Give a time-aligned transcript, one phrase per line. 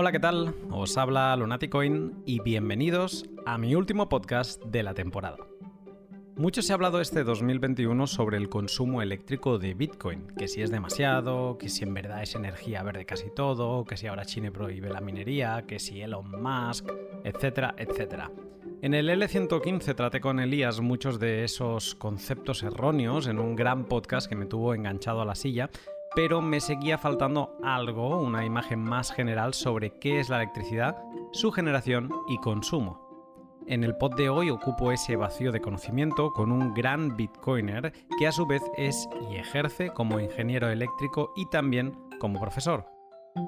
[0.00, 0.54] Hola, ¿qué tal?
[0.70, 5.38] Os habla Lunaticoin y bienvenidos a mi último podcast de la temporada.
[6.36, 10.70] Mucho se ha hablado este 2021 sobre el consumo eléctrico de Bitcoin, que si es
[10.70, 14.88] demasiado, que si en verdad es energía verde casi todo, que si ahora China prohíbe
[14.88, 16.92] la minería, que si Elon Musk,
[17.24, 18.30] etcétera, etcétera.
[18.80, 24.28] En el L115 traté con Elías muchos de esos conceptos erróneos en un gran podcast
[24.28, 25.70] que me tuvo enganchado a la silla,
[26.18, 31.00] pero me seguía faltando algo, una imagen más general sobre qué es la electricidad,
[31.30, 33.54] su generación y consumo.
[33.68, 38.26] En el pod de hoy ocupo ese vacío de conocimiento con un gran bitcoiner que
[38.26, 42.84] a su vez es y ejerce como ingeniero eléctrico y también como profesor.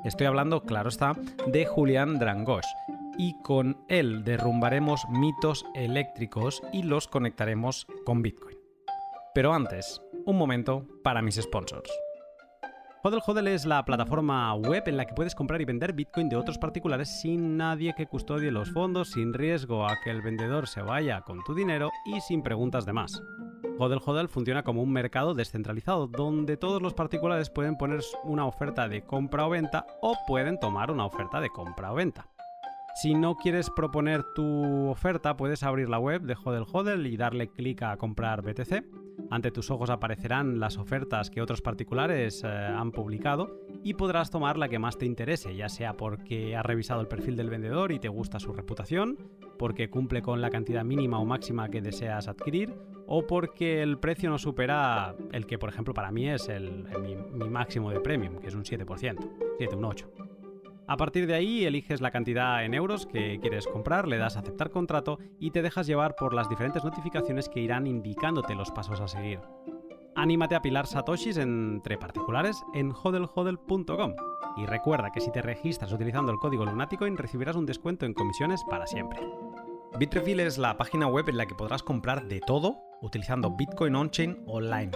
[0.04, 1.14] Estoy hablando, claro está,
[1.48, 2.68] de Julián Drangosh,
[3.18, 8.58] y con él derrumbaremos mitos eléctricos y los conectaremos con Bitcoin.
[9.34, 11.90] Pero antes, un momento para mis sponsors.
[13.02, 16.36] Hodel Hodel es la plataforma web en la que puedes comprar y vender Bitcoin de
[16.36, 20.82] otros particulares sin nadie que custodie los fondos, sin riesgo a que el vendedor se
[20.82, 23.22] vaya con tu dinero y sin preguntas de más.
[23.78, 28.86] Hodel Hodel funciona como un mercado descentralizado donde todos los particulares pueden poner una oferta
[28.86, 32.28] de compra o venta o pueden tomar una oferta de compra o venta.
[33.00, 37.48] Si no quieres proponer tu oferta, puedes abrir la web de Hodel Hodel y darle
[37.48, 38.84] clic a comprar BTC
[39.30, 44.56] ante tus ojos aparecerán las ofertas que otros particulares eh, han publicado y podrás tomar
[44.56, 47.98] la que más te interese, ya sea porque has revisado el perfil del vendedor y
[47.98, 49.18] te gusta su reputación,
[49.58, 52.74] porque cumple con la cantidad mínima o máxima que deseas adquirir,
[53.06, 56.48] o porque el precio no supera el que, por ejemplo, para mí es
[57.00, 60.10] mi, mi, máximo de premium, que es un 7%, 7, un 8.
[60.90, 64.40] A partir de ahí eliges la cantidad en euros que quieres comprar, le das a
[64.40, 69.00] aceptar contrato y te dejas llevar por las diferentes notificaciones que irán indicándote los pasos
[69.00, 69.38] a seguir.
[70.16, 74.16] Anímate a pilar satoshis entre particulares en hodelhodel.com
[74.56, 78.60] y recuerda que si te registras utilizando el código Lunaticoin recibirás un descuento en comisiones
[78.68, 79.20] para siempre.
[79.96, 84.42] Bitrefill es la página web en la que podrás comprar de todo utilizando Bitcoin on-chain
[84.48, 84.90] online.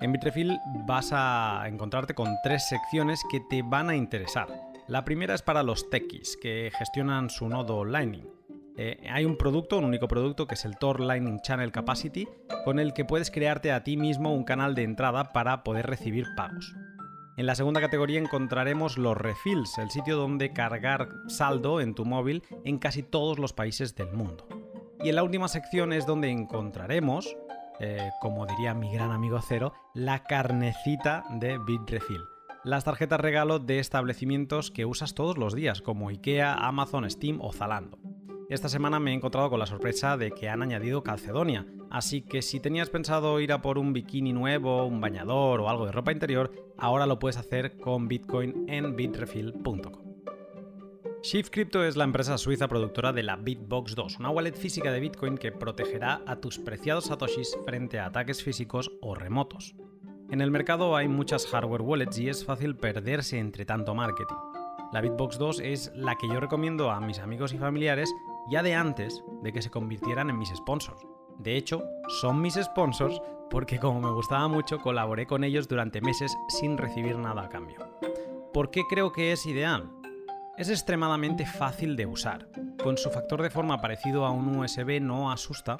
[0.00, 5.34] En Bitrefill vas a encontrarte con tres secciones que te van a interesar la primera
[5.34, 8.28] es para los techies que gestionan su nodo Lightning.
[8.76, 12.28] Eh, hay un producto, un único producto, que es el Tor Lightning Channel Capacity,
[12.66, 16.26] con el que puedes crearte a ti mismo un canal de entrada para poder recibir
[16.36, 16.76] pagos.
[17.38, 22.42] En la segunda categoría encontraremos los refills, el sitio donde cargar saldo en tu móvil
[22.66, 24.46] en casi todos los países del mundo.
[25.02, 27.34] Y en la última sección es donde encontraremos,
[27.80, 32.31] eh, como diría mi gran amigo Cero, la carnecita de Bitrefill
[32.64, 37.52] las tarjetas regalo de establecimientos que usas todos los días, como IKEA, Amazon, Steam o
[37.52, 37.98] Zalando.
[38.48, 42.42] Esta semana me he encontrado con la sorpresa de que han añadido Calcedonia, así que
[42.42, 46.12] si tenías pensado ir a por un bikini nuevo, un bañador o algo de ropa
[46.12, 50.12] interior, ahora lo puedes hacer con Bitcoin en bitrefill.com.
[51.22, 55.00] Shift Crypto es la empresa suiza productora de la Bitbox 2, una wallet física de
[55.00, 59.76] Bitcoin que protegerá a tus preciados satoshis frente a ataques físicos o remotos.
[60.32, 64.34] En el mercado hay muchas hardware wallets y es fácil perderse entre tanto marketing.
[64.90, 68.10] La Bitbox 2 es la que yo recomiendo a mis amigos y familiares
[68.48, 71.02] ya de antes de que se convirtieran en mis sponsors.
[71.36, 71.84] De hecho,
[72.22, 77.18] son mis sponsors porque como me gustaba mucho colaboré con ellos durante meses sin recibir
[77.18, 77.98] nada a cambio.
[78.54, 79.90] ¿Por qué creo que es ideal?
[80.56, 82.48] Es extremadamente fácil de usar.
[82.82, 85.76] Con su factor de forma parecido a un USB no asusta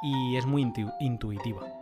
[0.00, 0.62] y es muy
[1.00, 1.79] intuitiva.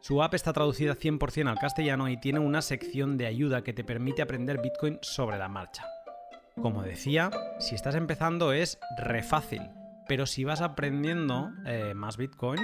[0.00, 3.84] Su app está traducida 100% al castellano y tiene una sección de ayuda que te
[3.84, 5.84] permite aprender Bitcoin sobre la marcha.
[6.60, 9.60] Como decía, si estás empezando es re fácil,
[10.08, 12.60] pero si vas aprendiendo eh, más Bitcoin,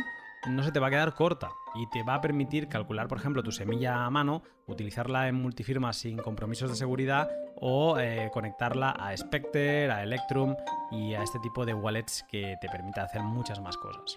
[0.49, 3.43] no se te va a quedar corta y te va a permitir calcular, por ejemplo,
[3.43, 9.15] tu semilla a mano, utilizarla en multifirmas sin compromisos de seguridad o eh, conectarla a
[9.15, 10.57] Spectre, a Electrum
[10.91, 14.17] y a este tipo de wallets que te permite hacer muchas más cosas.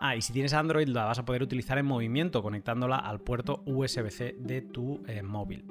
[0.00, 3.62] Ah, y si tienes Android la vas a poder utilizar en movimiento conectándola al puerto
[3.66, 5.64] USB-C de tu eh, móvil.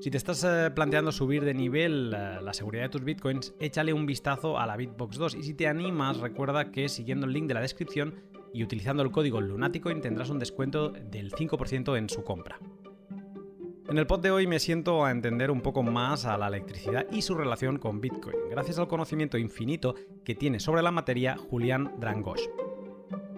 [0.00, 3.94] Si te estás eh, planteando subir de nivel eh, la seguridad de tus bitcoins, échale
[3.94, 7.46] un vistazo a la Bitbox 2 y si te animas recuerda que siguiendo el link
[7.46, 8.14] de la descripción
[8.52, 12.58] y utilizando el código Lunaticoin tendrás un descuento del 5% en su compra.
[13.88, 17.06] En el pod de hoy me siento a entender un poco más a la electricidad
[17.10, 21.92] y su relación con Bitcoin, gracias al conocimiento infinito que tiene sobre la materia Julián
[21.98, 22.42] Drangosh.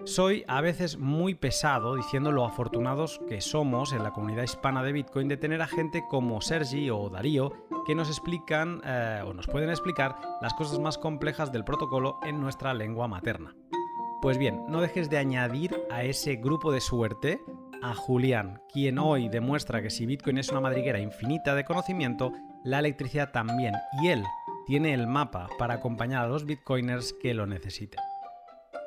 [0.07, 4.93] Soy a veces muy pesado diciendo lo afortunados que somos en la comunidad hispana de
[4.93, 7.51] Bitcoin de tener a gente como Sergi o Darío
[7.85, 12.39] que nos explican eh, o nos pueden explicar las cosas más complejas del protocolo en
[12.39, 13.53] nuestra lengua materna.
[14.21, 17.41] Pues bien, no dejes de añadir a ese grupo de suerte
[17.83, 22.31] a Julián, quien hoy demuestra que si Bitcoin es una madriguera infinita de conocimiento,
[22.63, 24.23] la electricidad también, y él
[24.65, 27.99] tiene el mapa para acompañar a los bitcoiners que lo necesiten.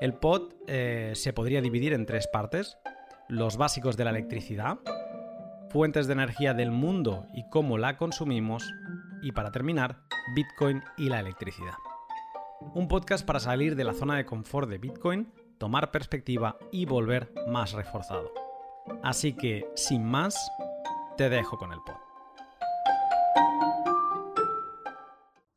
[0.00, 2.78] El pod eh, se podría dividir en tres partes.
[3.28, 4.78] Los básicos de la electricidad,
[5.68, 8.64] fuentes de energía del mundo y cómo la consumimos,
[9.20, 10.00] y para terminar,
[10.34, 11.74] Bitcoin y la electricidad.
[12.74, 17.30] Un podcast para salir de la zona de confort de Bitcoin, tomar perspectiva y volver
[17.48, 18.32] más reforzado.
[19.02, 20.50] Así que, sin más,
[21.18, 21.96] te dejo con el pod.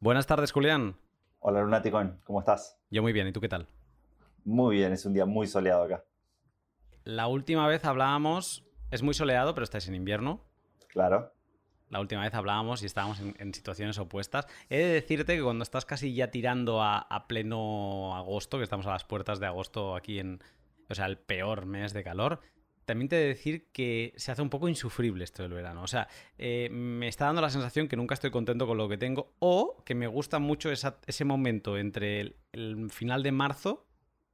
[0.02, 0.98] Buenas tardes, Julián.
[1.40, 2.78] Hola, Lunaticon, ¿cómo estás?
[2.92, 3.70] Yo muy bien, ¿y tú qué tal?
[4.46, 6.04] Muy bien, es un día muy soleado acá.
[7.04, 10.42] La última vez hablábamos, es muy soleado, pero estáis en invierno.
[10.88, 11.34] Claro.
[11.90, 14.48] La última vez hablábamos y estábamos en, situaciones opuestas.
[14.70, 18.92] He de decirte que cuando estás casi ya tirando a, pleno agosto, que estamos a
[18.92, 20.42] las puertas de agosto aquí en,
[20.90, 22.40] o sea, el peor mes de calor,
[22.86, 25.84] también te he de decir que se hace un poco insufrible esto del verano.
[25.84, 26.08] O sea,
[26.38, 29.84] eh, me está dando la sensación que nunca estoy contento con lo que tengo o
[29.86, 33.86] que me gusta mucho ese momento entre el, final de marzo,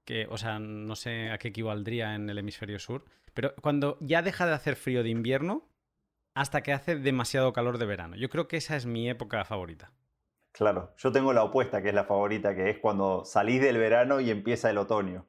[0.09, 4.23] que, o sea, no sé a qué equivaldría en el hemisferio sur, pero cuando ya
[4.23, 5.69] deja de hacer frío de invierno
[6.33, 8.15] hasta que hace demasiado calor de verano.
[8.15, 9.91] Yo creo que esa es mi época favorita.
[10.51, 14.19] Claro, yo tengo la opuesta, que es la favorita, que es cuando salís del verano
[14.19, 15.27] y empieza el otoño,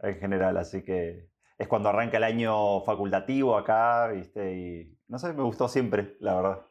[0.00, 4.52] en general, así que es cuando arranca el año facultativo acá, ¿viste?
[4.58, 6.66] Y no sé, me gustó siempre, la verdad.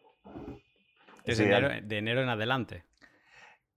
[1.24, 2.84] Enero, de enero, en adelante.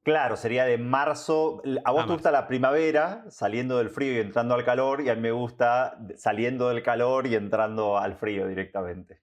[0.02, 1.62] Claro, sería de marzo.
[1.84, 5.14] A vos te gusta la primavera, saliendo del frío y entrando al calor, y a
[5.14, 9.20] mí me gusta saliendo del calor y entrando al frío directamente.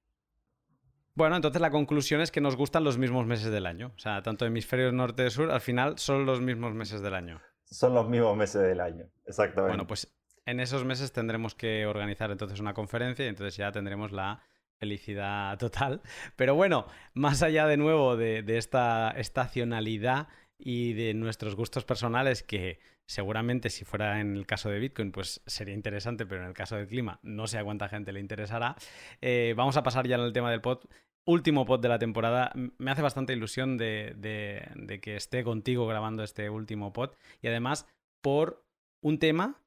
[1.15, 3.91] Bueno, entonces la conclusión es que nos gustan los mismos meses del año.
[3.93, 7.41] O sea, tanto hemisferio norte y sur, al final son los mismos meses del año.
[7.65, 9.71] Son los mismos meses del año, exactamente.
[9.71, 10.07] Bueno, pues
[10.45, 14.41] en esos meses tendremos que organizar entonces una conferencia y entonces ya tendremos la
[14.77, 16.01] felicidad total.
[16.35, 20.27] Pero bueno, más allá de nuevo de, esta estacionalidad
[20.59, 25.41] y de nuestros gustos personales, que seguramente si fuera en el caso de Bitcoin, pues
[25.47, 28.75] sería interesante, pero en el caso del clima no sé a cuánta gente le interesará.
[29.21, 30.79] Eh, vamos a pasar ya al tema del pod.
[31.25, 32.51] Último pod de la temporada.
[32.77, 37.11] Me hace bastante ilusión de, de que esté contigo grabando este último pod
[37.41, 37.87] y además
[38.21, 38.65] por
[39.01, 39.61] un tema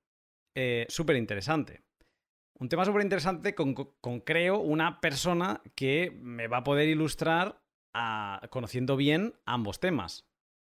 [0.55, 1.83] eh, súper interesante.
[2.59, 3.75] Un tema súper interesante con,
[4.25, 7.61] creo, una persona que me va a poder ilustrar
[8.51, 10.27] conociendo bien ambos temas.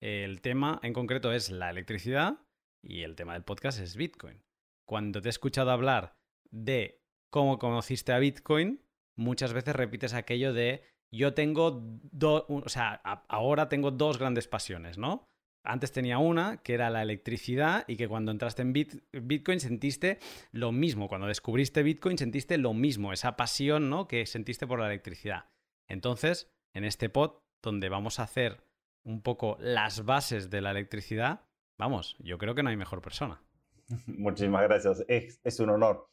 [0.03, 2.41] El tema en concreto es la electricidad
[2.83, 4.43] y el tema del podcast es Bitcoin.
[4.85, 6.17] Cuando te he escuchado hablar
[6.51, 7.01] de
[7.31, 8.83] cómo conociste a Bitcoin,
[9.17, 10.83] muchas veces repites aquello de
[11.15, 12.95] yo tengo dos, o sea,
[13.29, 15.29] ahora tengo dos grandes pasiones, ¿no?
[15.65, 20.19] Antes tenía una, que era la electricidad, y que cuando entraste en Bitcoin sentiste
[20.51, 21.07] lo mismo.
[21.07, 24.09] Cuando descubriste Bitcoin sentiste lo mismo, esa pasión ¿no?
[24.09, 25.45] que sentiste por la electricidad.
[25.89, 28.65] Entonces, en este pod, donde vamos a hacer
[29.05, 31.41] un poco las bases de la electricidad,
[31.79, 33.43] vamos, yo creo que no hay mejor persona.
[34.07, 36.09] Muchísimas gracias, es un honor.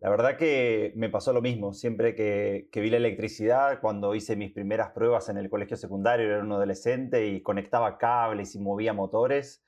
[0.00, 1.72] La verdad que me pasó lo mismo.
[1.72, 6.42] Siempre que, vi la electricidad, cuando hice mis primeras pruebas en el colegio secundario, era
[6.42, 9.64] un adolescente y conectaba cables y movía motores.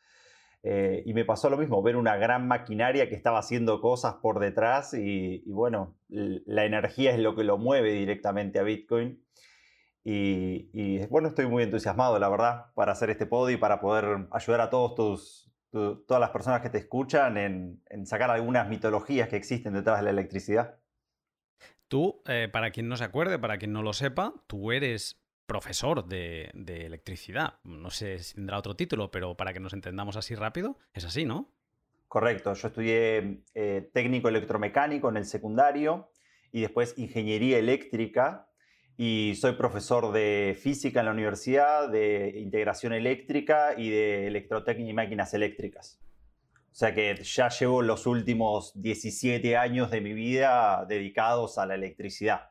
[0.62, 4.40] Eh, y me pasó lo mismo, ver una gran maquinaria que estaba haciendo cosas por
[4.40, 9.24] detrás y, bueno, la energía es lo que lo mueve directamente a Bitcoin.
[10.04, 14.28] Y, y, bueno, estoy muy entusiasmado, la verdad, para hacer este podio y para poder
[14.30, 19.37] ayudar a todos tus, todas las personas que te escuchan en, sacar algunas mitologías que
[19.37, 20.78] existen detrás de la electricidad.
[21.88, 26.06] Tú, eh, para quien no se acuerde, para quien no lo sepa, tú eres profesor
[26.06, 27.54] de, electricidad.
[27.64, 31.25] No sé si tendrá otro título, pero para que nos entendamos así rápido, es así,
[31.25, 31.50] ¿no?
[32.06, 36.11] Correcto, yo estudié eh, técnico electromecánico en el secundario
[36.52, 38.49] y después ingeniería eléctrica
[39.00, 44.93] y soy profesor de física en la universidad, de integración eléctrica y de electrotécnica y
[44.93, 46.00] máquinas eléctricas.
[46.73, 51.76] O sea que ya llevo los últimos 17 años de mi vida dedicados a la
[51.76, 52.50] electricidad.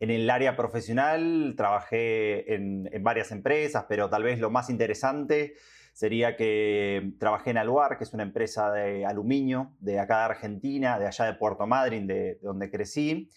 [0.00, 5.54] En el área profesional trabajé en, varias empresas, pero tal vez lo más interesante
[5.94, 10.98] sería que trabajé en Aluar, que es una empresa de aluminio de acá de Argentina,
[10.98, 13.30] de allá de Puerto Madryn, de donde crecí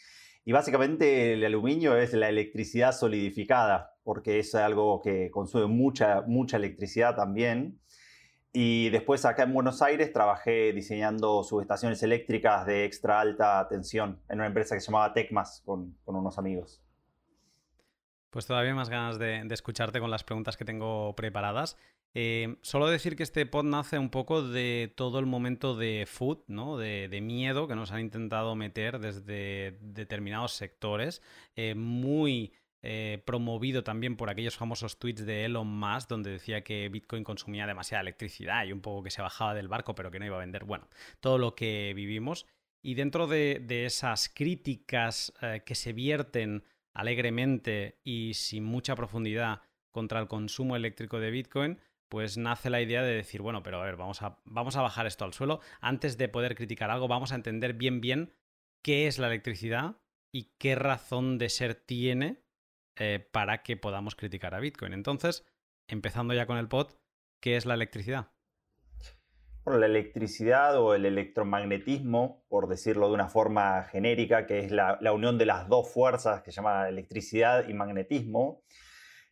[0.46, 6.58] y básicamente el aluminio es la electricidad solidificada, porque es algo que consume mucha, mucha
[6.58, 7.80] electricidad también.
[8.52, 14.40] Y después acá en Buenos Aires trabajé diseñando subestaciones eléctricas de extra alta tensión en
[14.40, 16.84] una empresa que se llamaba Tecmas con, unos amigos.
[18.30, 21.78] Pues todavía más ganas de, escucharte con las preguntas que tengo preparadas.
[22.16, 26.44] Eh, solo decir que este pod nace un poco de todo el momento de food,
[26.48, 26.78] ¿no?
[26.78, 31.24] De, miedo que nos han intentado meter desde determinados sectores,
[31.56, 32.54] eh, muy
[32.84, 37.66] eh, promovido también por aquellos famosos tweets de Elon Musk, donde decía que Bitcoin consumía
[37.66, 40.42] demasiada electricidad y un poco que se bajaba del barco, pero que no iba a
[40.42, 40.66] vender.
[40.66, 40.88] Bueno,
[41.20, 42.46] todo lo que vivimos.
[42.84, 45.32] Y dentro de, esas críticas
[45.66, 51.80] que se vierten alegremente y sin mucha profundidad contra el consumo eléctrico de Bitcoin,
[52.14, 55.08] pues nace la idea de decir, bueno, pero a ver, vamos a, vamos a bajar
[55.08, 55.62] esto al suelo.
[55.82, 58.36] Antes de poder criticar algo, vamos a entender bien, bien
[58.84, 59.96] qué es la electricidad
[60.32, 62.44] y qué razón de ser tiene
[63.00, 64.94] eh, para que podamos criticar a Bitcoin.
[64.94, 65.44] Entonces,
[65.88, 66.92] empezando ya con el pod,
[67.42, 68.28] ¿qué es la electricidad?
[69.66, 75.00] Bueno, la electricidad o el electromagnetismo, por decirlo de una forma genérica, que es la,
[75.12, 78.62] unión de las dos fuerzas que se llama electricidad y magnetismo,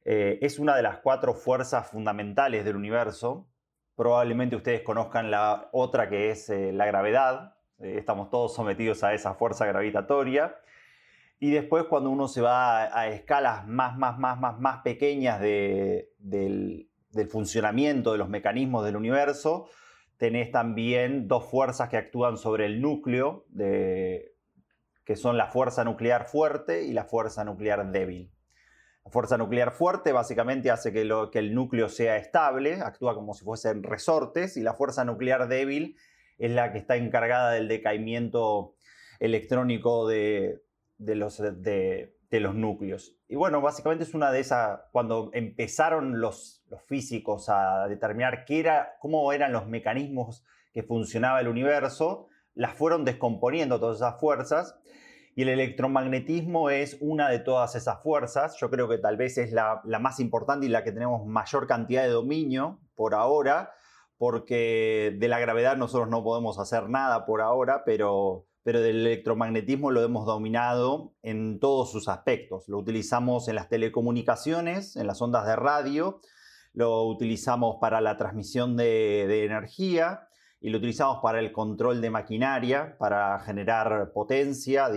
[0.03, 3.47] eh, es una de las cuatro fuerzas fundamentales del universo.
[3.95, 7.55] Probablemente ustedes conozcan la otra que es eh, la gravedad.
[7.79, 10.55] estamos todos sometidos a esa fuerza gravitatoria.
[11.39, 16.87] Y después cuando uno se va a, escalas más, más, más, más, más pequeñas del,
[17.29, 19.67] funcionamiento de los mecanismos del universo,
[20.17, 26.83] tenés también dos fuerzas que actúan sobre el núcleo, que son la fuerza nuclear fuerte
[26.83, 28.31] y la fuerza nuclear débil.
[29.03, 33.83] La fuerza nuclear fuerte básicamente hace que, el núcleo sea estable, actúa como si fuesen
[33.83, 35.97] resortes, y la fuerza nuclear débil
[36.37, 38.75] es la que está encargada del decaimiento
[39.19, 40.61] electrónico de,
[40.99, 41.39] los,
[42.55, 43.15] núcleos.
[43.27, 48.59] Y bueno, básicamente es una de esas, cuando empezaron los, los físicos a determinar qué
[48.59, 50.43] era, cómo eran los mecanismos
[50.73, 54.80] que funcionaba el universo, las fueron descomponiendo todas esas fuerzas
[55.35, 58.57] y el electromagnetismo es una de todas esas fuerzas.
[58.59, 62.03] Yo creo que tal vez es la, más importante y la que tenemos mayor cantidad
[62.03, 63.71] de dominio por ahora,
[64.17, 69.89] porque de la gravedad nosotros no podemos hacer nada por ahora, pero pero del electromagnetismo
[69.89, 72.67] lo hemos dominado en todos sus aspectos.
[72.67, 76.21] Lo utilizamos en las telecomunicaciones, en las ondas de radio,
[76.73, 80.27] lo utilizamos para la transmisión de, energía
[80.61, 84.87] y lo utilizamos para el control de maquinaria, para generar potencia,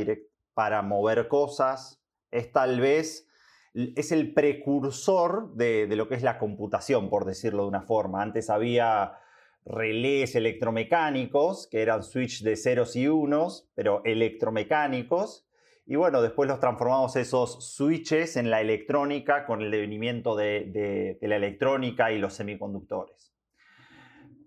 [0.53, 2.01] para mover cosas.
[2.31, 3.27] Es tal vez,
[3.73, 8.23] es el precursor de, de lo que es la computación, por decirlo de una forma.
[8.23, 9.19] Antes había
[9.65, 15.49] relés electromecánicos, que eran switch de ceros y unos, pero electromecánicos.
[15.87, 21.37] Y bueno, después los transformamos esos switches en la electrónica con el devenimiento de, la
[21.37, 23.34] electrónica y los semiconductores.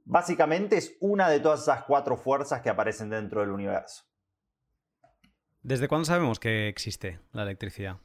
[0.09, 4.05] Básicamente es una de todas esas cuatro fuerzas que aparecen dentro del universo.
[5.61, 7.97] ¿Desde cuándo sabemos que existe la electricidad?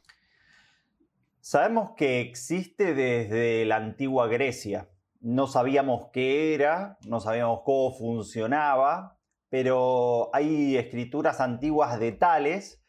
[1.40, 4.88] Sabemos que existe desde la antigua Grecia
[5.22, 9.18] no sabíamos qué era, no sabíamos cómo funcionaba,
[9.48, 12.82] pero hay escrituras antiguas de tales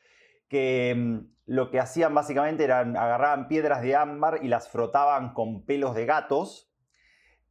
[0.50, 5.63] que mm, lo que hacían básicamente eran agarraban piedras de ámbar y las frotaban con
[5.65, 6.73] pelos de gatos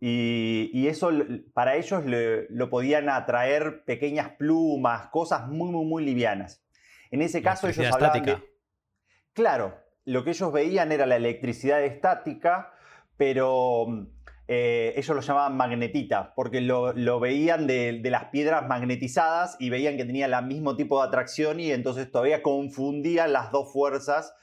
[0.05, 1.13] y, eso
[1.55, 2.03] para ellos
[2.49, 6.67] lo podían atraer pequeñas plumas, cosas muy, muy, muy livianas.
[7.13, 8.39] En ese caso ellos hablaban de...
[9.33, 12.73] Claro, lo que ellos veían era la electricidad estática,
[13.17, 14.07] pero mm,
[14.49, 20.05] eh, ellos lo llamaban magnetita, porque lo, veían de, las piedras magnetizadas y veían que
[20.05, 24.35] tenía el mismo tipo de atracción y entonces todavía confundían las dos fuerzas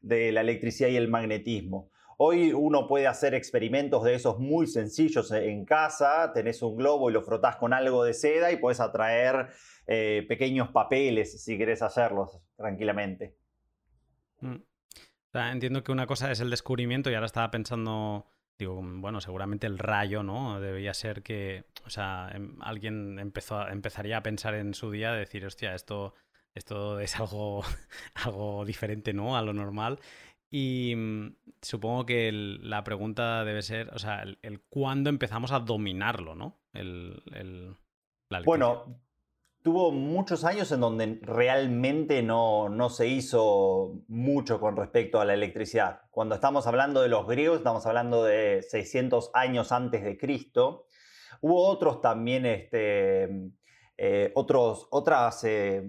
[0.00, 1.90] de la electricidad y el magnetismo.
[2.20, 7.12] Hoy uno puede hacer experimentos de esos muy sencillos en casa, tenés un globo y
[7.12, 9.50] lo frotás con algo de seda y puedes atraer
[9.86, 13.36] eh, pequeños papeles si querés hacerlos tranquilamente.
[14.40, 14.56] Mm.
[15.32, 18.26] entiendo que una cosa es el descubrimiento y ahora estaba pensando
[18.58, 20.60] digo, bueno, seguramente el rayo, ¿no?
[20.60, 25.20] Debía ser que, o sea, em, alguien empezó empezaría a pensar en su día, de
[25.20, 26.14] decir, hostia, esto,
[26.54, 27.62] esto es algo,
[28.14, 29.36] algo diferente, ¿no?
[29.36, 30.00] A lo normal.
[30.50, 36.34] Y mm, supongo que la pregunta debe ser, o sea, el, cuándo empezamos a dominarlo,
[36.34, 36.58] ¿no?
[36.72, 37.76] El, el
[38.44, 39.00] bueno,
[39.62, 46.02] tuvo muchos años en donde realmente no, se hizo mucho con respecto a la electricidad.
[46.10, 50.86] Cuando estamos hablando de los griegos, estamos hablando de 600 años antes de Cristo.
[51.40, 53.50] Hubo otros también, este,
[53.96, 55.88] eh, otros, otras eh,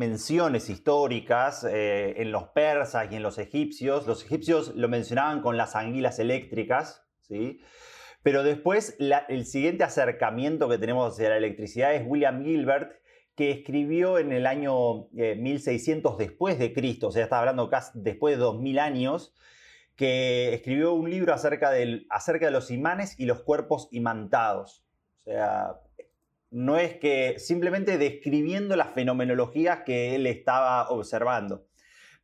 [0.00, 4.06] menciones históricas eh, en los persas y en los egipcios.
[4.06, 7.60] Los egipcios lo mencionaban con las anguilas eléctricas, ¿sí?
[8.22, 12.92] Pero después el siguiente acercamiento que tenemos hacia la electricidad es William Gilbert,
[13.34, 17.92] que escribió en el año 1600 eh, después de Cristo, o sea, está hablando casi
[17.94, 19.34] después de 2000 años,
[19.96, 21.72] que escribió un libro acerca,
[22.08, 24.82] acerca de los imanes y los cuerpos imantados.
[25.18, 25.76] O sea,
[26.50, 31.66] no es que simplemente describiendo las fenomenologías que él estaba observando.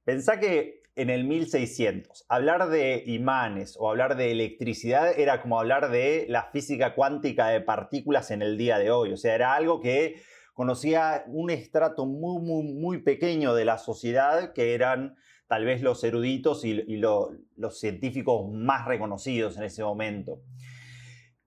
[0.05, 2.25] Pensá que en el 1600.
[2.29, 7.61] Hablar de imanes o hablar de electricidad era como hablar de la física cuántica de
[7.61, 9.13] partículas en el día de hoy.
[9.13, 10.23] O sea, era algo que
[10.55, 15.17] conocía un estrato muy, muy, muy pequeño de la sociedad que eran
[15.49, 20.41] tal vez los eruditos y, los científicos más reconocidos en ese momento.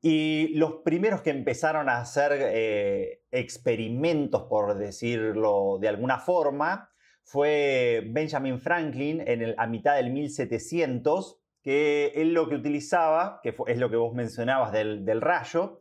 [0.02, 6.90] Y los primeros que empezaron a hacer eh, experimentos, por decirlo de alguna forma,
[7.24, 13.78] fue Benjamin Franklin en a mitad del 1700, que él lo que utilizaba, que es
[13.78, 15.80] lo que vos mencionabas del, rayo,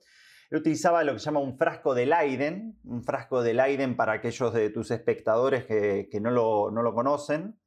[0.50, 4.14] él utilizaba lo que se llama un frasco de Leiden, un frasco de Leiden para
[4.14, 7.58] aquellos de tus espectadores que, no, lo, no, lo, conocen.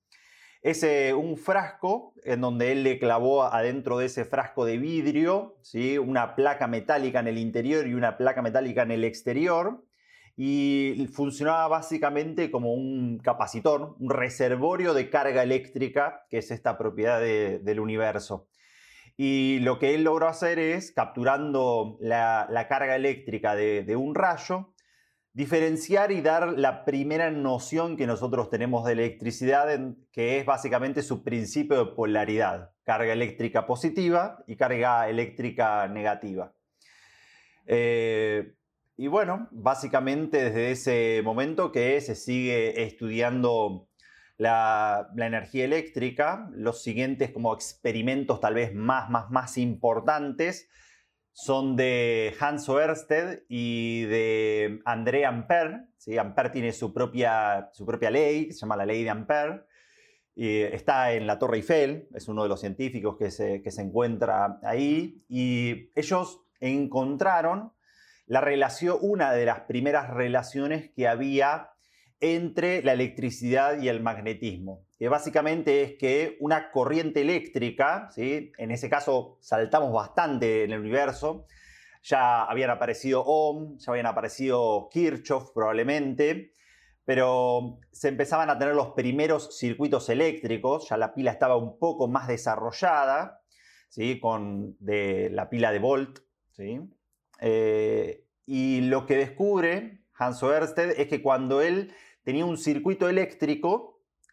[0.62, 5.98] Es un frasco en donde él le clavó adentro de ese frasco de vidrio ¿sí?
[5.98, 9.84] una placa metálica en el interior y una placa metálica en el exterior
[10.38, 17.20] y funcionaba básicamente como un capacitor, un reservorio de carga eléctrica, que es esta propiedad
[17.20, 18.48] del universo.
[19.18, 24.71] Y lo que él logró hacer es, capturando la, carga eléctrica de, un rayo,
[25.34, 29.68] diferenciar y dar la primera noción que nosotros tenemos de electricidad,
[30.12, 36.54] que es básicamente su principio de polaridad, carga eléctrica positiva y carga eléctrica negativa.
[37.66, 38.54] Eh,
[38.98, 43.88] y bueno, básicamente desde ese momento que se sigue estudiando
[44.38, 50.70] la, energía eléctrica, los siguientes como experimentos tal vez más, más, más importantes
[51.34, 55.88] son de Hans Ørsted y de André Ampère.
[55.98, 56.18] ¿sí?
[56.18, 59.66] Ampère tiene su propia, su propia ley, se llama la ley de Ampère.
[60.34, 63.82] Y está en la Torre Eiffel, es uno de los científicos que se, que se
[63.82, 65.24] encuentra ahí.
[65.28, 67.74] Y ellos encontraron
[68.28, 71.72] la relación, una de las primeras relaciones que había
[72.22, 78.52] entre la electricidad y el magnetismo, básicamente es que una corriente eléctrica, ¿sí?
[78.58, 81.48] en ese caso saltamos bastante en el universo,
[82.04, 86.52] ya habían aparecido Ohm, ya habían aparecido Kirchhoff probablemente,
[87.04, 92.08] pero se empezaban a tener los primeros circuitos eléctricos, ya la pila estaba un poco
[92.08, 93.42] más desarrollada,
[93.90, 94.20] ¿sí?
[94.20, 96.20] con de, la pila de Volt,
[96.52, 96.80] ¿sí?
[97.40, 101.92] Eh, y lo que descubre Hans Ørsted es que cuando él
[102.24, 103.91] tenía un circuito eléctrico,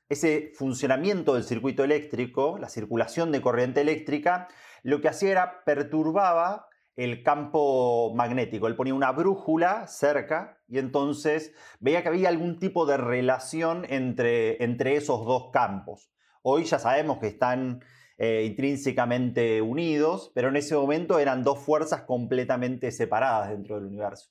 [0.09, 4.49] ese funcionamiento del circuito eléctrico, la circulación de corriente eléctrica,
[4.83, 6.67] lo que hacía era perturbaba
[6.97, 8.67] el campo magnético.
[8.67, 14.63] Él ponía una brújula cerca y entonces veía que había algún tipo de relación entre,
[14.65, 16.11] entre esos dos campos.
[16.43, 17.85] Hoy ya sabemos que están
[18.17, 24.31] eh, intrínsecamente unidos, pero en ese momento eran dos fuerzas completamente separadas dentro del universo.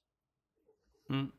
[1.07, 1.36] Mm.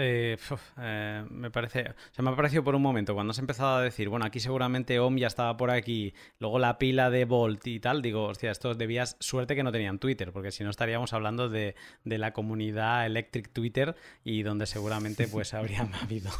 [0.00, 0.36] Eh,
[0.80, 4.08] eh, me parece, o me ha parecido por un momento cuando has empezado a decir,
[4.08, 8.00] bueno, aquí seguramente Ohm ya estaba por aquí, luego la pila de Volt y tal,
[8.00, 11.74] digo, hostia, estos debías, suerte que no tenían Twitter, porque si no estaríamos hablando de,
[12.04, 16.30] de la comunidad Electric Twitter y donde seguramente pues habría habido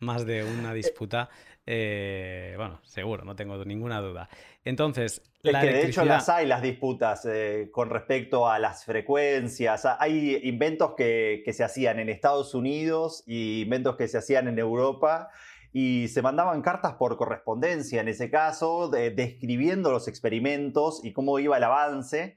[0.00, 1.30] más de una disputa
[1.68, 4.28] eh, bueno, seguro, no tengo ninguna duda.
[4.64, 9.84] Entonces, es que de hecho las hay las disputas eh, con respecto a las frecuencias.
[9.98, 15.28] Hay inventos que, se hacían en Estados Unidos y inventos que se hacían en Europa
[15.72, 21.56] y se mandaban cartas por correspondencia en ese caso, describiendo los experimentos y cómo iba
[21.56, 22.36] el avance.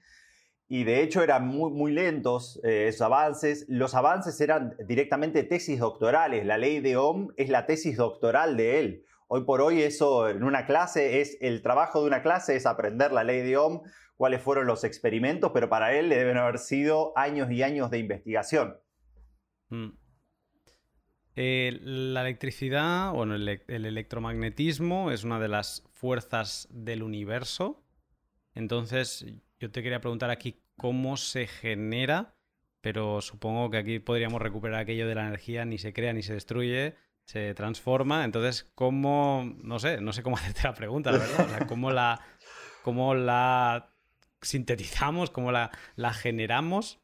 [0.71, 3.65] Y de hecho eran muy, muy lentos eh, esos avances.
[3.67, 6.45] Los avances eran directamente tesis doctorales.
[6.45, 9.05] La ley de Ohm es la tesis doctoral de él.
[9.31, 13.11] Hoy por hoy eso en una clase es el trabajo de una clase es aprender
[13.11, 13.81] la ley de Ohm,
[14.17, 17.99] cuáles fueron los experimentos, pero para él le deben haber sido años y años de
[17.99, 18.77] investigación.
[19.69, 19.89] Mm.
[21.35, 27.85] Eh, la electricidad, bueno, el, el, electromagnetismo es una de las fuerzas del universo.
[28.55, 29.27] Entonces,
[29.59, 32.35] yo te quería preguntar aquí cómo se genera,
[32.81, 36.33] pero supongo que aquí podríamos recuperar aquello de la energía, ni se crea ni se
[36.33, 36.95] destruye,
[37.29, 38.25] se transforma.
[38.25, 41.67] Entonces, ¿cómo, no sé, no sé cómo hacerte la pregunta, la verdad?
[41.67, 42.19] ¿cómo la,
[42.81, 43.91] cómo la
[44.41, 46.99] sintetizamos, cómo la, la generamos?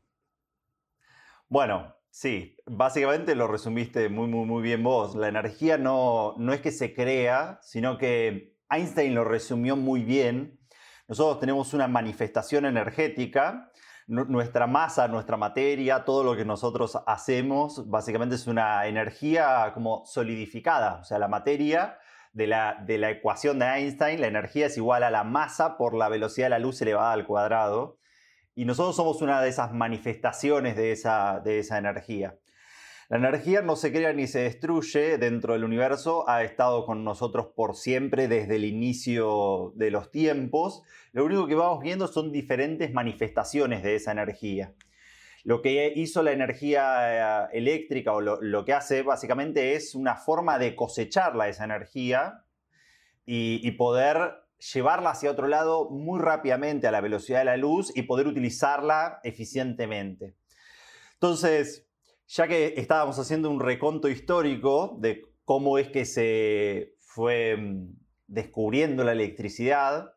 [1.48, 5.14] Bueno, sí, básicamente lo resumiste muy, muy, muy bien vos.
[5.14, 10.60] La energía no, no es que se crea, sino que Einstein lo resumió muy bien.
[11.08, 13.72] Nosotros tenemos una manifestación energética
[14.08, 21.00] nuestra masa, nuestra materia, todo lo que nosotros hacemos, básicamente es una energía como solidificada.
[21.02, 21.98] O sea, la materia
[22.34, 25.96] de la, de la ecuación de Einstein, la energía es igual a la masa por
[25.96, 27.98] la velocidad de la luz elevada al cuadrado.
[28.54, 32.38] Y nosotros somos una de esas manifestaciones de esa, de esa energía.
[33.08, 37.48] La energía no se crea ni se destruye dentro del universo, ha estado con nosotros
[37.56, 40.82] por siempre desde el inicio de los tiempos.
[41.12, 44.74] Lo único que vamos viendo son diferentes manifestaciones de esa energía.
[45.44, 50.58] Lo que hizo la energía eh, eléctrica o lo, que hace básicamente es una forma
[50.58, 52.44] de cosecharla esa energía
[53.28, 58.04] y poder llevarla hacia otro lado muy rápidamente a la velocidad de la luz y
[58.04, 60.36] poder utilizarla eficientemente.
[61.14, 61.85] Entonces,
[62.28, 67.96] ya que estábamos haciendo un reconto histórico de cómo es que se fue mm,
[68.28, 70.14] descubriendo la electricidad,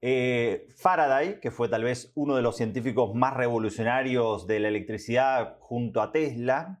[0.00, 5.56] eh, Faraday, que fue tal vez uno de los científicos más revolucionarios de la electricidad
[5.60, 6.80] junto a Tesla,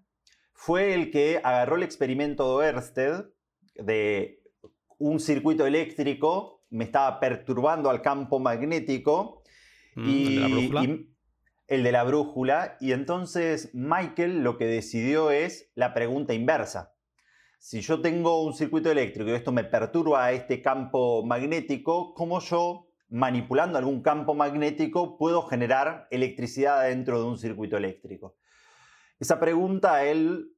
[0.52, 3.24] fue el que agarró el experimento de Ørsted
[3.74, 4.42] de
[4.98, 9.42] un circuito eléctrico, me estaba perturbando al campo magnético
[9.94, 11.08] mm, y,
[11.68, 16.94] el de la brújula, y entonces Michael lo que decidió es la pregunta inversa.
[17.58, 22.40] Si yo tengo un circuito eléctrico y esto me perturba a este campo magnético, ¿cómo
[22.40, 28.36] yo, manipulando algún campo magnético, puedo generar electricidad dentro de un circuito eléctrico?
[29.20, 30.52] Esa pregunta, él,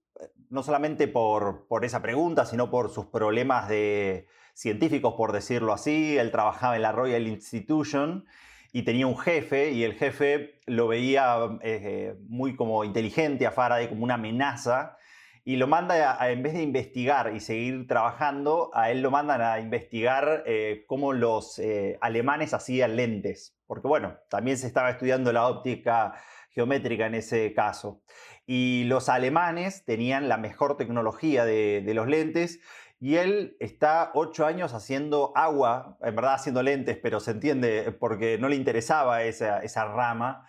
[0.49, 6.19] no solamente por, por esa pregunta, sino por sus problemas de científicos, por decirlo así,
[6.19, 8.27] él trabajaba en la Royal Institution,
[8.73, 13.89] y tenía un jefe y el jefe lo veía eh, muy como inteligente a Faraday,
[13.89, 14.97] como una amenaza
[15.45, 19.41] y lo manda, a, en vez de investigar y seguir trabajando, a él lo mandan
[19.41, 25.33] a investigar eh, cómo los eh, alemanes hacían lentes, porque bueno, también se estaba estudiando
[25.33, 26.15] la óptica
[26.51, 28.03] geométrica en ese caso.
[28.47, 32.61] Y los alemanes tenían la mejor tecnología de, de los lentes
[33.03, 38.37] y él está ocho años haciendo agua, en verdad haciendo lentes, pero se entiende porque
[38.37, 40.47] no le interesaba esa, rama.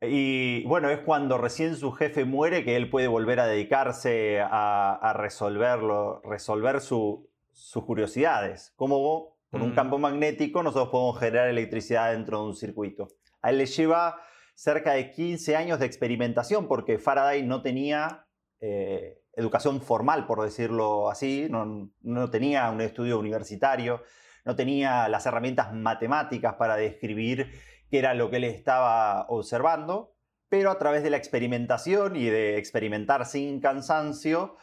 [0.00, 5.12] Y bueno, es cuando recién su jefe muere que él puede volver a dedicarse a,
[5.18, 7.28] resolverlo, resolver sus
[7.84, 8.72] curiosidades.
[8.76, 9.74] Como con un mm.
[9.74, 13.08] campo magnético nosotros podemos generar electricidad dentro de un circuito.
[13.42, 14.18] A él le lleva
[14.54, 18.26] cerca de 15 años de experimentación porque Faraday no tenía
[18.60, 24.02] eh, educación formal, por decirlo así, no, tenía un estudio universitario,
[24.44, 27.50] no tenía las herramientas matemáticas para describir
[27.90, 30.14] qué era lo que él estaba observando,
[30.48, 34.56] pero a través de la experimentación y de experimentar sin cansancio,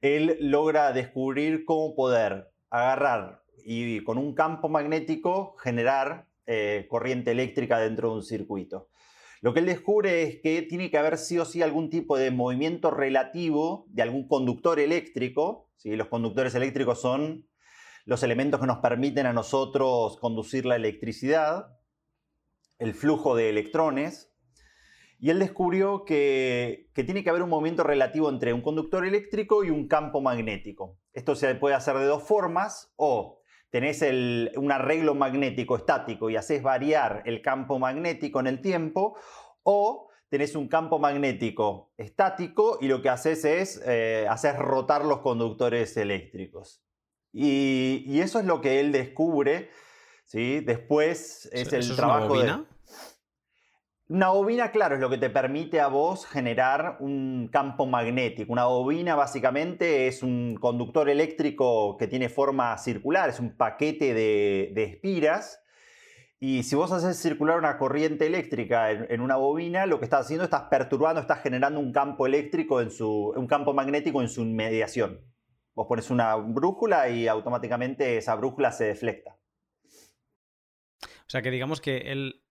[0.00, 7.78] él logra descubrir cómo poder agarrar y con un campo magnético generar eh, corriente eléctrica
[7.78, 8.89] dentro de un circuito.
[9.42, 12.30] Lo que él descubre es que tiene que haber sí o sí algún tipo de
[12.30, 15.70] movimiento relativo de algún conductor eléctrico.
[15.76, 15.96] ¿sí?
[15.96, 17.48] Los conductores eléctricos son
[18.04, 21.78] los elementos que nos permiten a nosotros conducir la electricidad,
[22.78, 24.30] el flujo de electrones.
[25.18, 29.64] Y él descubrió que, que, tiene que haber un movimiento relativo entre un conductor eléctrico
[29.64, 30.98] y un campo magnético.
[31.12, 33.39] Esto se puede hacer de dos formas, o
[33.70, 34.02] tenés
[34.56, 39.16] un arreglo magnético estático y haces variar el campo magnético en el tiempo,
[39.62, 45.18] o tenés un campo magnético estático y lo que haces es eh, hacer rotar los
[45.20, 46.82] conductores eléctricos.
[47.32, 49.70] Y, eso es lo que él descubre.
[50.24, 50.60] ¿sí?
[50.60, 52.52] Después es el trabajo de.
[54.10, 58.52] Una bobina, claro, es lo que te permite a vos generar un campo magnético.
[58.52, 64.72] Una bobina básicamente es un conductor eléctrico que tiene forma circular, es un paquete de,
[64.74, 65.62] espiras.
[66.40, 70.42] Y si vos haces circular una corriente eléctrica en, una bobina, lo que estás haciendo,
[70.42, 75.20] estás perturbando, estás generando un campo eléctrico en su, un campo magnético en su inmediación.
[75.72, 79.36] Vos pones una brújula y automáticamente esa brújula se deflecta.
[81.30, 82.42] O sea que digamos que él,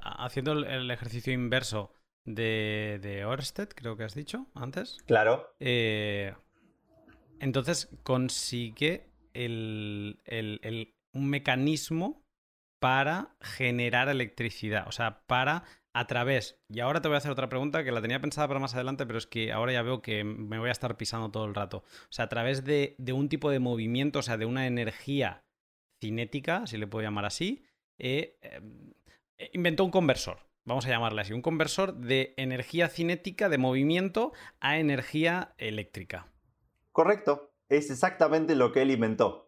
[0.00, 1.92] haciendo el ejercicio inverso
[2.24, 4.98] de, de Orsted, creo que has dicho antes.
[5.08, 5.56] Claro.
[5.58, 6.32] Eh,
[7.40, 10.14] entonces consigue un
[11.14, 12.22] mecanismo
[12.78, 14.86] para generar electricidad.
[14.86, 16.62] O sea, para a través.
[16.68, 19.04] Y ahora te voy a hacer otra pregunta que la tenía pensada para más adelante,
[19.04, 21.78] pero es que ahora ya veo que me voy a estar pisando todo el rato.
[21.78, 25.42] O sea, a través de, de un tipo de movimiento, o sea, de una energía
[26.00, 27.64] cinética, si le puedo llamar así,
[27.98, 28.92] eh, em,
[29.38, 34.32] eh, inventó un conversor, vamos a llamarle así, un conversor de energía cinética, de movimiento,
[34.60, 36.28] a energía eléctrica.
[36.92, 39.46] Correcto, es exactamente lo que él inventó.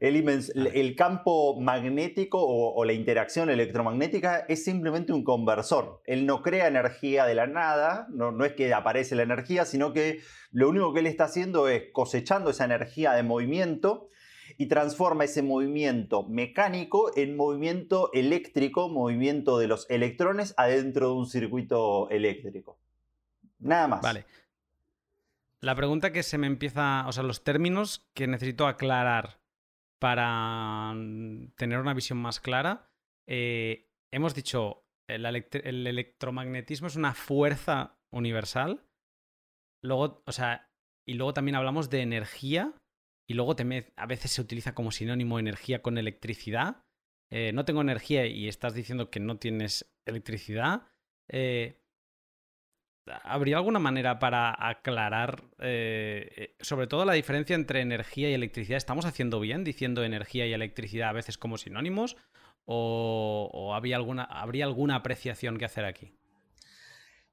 [0.00, 6.02] el campo magnético o, la interacción electromagnética es simplemente un conversor.
[6.06, 9.92] Él no crea energía de la nada, no, no, es que aparece la energía, sino
[9.92, 14.08] que lo único que él está haciendo es cosechando esa energía de movimiento
[14.58, 21.26] y transforma ese movimiento mecánico en movimiento eléctrico, movimiento de los electrones adentro de un
[21.26, 22.78] circuito eléctrico.
[23.58, 24.02] Nada más.
[24.02, 24.26] Vale.
[25.60, 29.38] La pregunta que se me empieza, o sea, los términos que necesito aclarar
[30.00, 32.90] para mm, tener una visión más clara,
[33.28, 38.84] eh, hemos dicho, el, el electromagnetismo es una fuerza universal.
[39.82, 40.68] Luego, o sea,
[41.06, 42.72] y luego también hablamos de energía
[43.26, 43.54] y luego
[43.96, 46.84] a veces se utiliza como sinónimo energía con electricidad.
[47.30, 50.82] Eh, no tengo energía y estás diciendo que no tienes electricidad.
[51.28, 51.78] Eh,
[53.06, 58.76] ¿Habría alguna manera para aclarar eh, sobre todo la diferencia entre energía y electricidad?
[58.76, 62.16] ¿Estamos haciendo bien diciendo energía y electricidad a veces como sinónimos?
[62.64, 66.14] ¿O, había alguna, habría alguna apreciación que hacer aquí?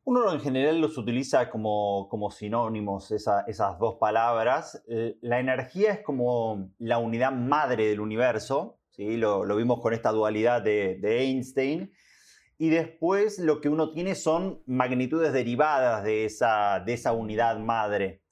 [0.05, 4.83] Uno en general los utiliza como, como sinónimos, esas dos palabras.
[4.87, 9.17] Eh, la energía es como la unidad madre del universo, ¿sí?
[9.17, 11.91] lo, vimos con esta dualidad de, Einstein.
[12.57, 18.23] Y después lo que uno tiene son magnitudes derivadas de esa, de esa unidad madre.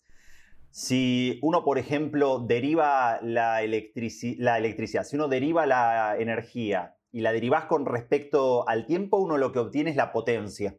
[0.70, 7.32] Si uno, por ejemplo, deriva la, la electricidad, si uno deriva la energía y la
[7.32, 10.78] derivas con respecto al tiempo, uno lo que obtiene es la potencia.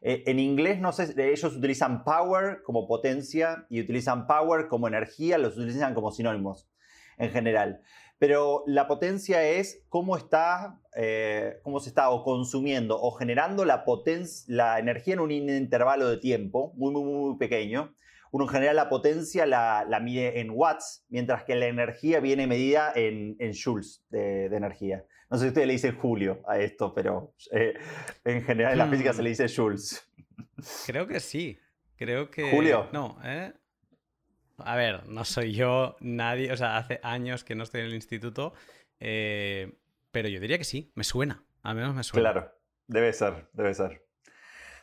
[0.00, 5.38] Eh, en inglés, no sé, ellos utilizan power como potencia y utilizan power como energía,
[5.38, 6.68] los utilizan como sinónimos
[7.18, 7.82] en general.
[8.18, 13.84] Pero la potencia es cómo está, eh, cómo se está o consumiendo o generando la,
[14.46, 17.94] la energía en un intervalo de tiempo muy, muy, muy pequeño.
[18.30, 22.92] Uno en general la potencia la, mide en watts, mientras que la energía viene medida
[22.94, 25.04] en, joules de energía.
[25.30, 27.74] No sé si usted le dice Julio a esto, pero eh,
[28.24, 30.10] en general en la física se le dice Jules.
[30.86, 31.58] Creo que sí.
[31.96, 32.50] Creo que.
[32.50, 32.88] Julio.
[32.92, 33.52] No, ¿eh?
[34.58, 37.94] A ver, no soy yo nadie, o sea, hace años que no estoy en el
[37.94, 38.54] instituto,
[38.98, 39.78] eh,
[40.10, 42.32] pero yo diría que sí, me suena, al menos me suena.
[42.32, 42.52] Claro,
[42.88, 44.04] debe ser, debe ser.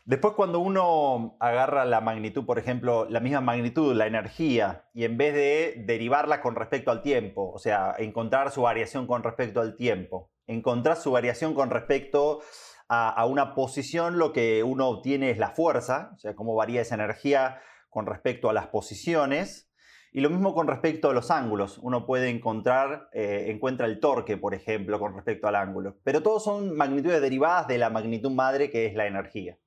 [0.05, 5.17] Después cuando uno agarra la magnitud, por ejemplo, la misma magnitud, la energía, y en
[5.17, 9.75] vez de derivarla con respecto al tiempo, o sea, encontrar su variación con respecto al
[9.75, 12.41] tiempo, encontrar su variación con respecto
[12.87, 16.95] a, una posición, lo que uno obtiene es la fuerza, o sea, cómo varía esa
[16.95, 19.71] energía con respecto a las posiciones.
[20.11, 21.77] Y lo mismo con respecto a los ángulos.
[21.79, 25.97] Uno puede encontrar, eh, encuentra el torque, por ejemplo, con respecto al ángulo.
[26.05, 29.57] Pero todos son magnitudes derivadas de la magnitud madre que es la energía.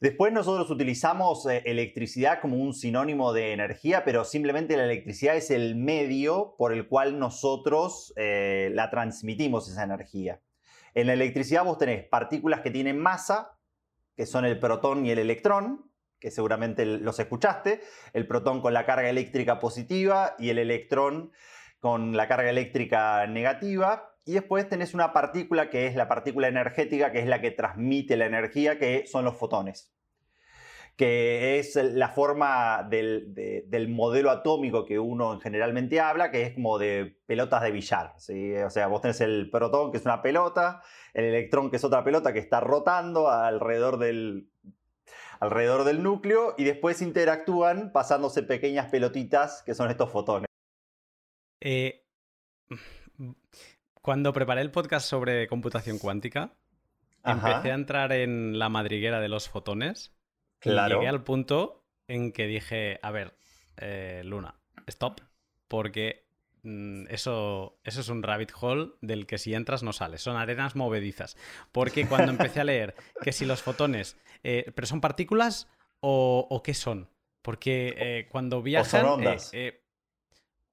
[0.00, 5.50] Después nosotros utilizamos eh, electricidad como un sinónimo de energía, pero simplemente la electricidad es
[5.50, 10.40] el medio por el cual nosotros eh, la transmitimos esa energía.
[10.94, 13.58] En la electricidad vos tenés partículas que tienen masa,
[14.16, 17.80] que son el protón y el electrón, que seguramente los escuchaste,
[18.12, 21.32] el protón con la carga eléctrica positiva y el electrón
[21.80, 24.16] con la carga eléctrica negativa.
[24.24, 28.16] Y después tenés una partícula que es la partícula energética, que es la que transmite
[28.16, 29.94] la energía, que son los fotones.
[30.96, 37.18] Que es la forma del, modelo atómico que uno generalmente habla, que es como de
[37.26, 38.14] pelotas de billar.
[38.16, 40.82] O sea, vos tenés el protón, que es una pelota,
[41.14, 44.50] el electrón, que es otra pelota que está rotando alrededor del,
[45.40, 50.48] alrededor del núcleo y después interactúan pasándose pequeñas pelotitas que son estos fotones.
[51.60, 52.04] Eh,
[54.08, 56.54] cuando preparé el podcast sobre computación cuántica,
[57.22, 60.14] empecé a entrar en la madriguera de los fotones.
[60.60, 60.94] Claro.
[60.94, 63.34] Y llegué al punto en que dije, a ver,
[63.76, 64.54] eh, Luna,
[64.86, 65.20] stop,
[65.68, 66.24] porque
[66.62, 70.22] mm, eso, eso es un rabbit hole del que si entras no sales.
[70.22, 71.36] Son arenas movedizas.
[71.70, 75.68] Porque cuando empecé a leer que si los fotones, eh, pero son partículas
[76.00, 77.10] o, qué son.
[77.42, 79.02] Porque eh, cuando viajan...
[79.02, 79.52] son ondas.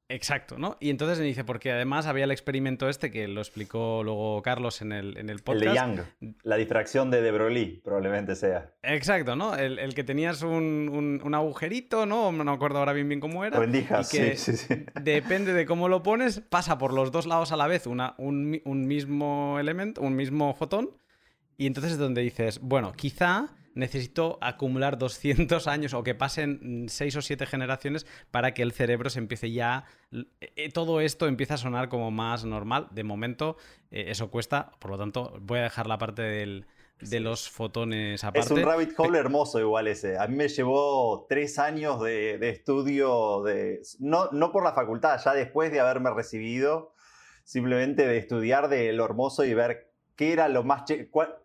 [0.07, 0.77] Exacto, ¿no?
[0.79, 4.81] Y entonces me dice, porque además había el experimento este que lo explicó luego Carlos
[4.81, 5.65] en el, en el podcast.
[5.65, 8.71] El de Young, la difracción de De Broglie, probablemente sea.
[8.83, 9.55] Exacto, ¿no?
[9.55, 12.31] El, que tenías un, agujerito, ¿no?
[12.31, 13.59] No me acuerdo ahora bien bien cómo era.
[13.59, 17.51] Rendijas, y que sí, sí, Depende de cómo lo pones, pasa por los dos lados
[17.51, 20.91] a la vez una, un, un mismo elemento, un mismo fotón.
[21.57, 27.17] Y entonces es donde dices, bueno, quizá necesito acumular 200 años o que pasen 6
[27.17, 29.85] o 7 generaciones para que el cerebro se empiece ya...
[30.11, 32.88] Eh, eh, todo esto empieza a sonar como más normal.
[32.91, 33.57] De momento
[33.91, 38.39] eh, eso cuesta, por lo tanto voy a dejar la parte de los fotones aparte.
[38.47, 40.17] Es un rabbit hole hermoso igual ese.
[40.17, 45.33] A mí me llevó tres años de, estudio, de, no, no, por la facultad, ya
[45.33, 46.93] después de haberme recibido,
[47.43, 49.84] simplemente de estudiar de lo hermoso y ver
[50.15, 50.84] qué era lo más...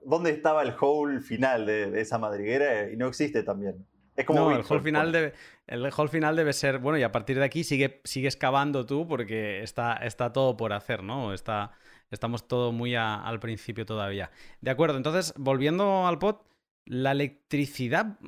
[0.05, 2.91] ¿Dónde estaba el hole final de, esa madriguera?
[2.91, 3.87] Y no existe también.
[4.17, 5.33] Es como el hole, final debe,
[5.67, 9.07] el hole final debe ser, bueno, y a partir de aquí sigue, sigue excavando tú
[9.07, 11.33] porque está, está todo por hacer, ¿no?
[11.33, 11.73] Está,
[12.11, 14.31] estamos todo muy al principio todavía.
[14.61, 16.37] De acuerdo, entonces, volviendo al pod,
[16.85, 18.19] La electricidad,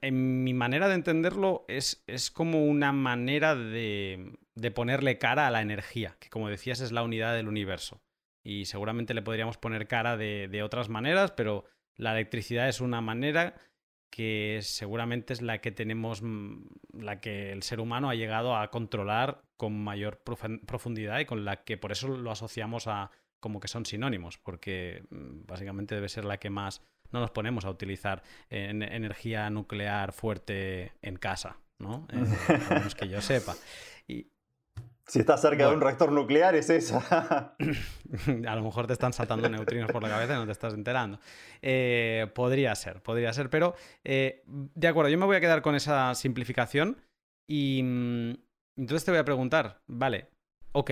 [0.00, 5.50] en mi manera de entenderlo, es, es como una manera de, de, ponerle cara a
[5.50, 8.00] la energía, que como decías es la unidad del universo.
[8.46, 11.64] Y seguramente le podríamos poner cara de, de otras maneras, pero
[11.96, 13.54] la electricidad es una manera
[14.08, 18.70] que seguramente es la que tenemos, mm, la que el ser humano ha llegado a
[18.70, 23.68] controlar con mayor profundidad y con la que por eso lo asociamos a como que
[23.68, 28.22] son sinónimos, porque mm, básicamente debe ser la que más no nos ponemos a utilizar
[28.48, 32.06] en energía nuclear fuerte en casa, ¿no?
[32.12, 32.24] Eh,
[32.98, 33.54] que yo sepa.
[35.08, 37.54] Si estás cerca de un reactor nuclear, es esa.
[38.48, 41.20] a lo mejor te están saltando neutrinos por la cabeza y no te estás enterando.
[41.62, 45.76] Eh, podría ser, podría ser, pero eh, de acuerdo, yo me voy a quedar con
[45.76, 47.00] esa simplificación
[47.48, 48.30] y mm,
[48.78, 50.28] entonces te voy a preguntar, vale,
[50.72, 50.90] ok,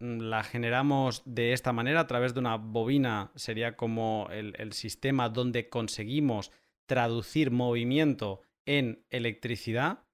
[0.00, 4.74] mm, la generamos de esta manera a través de una bobina, sería como el, el
[4.74, 6.52] sistema donde conseguimos
[6.86, 10.04] traducir movimiento en electricidad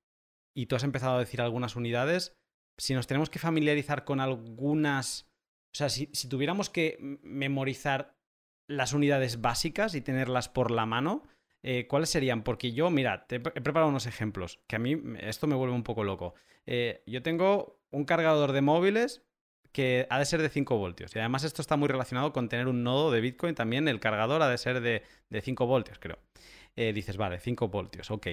[0.57, 2.37] y tú has empezado a decir algunas unidades
[2.77, 5.29] si nos tenemos que familiarizar con algunas,
[5.73, 8.17] o sea, si, tuviéramos que memorizar
[8.67, 11.23] las unidades básicas y tenerlas por la mano,
[11.63, 12.43] eh, ¿cuáles serían?
[12.43, 16.05] Porque yo, mira, he preparado unos ejemplos, que a mí esto me vuelve un poco
[16.05, 16.35] loco.
[16.67, 19.23] Eh, yo tengo un cargador de móviles
[19.73, 21.15] que ha de ser de 5 voltios.
[21.17, 23.57] Y además esto está muy relacionado con tener un nodo de Bitcoin.
[23.57, 26.19] También el cargador ha de ser de, de 5 voltios, creo.
[26.77, 28.27] Eh, dices, vale, 5 voltios, ok.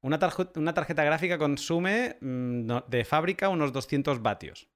[0.00, 4.68] Una, tarjeta gráfica consume mm, de fábrica unos 200 vatios.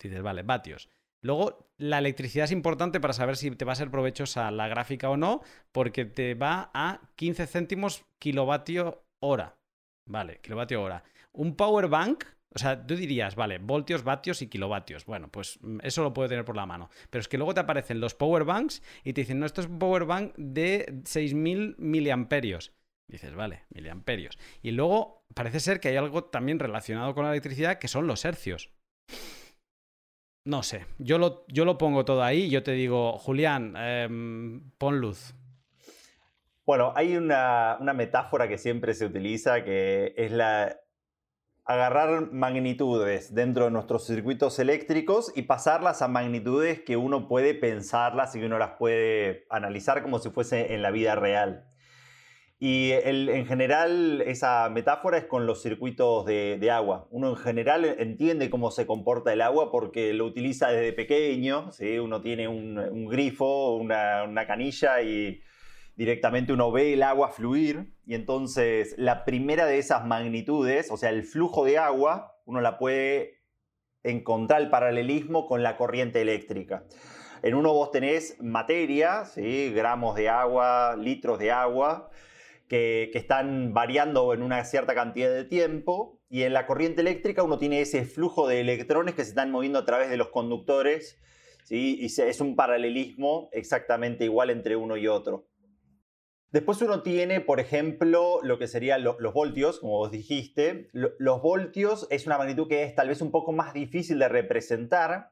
[0.00, 0.88] Dices, vale, vatios.
[1.22, 5.08] Luego, la electricidad es importante para saber si te va a ser provechosa la gráfica
[5.10, 9.56] o no, porque te va a 15 céntimos kilovatio hora.
[10.08, 11.04] Vale, kilovatio hora.
[11.32, 15.06] Un power bank, o sea, tú dirías, vale, voltios, vatios y kilovatios.
[15.06, 16.90] Bueno, pues mm, eso lo puedo tener por la mano.
[17.10, 19.66] Pero es que luego te aparecen los power banks y te dicen, no, esto es
[19.66, 22.72] un power bank de 6.000 miliamperios.
[23.08, 24.38] Dices, vale, miliamperios.
[24.62, 28.24] Y luego parece ser que hay algo también relacionado con la electricidad que son los
[28.24, 28.70] hercios.
[30.44, 34.72] No sé, yo lo, yo lo pongo todo ahí y yo te digo, Julián, em,
[34.76, 35.34] pon luz.
[36.64, 40.81] Bueno, hay una, una metáfora que siempre se utiliza que es la
[41.64, 48.34] agarrar magnitudes dentro de nuestros circuitos eléctricos y pasarlas a magnitudes que uno puede pensarlas
[48.34, 51.66] y que uno las puede analizar como si fuese en la vida real.
[52.64, 57.08] Y en general esa metáfora es con los circuitos de, agua.
[57.10, 61.72] Uno en general entiende cómo se comporta el agua porque lo utiliza desde pequeño.
[61.72, 61.98] ¿sí?
[61.98, 65.42] Uno tiene un, grifo, una, una, canilla y
[65.96, 67.94] directamente uno ve el agua fluir.
[68.06, 72.78] Y entonces la primera de esas magnitudes, o sea, el flujo de agua, uno la
[72.78, 73.42] puede
[74.02, 76.84] encontrar el paralelismo con la corriente eléctrica.
[77.42, 79.72] En uno vos tenés materia, ¿sí?
[79.74, 82.10] gramos de agua, litros de agua
[82.68, 87.58] que, están variando en una cierta cantidad de tiempo y en la corriente eléctrica uno
[87.58, 91.18] tiene ese flujo de electrones que se están moviendo a través de los conductores
[91.64, 91.98] ¿sí?
[92.00, 95.48] y es un paralelismo exactamente igual entre uno y otro.
[96.52, 100.90] Después uno tiene, por ejemplo, lo que serían los voltios, como vos dijiste.
[100.92, 105.30] los voltios es una magnitud que es tal vez un poco más difícil de representar,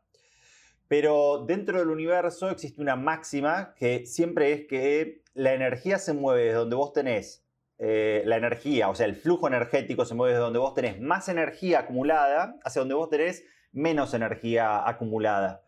[0.89, 6.45] pero dentro del universo existe una máxima que siempre es que la energía se mueve
[6.45, 7.45] desde donde vos tenés
[7.79, 11.29] eh, la energía, o sea, el flujo energético se mueve desde donde vos tenés más
[11.29, 15.65] energía acumulada hacia donde vos tenés menos energía acumulada.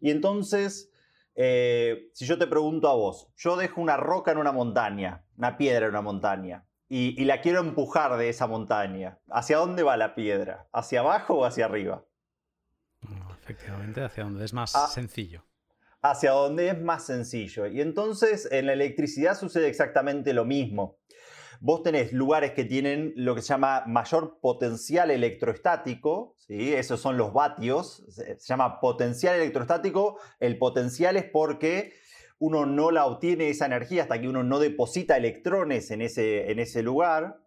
[0.00, 0.92] Y entonces,
[1.34, 5.56] eh, si yo te pregunto a vos, yo dejo una roca en una montaña, una
[5.56, 9.96] piedra en una montaña, y, y la quiero empujar de esa montaña, ¿hacia dónde va
[9.96, 10.68] la piedra?
[10.72, 12.04] ¿Hacia abajo o hacia arriba?
[13.44, 14.86] Efectivamente, hacia donde es más ah.
[14.86, 15.44] sencillo.
[16.00, 17.66] Hacia donde es más sencillo.
[17.66, 20.98] Y entonces en la electricidad sucede exactamente lo mismo.
[21.60, 26.74] Vos tenés lugares que tienen lo que se llama mayor potencial electrostático, ¿sí?
[26.74, 30.18] esos son los vatios, se llama potencial electrostático.
[30.40, 31.92] El potencial es porque
[32.38, 36.58] uno no la obtiene esa energía hasta que uno no deposita electrones en ese, en
[36.58, 37.40] ese lugar.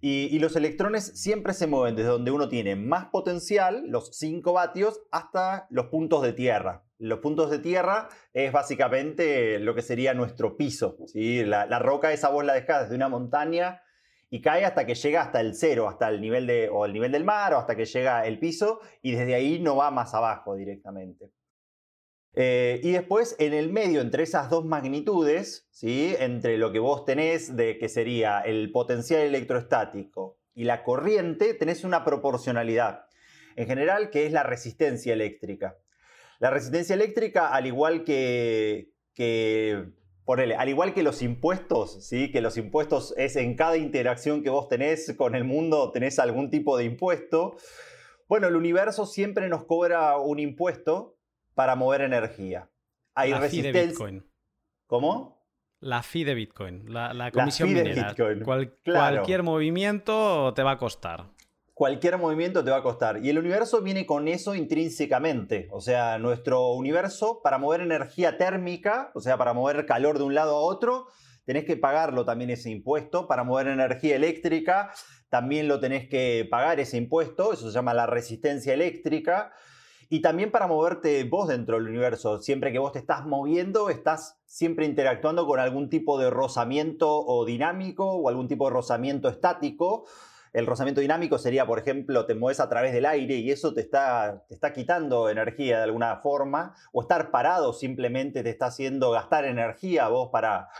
[0.00, 5.00] Y, los electrones siempre se mueven desde donde uno tiene más potencial, los 5 vatios,
[5.10, 6.85] hasta los puntos de tierra.
[6.98, 10.96] Los puntos de tierra es básicamente lo que sería nuestro piso.
[11.14, 13.82] La, roca esa vos la dejás desde una montaña
[14.30, 17.12] y cae hasta que llega hasta el cero, hasta el nivel, de, o el nivel
[17.12, 20.56] del mar, o hasta que llega el piso, y desde ahí no va más abajo
[20.56, 21.30] directamente.
[22.38, 27.56] Eh, y después, en el medio, entre esas dos magnitudes, entre lo que vos tenés
[27.56, 33.06] de que sería el potencial electrostático y la corriente, tenés una proporcionalidad.
[33.56, 35.78] En general, que es la resistencia eléctrica.
[36.38, 39.92] La resistencia eléctrica, al igual que, que
[40.24, 42.30] ponele, al igual que los impuestos, ¿sí?
[42.30, 46.50] que los impuestos es en cada interacción que vos tenés con el mundo, tenés algún
[46.50, 47.56] tipo de impuesto.
[48.28, 51.16] Bueno, el universo siempre nos cobra un impuesto
[51.54, 52.68] para mover energía.
[53.14, 53.80] Hay la resistencia.
[53.80, 54.26] de Bitcoin.
[54.86, 55.36] ¿Cómo?
[55.80, 58.12] La fee de Bitcoin, la, comisión la minera.
[58.14, 58.72] De Bitcoin.
[58.84, 61.35] Cualquier movimiento te va a costar
[61.76, 63.22] cualquier movimiento te va a costar.
[63.22, 65.68] Y el universo viene con eso intrínsecamente.
[65.70, 70.34] O sea, nuestro universo, para mover energía térmica, o sea, para mover calor de un
[70.34, 71.08] lado a otro,
[71.44, 73.28] tenés que pagarlo también ese impuesto.
[73.28, 74.90] Para mover energía eléctrica,
[75.28, 77.52] también lo tenés que pagar ese impuesto.
[77.52, 79.52] Eso se llama la resistencia eléctrica.
[80.08, 82.40] Y también para moverte vos dentro del universo.
[82.40, 87.44] Siempre que vos te estás moviendo, estás siempre interactuando con algún tipo de rozamiento o
[87.44, 90.06] dinámico o algún tipo de rozamiento estático.
[90.56, 93.82] El rozamiento dinámico sería, por ejemplo, te mueves a través del aire y eso te
[93.82, 99.10] está, te está quitando energía de alguna forma, o estar parado simplemente te está haciendo
[99.10, 100.70] gastar energía vos para,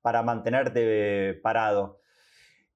[0.00, 2.00] para mantenerte parado.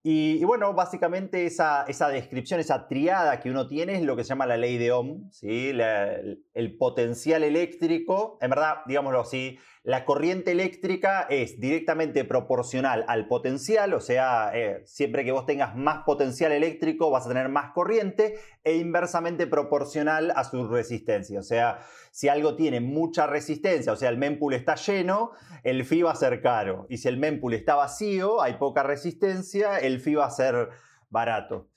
[0.03, 4.29] Y, bueno, básicamente esa, esa, descripción, esa triada que uno tiene es lo que se
[4.29, 5.73] llama la ley de Ohm, ¿sí?
[5.73, 13.95] el potencial eléctrico, en verdad, digámoslo así, la corriente eléctrica es directamente proporcional al potencial,
[13.95, 18.35] o sea, eh, siempre que vos tengas más potencial eléctrico vas a tener más corriente
[18.63, 21.79] e inversamente proporcional a su resistencia, o sea,
[22.11, 25.31] si algo tiene mucha resistencia, o sea, el mempool está lleno,
[25.63, 26.87] el phi va a ser caro.
[26.89, 30.71] Y si el mempool está vacío, hay poca resistencia, el phi va a ser
[31.09, 31.69] barato.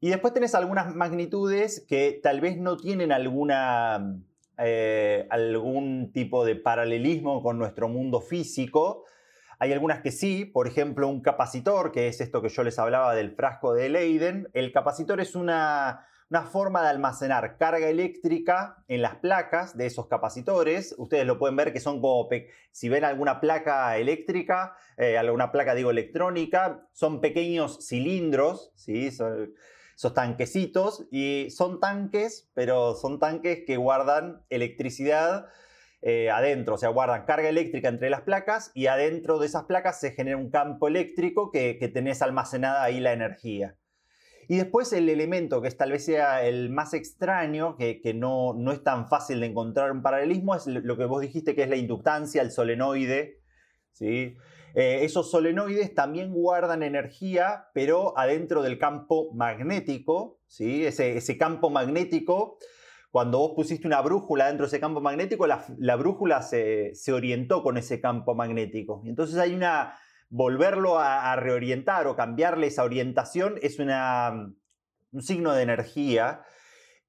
[0.00, 4.20] Y después tenés algunas magnitudes que tal vez no tienen alguna,
[4.58, 9.04] eh, algún tipo de paralelismo con nuestro mundo físico.
[9.58, 13.14] Hay algunas que sí, por ejemplo, un capacitor, que es esto que yo les hablaba
[13.14, 14.48] del frasco de Leiden.
[14.52, 20.08] El capacitor es una, una forma de almacenar carga eléctrica en las placas de esos
[20.08, 20.94] capacitores.
[20.98, 22.28] Ustedes lo pueden ver que son como,
[22.70, 29.10] si ven alguna placa eléctrica, eh, alguna placa digo electrónica, son pequeños cilindros, ¿sí?
[29.96, 35.46] Esos tanquecitos y son tanques, pero son tanques que guardan electricidad
[36.02, 40.00] eh, adentro, o sea, guardan carga eléctrica entre las placas y adentro de esas placas
[40.00, 43.76] se genera un campo eléctrico que, que tenés almacenada ahí la energía.
[44.48, 48.82] Y después el elemento que tal vez sea el más extraño, que, no, no, es
[48.82, 52.42] tan fácil de encontrar un paralelismo, es lo que vos dijiste que es la inductancia,
[52.42, 53.40] el solenoide.
[53.92, 54.36] ¿sí?
[54.74, 60.40] Eh, esos solenoides también guardan energía, pero adentro del campo magnético.
[60.46, 60.84] ¿sí?
[60.84, 62.58] Ese, campo magnético,
[63.10, 67.62] cuando vos pusiste una brújula dentro de ese campo magnético, la, la brújula se, orientó
[67.62, 69.02] con ese campo magnético.
[69.06, 69.94] Entonces hay una
[70.34, 74.50] volverlo a, reorientar o cambiarle esa orientación es una,
[75.12, 76.42] un signo de energía.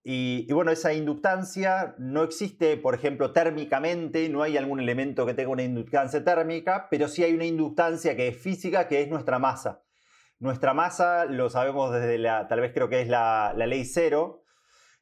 [0.07, 5.49] Y, bueno, esa inductancia no existe, por ejemplo, térmicamente, no hay algún elemento que tenga
[5.49, 9.81] una inductancia térmica, pero sí hay una inductancia que es física, que es nuestra masa.
[10.37, 14.43] Nuestra masa, lo sabemos desde la, tal vez creo que es la, ley cero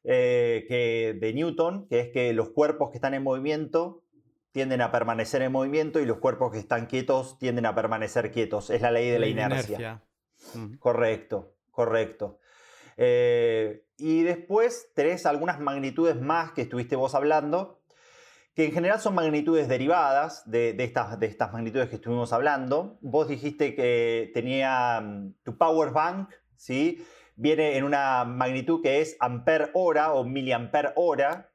[0.04, 4.04] eh, que, de Newton, que es que los cuerpos que están en movimiento
[4.52, 8.70] tienden a permanecer en movimiento y los cuerpos que están quietos tienden a permanecer quietos.
[8.70, 10.02] Es la ley de la, inercia.
[10.78, 12.38] Correcto, correcto.
[12.96, 17.80] Eh, y después tenés algunas magnitudes más que estuviste vos hablando,
[18.54, 22.98] que en general son magnitudes derivadas de, estas, de estas magnitudes que estuvimos hablando.
[23.00, 27.04] Vos dijiste que tenía mm, tu power bank, ¿sí?
[27.36, 31.50] Viene en una magnitud que es ampere hora o miliampere hora.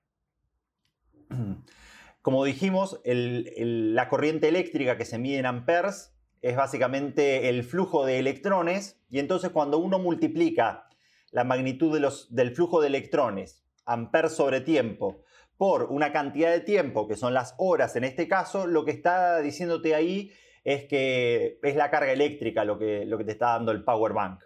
[2.22, 8.20] Como dijimos, la corriente eléctrica que se mide en amperes es básicamente el flujo de
[8.20, 10.89] electrones y entonces cuando uno multiplica
[11.32, 12.00] la magnitud
[12.30, 15.24] del flujo de electrones, amperes sobre tiempo,
[15.58, 19.40] por una cantidad de tiempo, que son las horas en este caso, lo que está
[19.40, 20.32] diciéndote ahí
[20.64, 24.14] es que es la carga eléctrica lo que, lo que te está dando el power
[24.14, 24.44] bank.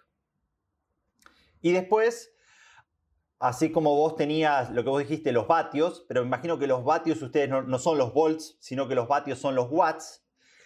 [1.61, 2.33] Y después
[3.43, 6.85] Así como vos tenías lo que vos dijiste, los vatios, pero me imagino que los
[6.85, 10.22] vatios ustedes no, son los volts, sino que los vatios son los watts.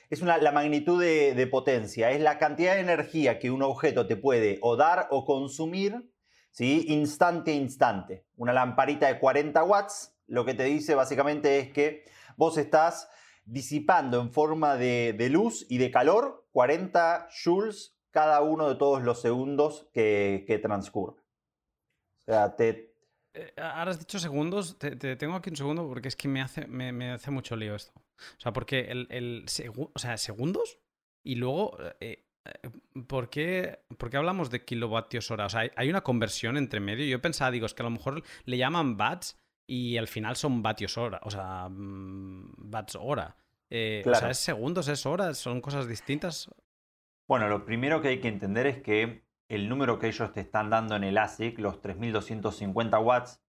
[0.10, 4.58] Es la magnitud de, potencia, es la cantidad de energía que un objeto te puede
[4.62, 6.10] o dar o consumir,
[6.52, 6.86] ¿sí?
[6.88, 8.26] instante a instante.
[8.36, 12.06] Una lamparita de 40 watts, lo que te dice básicamente es que
[12.38, 13.10] vos estás
[13.44, 19.22] disipando en forma de, luz y de calor 40 joules cada uno de todos los
[19.22, 21.28] segundos que, que transcurren
[22.28, 22.94] sea, te...
[23.34, 27.56] Eh, has dicho segundos, te, tengo aquí un segundo porque es que me, hace mucho
[27.56, 27.94] lío esto.
[28.38, 29.46] O sea, porque el, el
[29.94, 30.80] o sea, segundos
[31.24, 32.70] y luego, eh, eh,
[33.08, 33.80] ¿por, qué,
[34.14, 35.46] hablamos de kilovatios hora?
[35.46, 37.06] O sea, hay, una conversión entre medio.
[37.06, 39.38] Yo pensaba, digo, es que a lo mejor le llaman watts
[39.68, 43.36] y al final son vatios hora, o sea, mm, watts hora.
[43.70, 45.38] Eh, o sea, ¿es segundos, es horas?
[45.38, 46.50] ¿Son cosas distintas?
[47.28, 50.70] Bueno, lo primero que hay que entender es que el número que ellos te están
[50.70, 53.42] dando en el ASIC, los 3250 watts,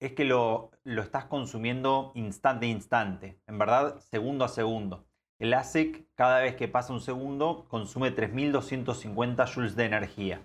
[0.00, 5.06] es que lo, lo estás consumiendo instante a instante, en verdad, segundo a segundo.
[5.38, 10.42] El ASIC, cada vez que pasa un segundo, consume 3250 joules de energía.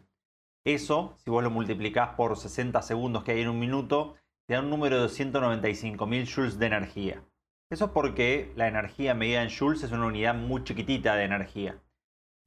[0.66, 4.16] Eso, si vos lo multiplicás por 60 segundos que hay en un minuto,
[4.48, 7.24] te da un número de 195.000 joules de energía.
[7.72, 11.80] Eso es porque la energía medida en joules es una unidad muy chiquitita de energía.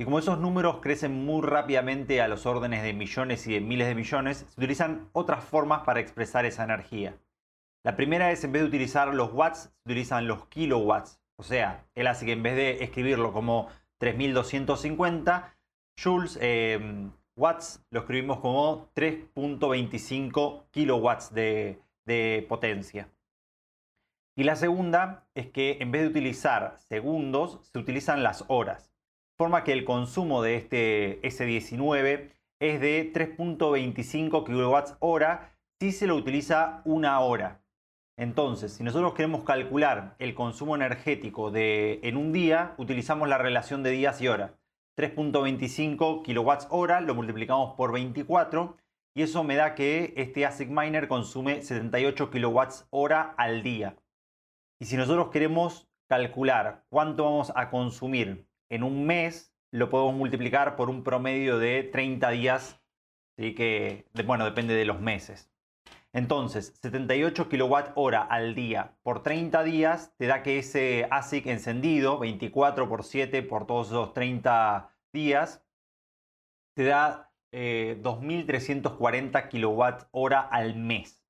[0.03, 3.87] Y como esos números crecen muy rápidamente a los órdenes de millones y de miles
[3.87, 7.15] de millones, se utilizan otras formas para expresar esa energía.
[7.85, 11.21] La primera es, en vez de utilizar los watts, se utilizan los kilowatts.
[11.37, 15.55] O sea, él hace que en vez de escribirlo como 3250
[15.97, 16.81] joules, eh,
[17.37, 23.09] watts, lo escribimos como 3.25 kilowatts de potencia.
[24.35, 28.92] Y la segunda es que en vez de utilizar segundos, se utilizan las horas.
[29.43, 32.31] Forma que el consumo de este S19
[32.61, 37.61] es de 3.25 kilowatts hora si se lo utiliza una hora.
[38.17, 43.83] Entonces, si nosotros queremos calcular el consumo energético de, en un día, utilizamos la relación
[43.83, 44.53] de días y horas.
[44.97, 48.77] 3.25 kilowatts hora, lo multiplicamos por 24
[49.13, 53.97] y eso me da que este ASIC Miner consume 78 kilowatts hora al día.
[54.79, 60.77] Y si nosotros queremos calcular cuánto vamos a consumir en un mes, lo podemos multiplicar
[60.77, 62.81] por un promedio de 30 días,
[63.37, 63.55] ¿sí?
[63.55, 65.53] que bueno, depende de los meses.
[66.15, 72.89] Entonces, 78 kWh al día por 30 días te da que ese ASIC encendido, 24
[72.89, 75.63] por 7 por todos esos 30 días,
[76.75, 81.23] te da 2.340 eh, kWh al mes.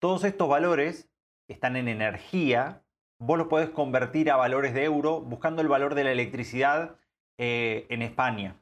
[0.00, 1.10] Todos estos valores
[1.46, 2.86] están en energía.
[3.20, 6.96] Vos los podés convertir a valores de euro buscando el valor de la electricidad
[7.36, 8.56] eh, en España.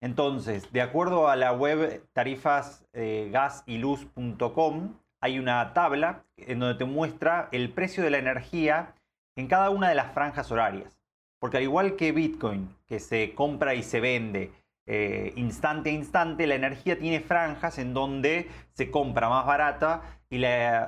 [0.00, 4.88] Entonces, de acuerdo a la web tarifasgasyLuz.com, eh,
[5.20, 8.94] hay una tabla en donde te muestra el precio de la energía
[9.34, 11.00] en cada una de las franjas horarias.
[11.40, 14.52] Porque al igual que Bitcoin, que se compra y se vende
[14.86, 20.42] eh, instante a instante, la energía tiene franjas en donde se compra más barata y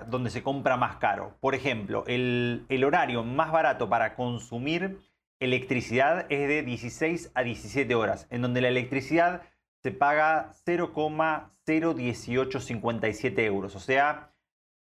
[0.08, 1.36] donde se compra más caro.
[1.40, 4.98] Por ejemplo, el, el horario más barato para consumir
[5.40, 9.40] electricidad es de 16 a 17 horas, en donde la electricidad
[9.82, 14.34] se paga 0,01857 euros, o sea,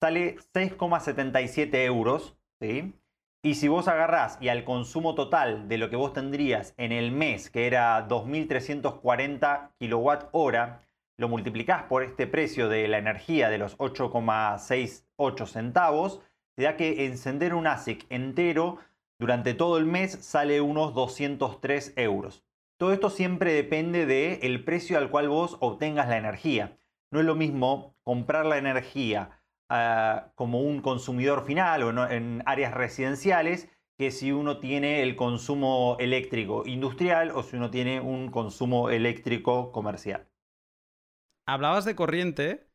[0.00, 2.36] sale 6,77 euros.
[2.60, 2.94] ¿sí?
[3.42, 7.12] Y si vos agarrás y al consumo total de lo que vos tendrías en el
[7.12, 10.82] mes, que era 2.340 kilowatt hora,
[11.16, 16.20] lo multiplicás por este precio de la energía de los 8,68 centavos,
[16.56, 18.78] te da que encender un ASIC entero
[19.20, 22.44] durante todo el mes sale unos 203 euros.
[22.78, 26.78] Todo esto siempre depende del precio al cual vos obtengas la energía.
[27.10, 29.38] No es lo mismo comprar la energía
[29.70, 33.68] Ah, como un consumidor final o en áreas residenciales
[33.98, 39.70] que si uno tiene el consumo eléctrico industrial o si uno tiene un consumo eléctrico
[39.70, 40.26] comercial.
[41.46, 42.70] hablabas de corriente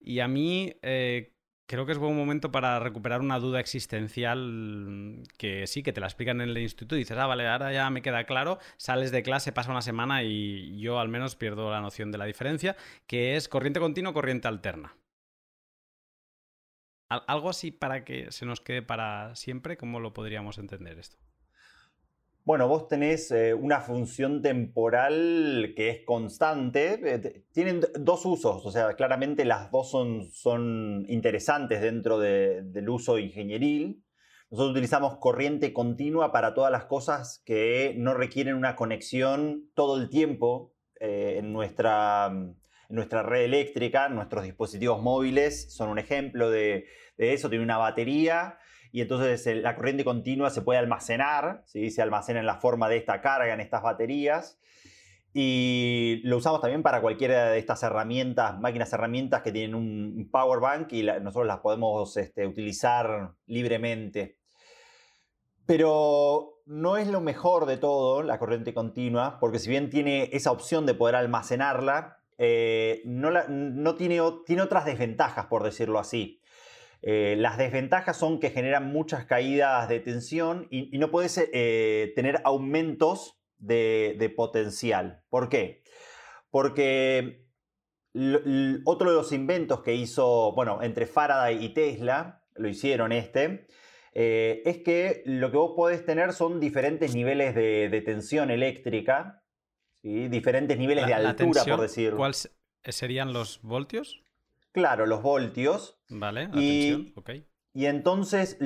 [0.00, 1.34] y a mí eh,
[1.68, 6.06] creo que es buen momento para recuperar una duda existencial que sí, que te la
[6.06, 9.22] explican en el instituto y dices, ah, vale, ahora ya me queda claro, sales de
[9.22, 12.74] clase, pasa una semana y yo al menos pierdo la noción de la diferencia,
[13.06, 14.96] que es corriente continua corriente alterna.
[17.10, 21.18] Algo así para que se nos quede para siempre, ¿cómo lo podríamos entender esto?
[22.48, 26.98] Bueno, vos tenés eh, una función temporal que es constante.
[27.04, 34.02] Eh, tienen dos usos, o sea, claramente las dos son, interesantes dentro del uso ingenieril.
[34.50, 40.08] Nosotros utilizamos corriente continua para todas las cosas que no requieren una conexión todo el
[40.08, 42.32] tiempo eh, en, nuestra,
[42.88, 44.08] nuestra red eléctrica.
[44.08, 46.86] Nuestros dispositivos móviles son un ejemplo de,
[47.18, 47.50] de eso.
[47.50, 48.56] Tiene una batería
[48.92, 51.90] y entonces la corriente continua se puede almacenar, ¿sí?
[51.90, 54.58] se almacena en la forma de esta carga, en estas baterías.
[55.34, 60.58] Y lo usamos también para cualquiera de estas herramientas, máquinas herramientas que tienen un power
[60.58, 64.38] bank y nosotros las podemos este, utilizar libremente.
[65.66, 70.50] Pero no es lo mejor de todo la corriente continua, porque si bien tiene esa
[70.50, 76.37] opción de poder almacenarla, eh, no, tiene otras desventajas, por decirlo así.
[77.02, 82.40] Eh, las desventajas son que generan muchas caídas de tensión y, no puedes eh, tener
[82.44, 85.22] aumentos de, potencial.
[85.28, 85.82] ¿Por qué?
[86.50, 87.46] Porque
[88.84, 93.66] otro de los inventos que hizo, bueno, entre Faraday y Tesla, lo hicieron este,
[94.14, 99.44] eh, es que lo que vos podés tener son diferentes niveles de, tensión eléctrica,
[100.02, 102.16] diferentes niveles de altura, por decirlo.
[102.16, 102.50] ¿Cuáles
[102.82, 104.24] serían los voltios?
[104.72, 106.00] Claro, los voltios.
[106.08, 107.30] Vale, atención, ok.
[107.72, 108.58] Y entonces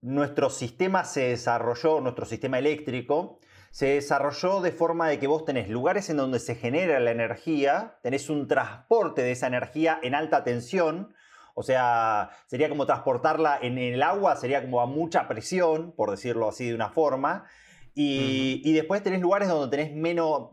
[0.00, 3.40] nuestro sistema se desarrolló, nuestro sistema eléctrico,
[3.70, 7.98] se desarrolló de forma de que vos tenés lugares en donde se genera la energía,
[8.02, 11.14] tenés un transporte de esa energía en alta tensión,
[11.54, 16.48] o sea, sería como transportarla en el agua, sería como a mucha presión, por decirlo
[16.48, 17.46] así de una forma,
[17.94, 19.92] y, después tenés lugares donde tenés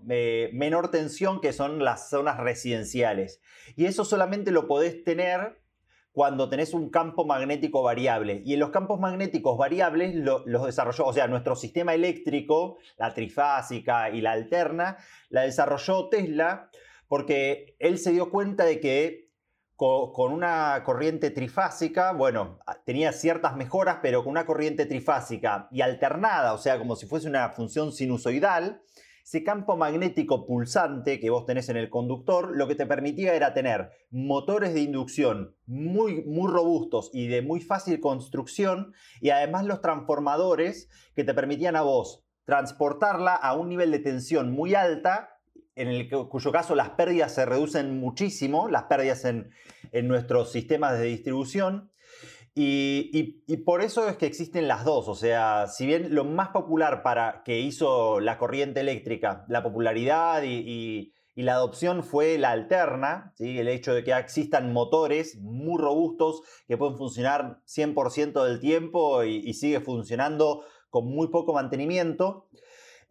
[0.09, 3.41] eh, menor tensión, que son las zonas residenciales.
[3.75, 5.59] Y eso solamente lo podés tener
[6.11, 8.43] cuando tenés un campo magnético variable.
[8.45, 14.11] Y en los campos magnéticos variables los desarrolló, o sea, nuestro sistema eléctrico, la trifásica
[14.11, 14.97] y la alterna,
[15.29, 16.69] la desarrolló Tesla
[17.07, 19.30] porque él se dio cuenta de que
[19.81, 26.53] con una corriente trifásica, bueno, tenía ciertas mejoras, pero con una corriente trifásica y alternada,
[26.53, 28.83] o sea, como si fuese una función sinusoidal,
[29.23, 33.55] ese campo magnético pulsante que vos tenés en el conductor, lo que te permitía era
[33.55, 39.81] tener motores de inducción muy, muy robustos y de muy fácil construcción, y además los
[39.81, 45.30] transformadores que te permitían a vos transportarla a un nivel de tensión muy alta
[45.75, 49.49] en el cuyo caso las pérdidas se reducen muchísimo, las pérdidas en,
[50.07, 51.91] nuestros sistemas de distribución.
[52.53, 55.07] Y, por eso es que existen las dos.
[55.07, 60.43] O sea, si bien lo más popular para que hizo la corriente eléctrica, la popularidad
[60.43, 63.57] y, la adopción fue la alterna, ¿sí?
[63.57, 69.37] el hecho de que existan motores muy robustos que pueden funcionar 100% del tiempo y,
[69.37, 72.47] y sigue funcionando con muy poco mantenimiento.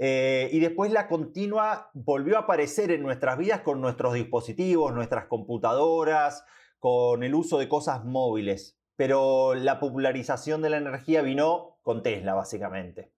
[0.02, 5.26] Eh, y después la continua volvió a aparecer en nuestras vidas con nuestros dispositivos, nuestras
[5.26, 6.42] computadoras,
[6.78, 8.78] con el uso de cosas móviles.
[8.96, 13.12] Pero la popularización de la energía vino con Tesla, básicamente.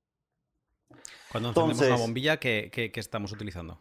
[1.30, 3.78] Cuando encendemos Entonces, una bombilla, ¿qué, estamos utilizando?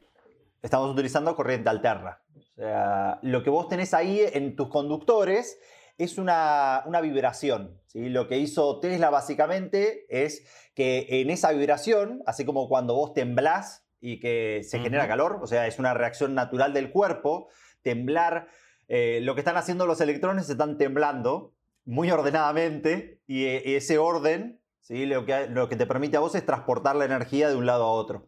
[0.61, 2.21] Estamos utilizando corriente alterna.
[2.35, 5.59] O sea, lo que vos tenés ahí en tus conductores
[6.03, 7.79] es una, vibración.
[7.87, 8.09] ¿sí?
[8.09, 13.85] Lo que hizo Tesla básicamente es que en esa vibración, así como cuando vos temblás
[13.99, 17.49] y que se genera calor, o sea, es una reacción natural del cuerpo,
[17.83, 18.47] temblar,
[18.87, 21.53] eh, lo que están haciendo los electrones están temblando
[21.85, 25.05] muy ordenadamente y e, ese orden ¿sí?
[25.05, 27.83] lo, que, lo que te permite a vos es transportar la energía de un lado
[27.83, 28.27] a otro.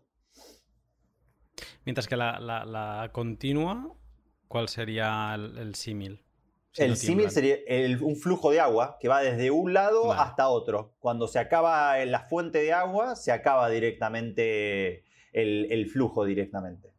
[1.86, 3.94] Mientras que la, continua,
[4.48, 6.24] ¿cuál sería el símil?
[6.78, 7.58] El símil sería
[8.02, 10.96] un flujo de agua que va desde un lado hasta otro.
[11.00, 16.90] Cuando se acaba la fuente de agua, se acaba directamente el, flujo directamente.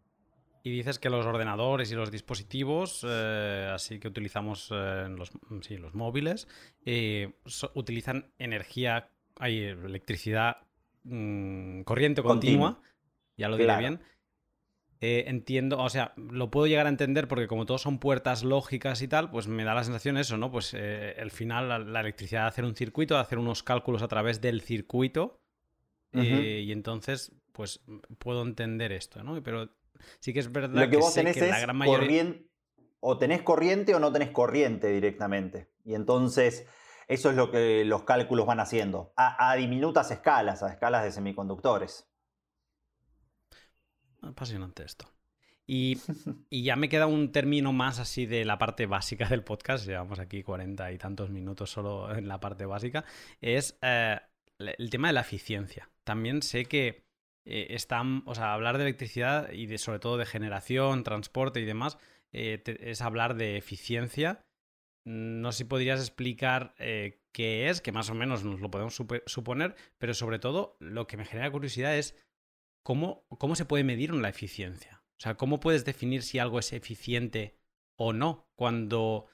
[0.63, 5.95] Y dices que los ordenadores y los dispositivos, eh, así que utilizamos eh, los, los,
[5.95, 6.49] móviles,
[6.87, 7.35] eh,
[7.75, 10.59] utilizan energía, hay electricidad,
[11.03, 12.81] mm, corriente continua,
[13.37, 14.01] ya lo diré bien,
[15.07, 19.03] eh, entiendo, o sea, lo puedo llegar a entender porque como todos son puertas lógicas
[19.03, 20.51] y tal, pues me da la sensación eso, ¿no?
[20.51, 24.09] Pues eh, al final la, electricidad de hacer un circuito, de hacer unos cálculos a
[24.09, 25.43] través del circuito
[26.13, 27.85] eh, y entonces, pues
[28.19, 29.43] puedo entender esto, ¿no?
[29.43, 29.69] Pero
[30.21, 32.37] sí que es verdad que, vos tenés es la gran mayoría...
[33.01, 35.69] o tenés corriente o no tenés corriente directamente.
[35.85, 36.67] Y entonces
[37.09, 42.09] eso es lo que los cálculos van haciendo, a, diminutas escalas, a escalas de semiconductores.
[44.27, 45.15] Apasionante esto.
[45.67, 45.99] Y,
[46.51, 50.43] ya me queda un término más así de la parte básica del podcast, llevamos aquí
[50.43, 53.05] cuarenta y tantos minutos solo en la parte básica,
[53.41, 54.21] es eh,
[54.59, 55.89] el tema de la eficiencia.
[56.05, 57.05] También sé que
[57.47, 61.65] eh, están, o sea, hablar de electricidad y de, sobre todo de generación, transporte y
[61.65, 61.97] demás,
[62.33, 64.45] eh, es hablar de eficiencia.
[65.07, 69.75] No sé si podrías explicar qué es, que más o menos nos lo podemos suponer,
[69.99, 72.17] pero sobre todo lo que me genera curiosidad es
[72.85, 75.03] cómo, cómo se puede medir la eficiencia.
[75.17, 77.59] O sea, ¿cómo puedes definir si algo es eficiente
[77.97, 79.27] o no cuando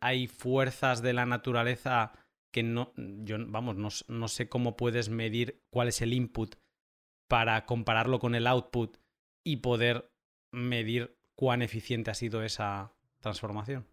[0.00, 2.12] hay fuerzas de la naturaleza
[2.52, 6.54] que no, yo, vamos, no, no sé cómo puedes medir cuál es el input
[7.28, 8.96] para compararlo con el output
[9.44, 10.10] y poder
[10.52, 13.86] medir cuán eficiente ha sido esa transformación?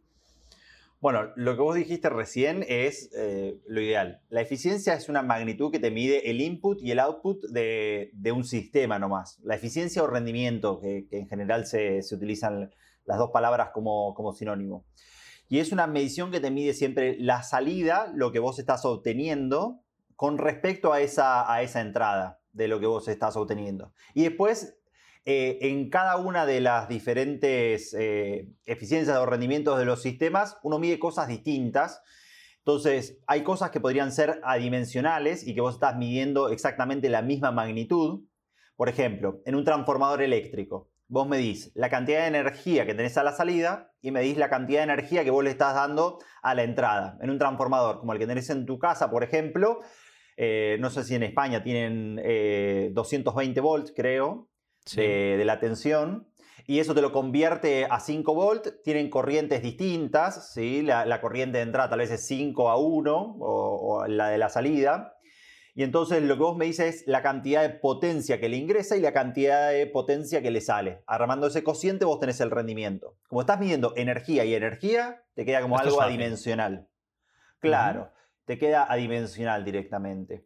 [1.04, 4.22] Bueno, lo que vos dijiste recién es eh, lo ideal.
[4.30, 8.45] La eficiencia es una magnitud que te mide el input y el output de, un
[8.45, 9.38] sistema nomás.
[9.43, 12.72] La eficiencia o rendimiento, que, en general se, utilizan
[13.04, 14.86] las dos palabras como, sinónimo.
[15.49, 19.82] Y es una medición que te mide siempre la salida, lo que vos estás obteniendo,
[20.16, 23.91] con respecto a esa, a esa entrada de lo que vos estás obteniendo.
[24.14, 24.80] Y después
[25.26, 30.80] eh, en cada una de las diferentes eh, eficiencias o rendimientos de los sistemas, uno
[30.80, 32.01] mide cosas distintas.
[32.57, 37.51] Entonces, hay cosas que podrían ser adimensionales y que vos estás midiendo exactamente la misma
[37.51, 38.26] magnitud.
[38.76, 43.24] Por ejemplo, en un transformador eléctrico, vos medís la cantidad de energía que tenés a
[43.24, 46.63] la salida y medís la cantidad de energía que vos le estás dando a la
[46.63, 47.17] entrada.
[47.21, 49.80] En un transformador como el que tenés en tu casa, por ejemplo,
[50.36, 52.15] eh, no sé si en España tienen
[52.93, 54.49] 220 volts, creo,
[54.95, 56.27] de, la tensión.
[56.65, 58.81] Y eso te lo convierte a 5 volts.
[58.84, 60.53] Tienen corrientes distintas.
[60.53, 60.81] ¿sí?
[60.81, 65.17] La, corriente de entrada tal vez es 5 a 1 o, la de la salida.
[65.75, 68.95] Y entonces lo que vos me dices es la cantidad de potencia que le ingresa
[68.95, 71.01] y la cantidad de potencia que le sale.
[71.07, 73.17] Armando ese cociente vos tenés el rendimiento.
[73.27, 76.88] Como estás midiendo energía y energía, te queda como algo adimensional.
[77.59, 78.12] Claro
[78.46, 80.46] te queda adimensional directamente.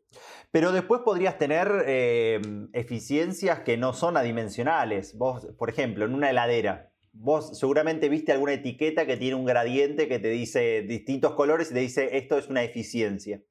[0.52, 2.40] Pero después podrías tener eh,
[2.74, 5.18] eficiencias que no son adimensionales.
[5.18, 10.08] Vos, por ejemplo, en una heladera, vos seguramente viste alguna etiqueta que tiene un gradiente
[10.08, 13.42] que te dice distintos colores y te dice esto es una eficiencia.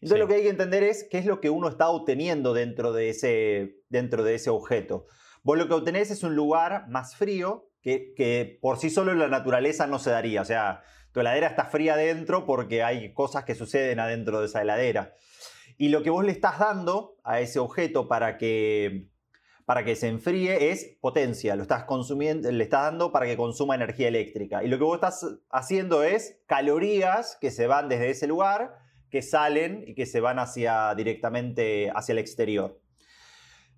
[0.00, 2.92] Entonces lo que hay que entender es qué es lo que uno está obteniendo dentro
[2.92, 5.06] de ese, dentro de ese objeto.
[5.42, 9.18] Vos lo que obtenés es un lugar más frío que, que por sí solo en
[9.18, 10.42] la naturaleza no se daría.
[10.42, 10.82] O sea,
[11.18, 15.14] tu heladera está fría adentro porque hay cosas que suceden adentro de esa heladera.
[15.76, 19.08] Y lo que vos le estás dando a ese objeto para que,
[19.64, 23.74] para que se enfríe es potencia, lo estás consumiendo, le estás dando para que consuma
[23.74, 24.62] energía eléctrica.
[24.62, 28.76] Y lo que vos estás haciendo es calorías que se van desde ese lugar,
[29.10, 32.80] que salen y que se van hacia, directamente hacia el exterior.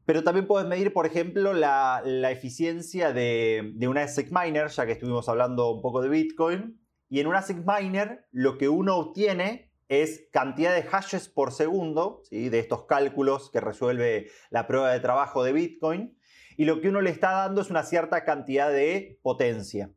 [0.04, 4.92] Pero también puedes medir, por ejemplo, la, eficiencia de, de una ASIC miner, ya que
[4.92, 6.79] estuvimos hablando un poco de Bitcoin.
[7.10, 12.22] Y en un ASIC miner lo que uno obtiene es cantidad de hashes por segundo,
[12.24, 12.48] ¿sí?
[12.48, 16.16] de estos cálculos que resuelve la prueba de trabajo de Bitcoin.
[16.56, 19.90] Y lo que uno le está dando es una cierta cantidad de potencia.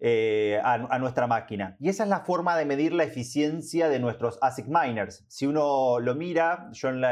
[0.00, 1.76] Eh, a, nuestra máquina.
[1.80, 5.24] Y esa es la forma de medir la eficiencia de nuestros ASIC miners.
[5.26, 7.02] Si uno lo mira, yo en,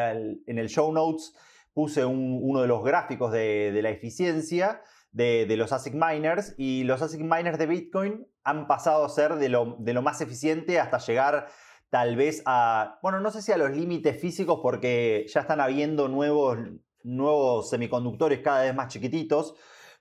[0.46, 1.34] el show notes
[1.74, 7.02] puse uno de los gráficos de, la eficiencia de, de, los ASIC miners y los
[7.02, 11.48] ASIC miners de Bitcoin han pasado a ser de lo, más eficiente hasta llegar
[11.90, 16.08] tal vez a, bueno, no sé si a los límites físicos porque ya están habiendo
[16.08, 16.56] nuevos,
[17.02, 19.54] nuevos semiconductores cada vez más chiquititos,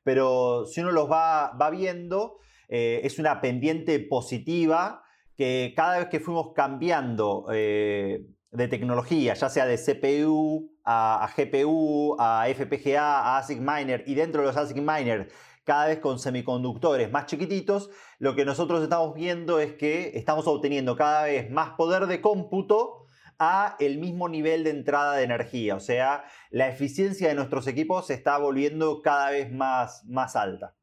[0.03, 2.37] pero si uno los va, va viendo,
[2.69, 5.03] eh, es una pendiente positiva
[5.35, 12.15] que cada vez que fuimos cambiando eh, de tecnología, ya sea de CPU a, GPU,
[12.19, 15.29] a FPGA, a ASIC Miner, y dentro de los ASIC Miner
[15.63, 17.89] cada vez con semiconductores más chiquititos,
[18.19, 23.05] lo que nosotros estamos viendo es que estamos obteniendo cada vez más poder de cómputo
[23.39, 25.75] a el mismo nivel de entrada de energía.
[25.75, 30.75] O sea, la eficiencia de nuestros equipos se está volviendo cada vez más, más alta.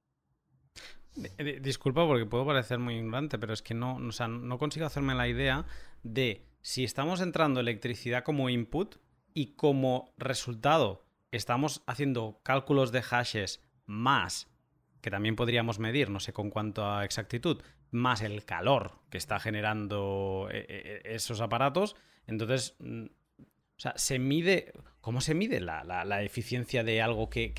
[1.61, 5.67] Disculpa porque puedo parecer muy ignorante, pero es que no, no consigo hacerme la idea
[6.03, 8.97] de si estamos entrando electricidad como input
[9.35, 14.52] y como resultado estamos haciendo cálculos de hashes más
[15.03, 19.39] que también podríamos medir, no sé con cuánto a exactitud, más el calor que está
[19.41, 21.97] generando eh, eh, esos aparatos,
[22.27, 24.73] entonces, mm, o sea, se mide.
[25.01, 27.53] ¿Cómo se mide la, eficiencia de algo que,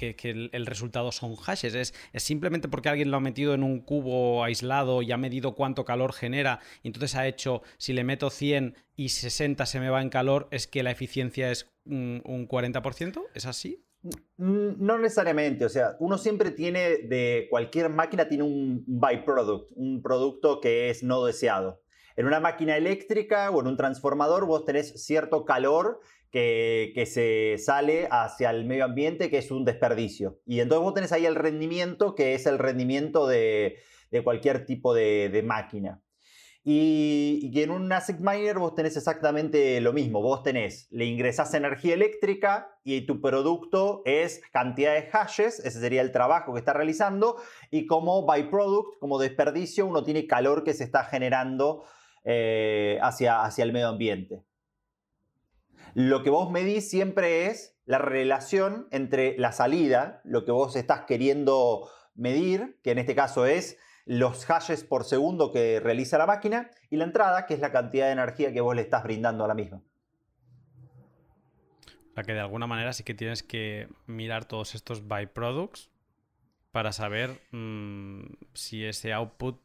[0.53, 1.75] el, resultado son hashes?
[1.75, 5.83] ¿Es, simplemente porque alguien lo ha metido en un cubo aislado y ha medido cuánto
[5.83, 10.01] calor genera y entonces ha hecho, si le meto 100 y 60 se me va
[10.01, 13.21] en calor, es que la eficiencia es un, un 40%?
[13.33, 13.83] ¿Es así?
[14.38, 20.60] No necesariamente, o sea, uno siempre tiene de cualquier máquina tiene un byproduct, un producto
[20.60, 21.82] que es no deseado.
[22.16, 25.99] En una máquina eléctrica o en un transformador vos tenés cierto calor
[26.34, 30.39] que, se sale hacia el medio ambiente, que es un desperdicio.
[30.45, 33.78] Y entonces vos tenés ahí el rendimiento, que es el rendimiento de,
[34.24, 36.01] cualquier tipo de, máquina.
[36.66, 40.22] Y, y, en un ASIC miner vos tenés exactamente lo mismo.
[40.22, 46.01] Vos tenés, le ingresás energía eléctrica y tu producto es cantidad de hashes, ese sería
[46.01, 47.36] el trabajo que está realizando,
[47.70, 51.84] y como byproduct, como desperdicio, uno tiene calor que se está generando
[52.24, 54.45] eh, hacia, hacia el medio ambiente.
[55.93, 61.01] Lo que vos medís siempre es la relación entre la salida, lo que vos estás
[61.01, 66.70] queriendo medir, que en este caso es los hashes por segundo que realiza la máquina,
[66.89, 69.47] y la entrada, que es la cantidad de energía que vos le estás brindando a
[69.47, 69.82] la misma.
[71.88, 75.89] O sea que de alguna manera sí que tienes que mirar todos estos byproducts
[76.72, 79.60] para saber mm, si ese output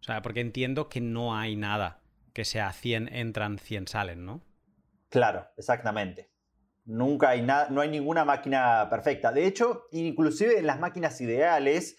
[0.00, 2.00] o sea, porque entiendo que no hay nada
[2.32, 4.42] que sea 100 entran, 100 salen, ¿no?
[5.10, 6.30] Claro, exactamente.
[6.84, 9.32] Nunca hay nada, no hay ninguna máquina perfecta.
[9.32, 11.98] De hecho, inclusive en las máquinas ideales,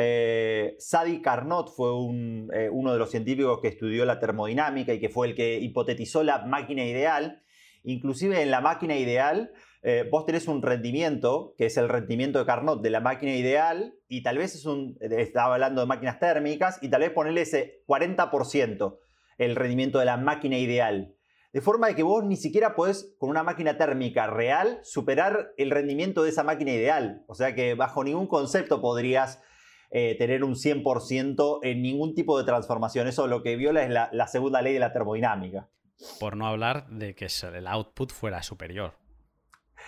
[0.00, 5.08] eh, Sadi Carnot fue eh, uno de los científicos que estudió la termodinámica y que
[5.08, 7.42] fue el que hipotetizó la máquina ideal.
[7.82, 9.50] Inclusive en la máquina ideal,
[9.82, 13.96] eh, vos tenés un rendimiento, que es el rendimiento de Carnot de la máquina ideal,
[14.06, 17.82] y tal vez es un, estaba hablando de máquinas térmicas, y tal vez ponerle ese
[17.88, 18.98] 40%
[19.38, 21.16] el rendimiento de la máquina ideal.
[21.52, 25.72] De forma de que vos ni siquiera podés, con una máquina térmica real, superar el
[25.72, 27.24] rendimiento de esa máquina ideal.
[27.26, 29.42] O sea que bajo ningún concepto podrías
[29.90, 33.08] eh, tener un 100% en ningún tipo de transformación.
[33.08, 35.68] Eso lo que viola es la, la segunda ley de la termodinámica.
[36.20, 38.94] Por no hablar de que el output fuera superior.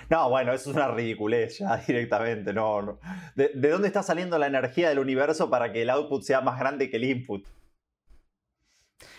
[0.09, 2.53] No, bueno, eso es una ridiculez ya directamente.
[2.53, 2.99] No,
[3.35, 6.91] ¿De, dónde está saliendo la energía del universo para que el output sea más grande
[6.91, 7.47] que el input?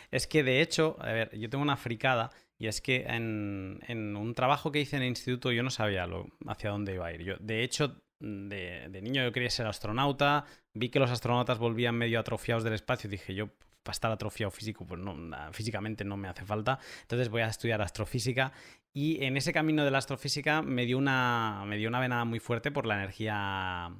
[0.09, 3.79] Es que de hecho, a ver, yo tengo una fricada y es que en,
[4.15, 7.13] un trabajo que hice en el instituto yo no sabía lo, hacia dónde iba a
[7.13, 7.23] ir.
[7.23, 12.19] Yo, de hecho, de, niño yo quería ser astronauta, vi que los astronautas volvían medio
[12.19, 13.49] atrofiados del espacio dije yo,
[13.83, 15.15] para estar atrofiado físico, pues no,
[15.51, 16.79] físicamente no me hace falta.
[17.01, 18.51] Entonces voy a estudiar astrofísica
[18.93, 22.39] y en ese camino de la astrofísica me dio una, me dio una venada muy
[22.39, 23.91] fuerte por la energía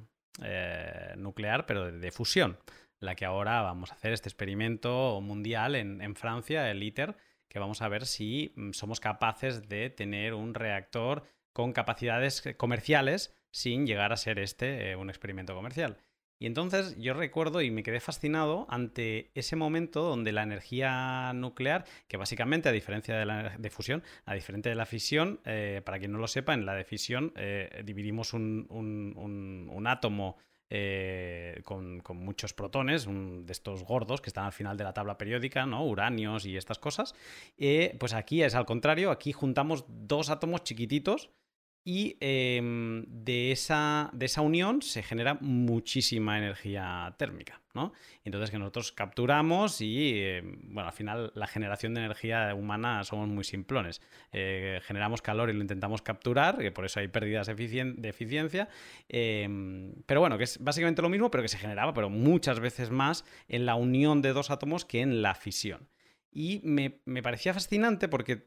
[0.42, 2.58] eh, nuclear, pero de, fusión,
[3.00, 7.16] la que ahora vamos a hacer este experimento mundial en, en Francia, el ITER,
[7.48, 13.34] que vamos a ver si mm, somos capaces de tener un reactor con capacidades comerciales
[13.52, 15.98] sin llegar a ser este eh, un experimento comercial.
[16.42, 21.84] Y entonces yo recuerdo y me quedé fascinado ante ese momento donde la energía nuclear,
[22.08, 26.00] que básicamente a diferencia de la de fusión, a diferencia de la fisión, eh, para
[26.00, 30.36] quien no lo sepa, en la de fisión eh, dividimos un, átomo
[30.68, 35.64] eh, con, muchos protones, de estos gordos que están al final de la tabla periódica,
[35.64, 35.86] ¿no?
[35.86, 37.14] Uranios y estas cosas.
[38.00, 41.30] pues aquí es al contrario, aquí juntamos dos átomos chiquititos
[41.84, 47.92] y em, de, esa, de, esa, unión se genera muchísima energía térmica, ¿no?
[48.24, 53.28] Entonces que nosotros capturamos y, em, bueno, al final la generación de energía humana somos
[53.28, 54.00] muy simplones.
[54.32, 58.68] Eh, generamos calor y lo intentamos capturar, que por eso hay pérdidas de eficiencia,
[59.08, 62.90] em, pero bueno, que es básicamente lo mismo, pero que se generaba, pero muchas veces
[62.90, 65.88] más en la unión de dos átomos que en la fisión.
[66.30, 68.46] Y me, me parecía fascinante porque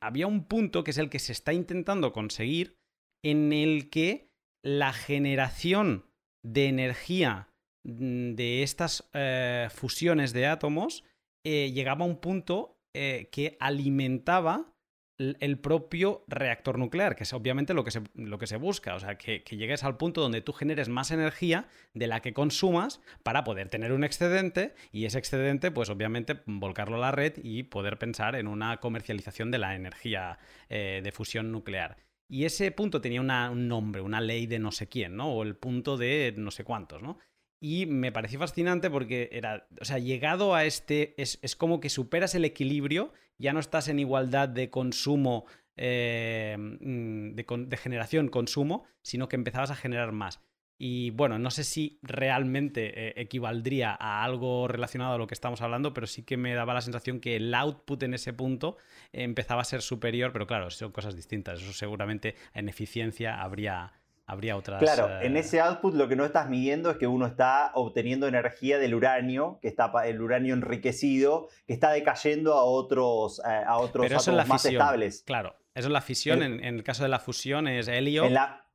[0.00, 2.76] había un punto que es el que se está intentando conseguir
[3.22, 4.30] en el que
[4.62, 6.06] la generación
[6.42, 7.48] de energía
[7.84, 11.04] mm, de estas eh, fusiones de átomos
[11.44, 14.74] eh, llegaba a un punto eh, que alimentaba
[15.18, 19.00] el propio reactor nuclear, que es obviamente lo que se, lo que se busca, o
[19.00, 23.42] sea, que, llegues al punto donde tú generes más energía de la que consumas para
[23.42, 27.98] poder tener un excedente y ese excedente, pues obviamente volcarlo a la red y poder
[27.98, 30.38] pensar en una comercialización de la energía
[30.68, 31.96] eh, de fusión nuclear.
[32.30, 35.32] Y ese punto tenía un nombre, una ley de no sé quién, ¿no?
[35.32, 37.18] O el punto de no sé cuántos, ¿no?
[37.60, 41.88] Y me pareció fascinante porque era, o sea, llegado a este, es, es como que
[41.88, 49.28] superas el equilibrio ya no estás en igualdad de consumo, eh, mm, de, generación-consumo, sino
[49.28, 50.40] que empezabas a generar más.
[50.80, 55.60] Y bueno, no sé si realmente eh, equivaldría a algo relacionado a lo que estamos
[55.60, 58.76] hablando, pero sí que me daba la sensación que el output en ese punto
[59.12, 61.60] empezaba a ser superior, pero claro, son cosas distintas.
[61.60, 63.92] Eso seguramente en eficiencia habría,
[64.28, 64.78] habría otras.
[64.78, 68.78] Claro, en ese output lo que no estás midiendo es que uno está obteniendo energía
[68.78, 74.46] del uranio, que está el uranio enriquecido, que está decayendo a otros, a otros átomos
[74.46, 75.24] más estables.
[75.26, 76.42] Claro, eso es la fisión.
[76.42, 78.24] En, el caso de la fusión es helio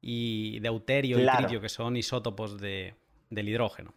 [0.01, 2.95] y deuterio y tritio, que son isótopos de,
[3.29, 3.93] del hidrógeno.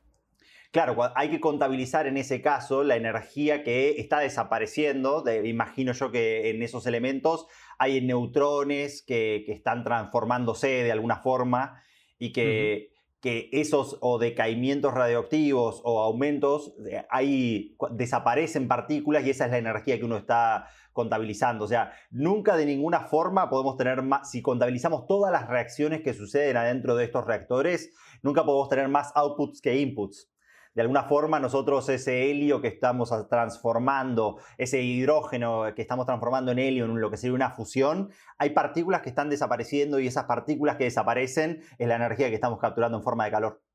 [0.77, 5.25] Claro, hay que contabilizar en ese caso la energía que está desapareciendo.
[5.43, 7.47] imagino yo que en esos elementos
[7.79, 11.83] hay neutrones que, están transformándose de alguna forma
[12.19, 12.91] y que,
[13.23, 16.75] que, esos o decaimientos radioactivos o aumentos,
[17.09, 21.65] ahí desaparecen partículas y esa es la energía que uno está contabilizando.
[21.65, 26.13] O sea, nunca de ninguna forma podemos tener más, si contabilizamos todas las reacciones que
[26.13, 30.36] suceden adentro de estos reactores, nunca podemos tener más outputs que inputs.
[30.77, 36.59] De alguna forma nosotros ese helio que estamos transformando, ese hidrógeno que estamos transformando en
[36.59, 40.77] helio en lo que sería una fusión, hay partículas que están desapareciendo y esas partículas
[40.77, 43.66] que desaparecen es la energía que estamos capturando en forma de calor.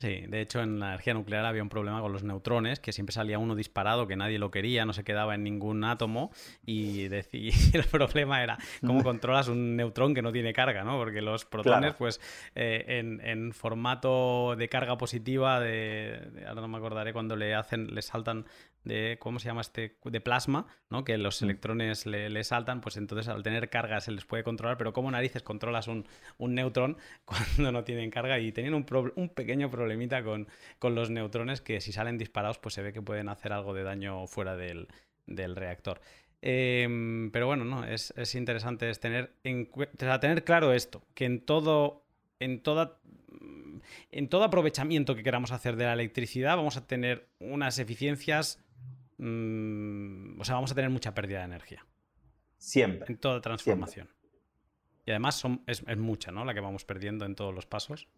[0.00, 3.12] Sí, de hecho en la energía nuclear había un problema con los neutrones, que siempre
[3.12, 6.32] salía uno disparado, que nadie lo quería, no se quedaba en ningún átomo,
[6.66, 7.04] y,
[7.72, 10.98] el problema era cómo controlas un neutrón que no tiene carga, ¿no?
[10.98, 12.20] Porque los protones, pues
[12.54, 12.84] eh,
[13.22, 18.46] en, formato de carga positiva, de, ahora no me acordaré cuando le hacen, le saltan
[18.84, 19.96] de, ¿cómo se llama este?
[20.04, 21.04] De plasma, ¿no?
[21.04, 21.44] Que los mm.
[21.44, 25.42] electrones le, saltan, pues entonces al tener carga se les puede controlar, pero ¿cómo narices
[25.42, 26.06] controlas un,
[26.38, 28.38] un neutrón cuando no tienen carga?
[28.38, 32.74] Y tenían un, un pequeño problemita con, con, los neutrones que si salen disparados, pues
[32.74, 34.88] se ve que pueden hacer algo de daño fuera del,
[35.26, 36.00] del reactor.
[36.42, 42.04] Em, pero bueno, no, es, es interesante tener, en, tener claro esto, que en todo,
[42.38, 43.00] en toda
[44.10, 48.63] en todo aprovechamiento que queramos hacer de la electricidad vamos a tener unas eficiencias
[49.18, 51.86] Mm, o sea, vamos a tener mucha pérdida de energía.
[52.58, 53.12] Siempre.
[53.12, 54.08] En toda transformación.
[55.06, 56.44] Y además es, mucha, ¿no?
[56.44, 58.08] La que vamos perdiendo en todos los pasos.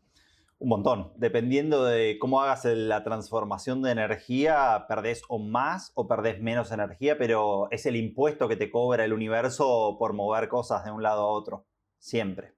[0.59, 1.12] Un montón.
[1.16, 7.18] Dependiendo de cómo hagas la transformación de energía, perdés o más o perdés menos energía,
[7.18, 11.22] pero es el impuesto que te cobra el universo por mover cosas de un lado
[11.22, 11.66] a otro.
[11.99, 12.55] Siempre.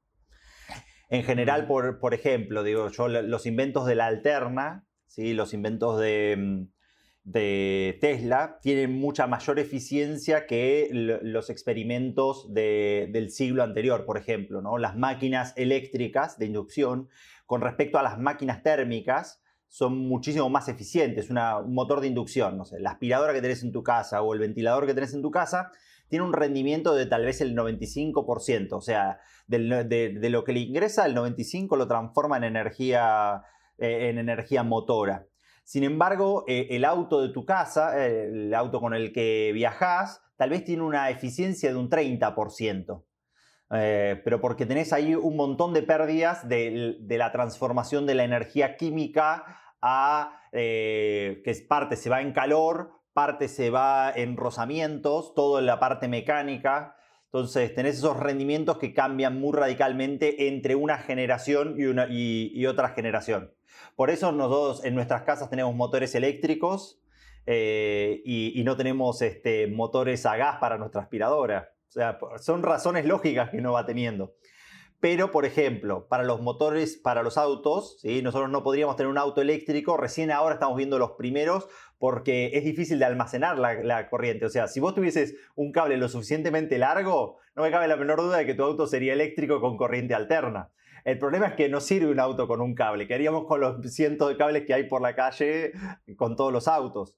[1.08, 1.66] En general, mm.
[1.66, 5.32] por, por ejemplo, digo yo, los inventos de la alterna, ¿sí?
[5.32, 6.77] los inventos de, mm,
[7.30, 14.62] de Tesla tienen mucha mayor eficiencia que los experimentos del siglo anterior, por ejemplo.
[14.62, 14.78] ¿no?
[14.78, 17.08] Las máquinas eléctricas de inducción
[17.44, 21.28] con respecto a las máquinas térmicas son muchísimo más eficientes.
[21.28, 24.40] un motor de inducción, no sé, la aspiradora que tenés en tu casa o el
[24.40, 25.70] ventilador que tenés en tu casa
[26.08, 28.72] tiene un rendimiento de tal vez el 95%.
[28.72, 29.58] O sea, de,
[30.30, 33.42] lo que le ingresa, el 95% lo transforma en energía,
[33.76, 35.27] eh, en energía motora.
[35.68, 40.48] Sin embargo, eh, el auto de tu casa, el auto con el que viajas, tal
[40.48, 43.04] vez tiene una eficiencia de un 30%.
[43.72, 48.78] Eh, pero porque tenés ahí un montón de pérdidas de, la transformación de la energía
[48.78, 49.44] química
[49.82, 55.66] a eh, que parte se va en calor, parte se va en rozamientos, todo en
[55.66, 56.96] la parte mecánica.
[57.32, 63.52] Entonces tenés esos rendimientos que cambian muy radicalmente entre una generación y, otra generación.
[63.96, 67.02] Por eso nosotros en nuestras casas tenemos motores eléctricos
[67.44, 71.70] eh, y, no tenemos este, motores a gas para nuestra aspiradora.
[71.88, 74.34] O sea, son razones lógicas que uno va teniendo.
[75.00, 79.40] Pero, por ejemplo, para los motores, para los autos, nosotros no podríamos tener un auto
[79.40, 81.68] eléctrico, recién ahora estamos viendo los primeros
[81.98, 84.46] porque es difícil de almacenar la, la, corriente.
[84.46, 88.20] O sea, si vos tuvieses un cable lo suficientemente largo, no me cabe la menor
[88.20, 90.70] duda de que tu auto sería eléctrico con corriente alterna.
[91.04, 93.06] El problema es que no sirve un auto con un cable.
[93.06, 95.72] ¿Qué haríamos con los cientos de cables que hay por la calle
[96.16, 97.16] con todos los autos?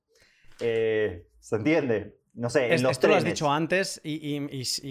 [0.61, 2.17] Eh, ¿Se entiende?
[2.35, 4.39] No sé, en los Esto lo has dicho antes y,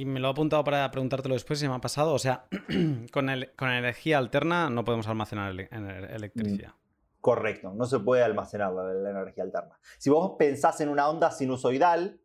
[0.06, 2.14] me lo he apuntado para preguntártelo después y se me ha pasado.
[2.14, 2.46] O sea,
[3.12, 6.74] con, el, con energía alterna no podemos almacenar electricidad.
[6.74, 6.89] Mm,
[7.22, 9.80] correcto, no se puede almacenar la, energía alterna.
[9.98, 12.22] Si vos pensás en una onda sinusoidal,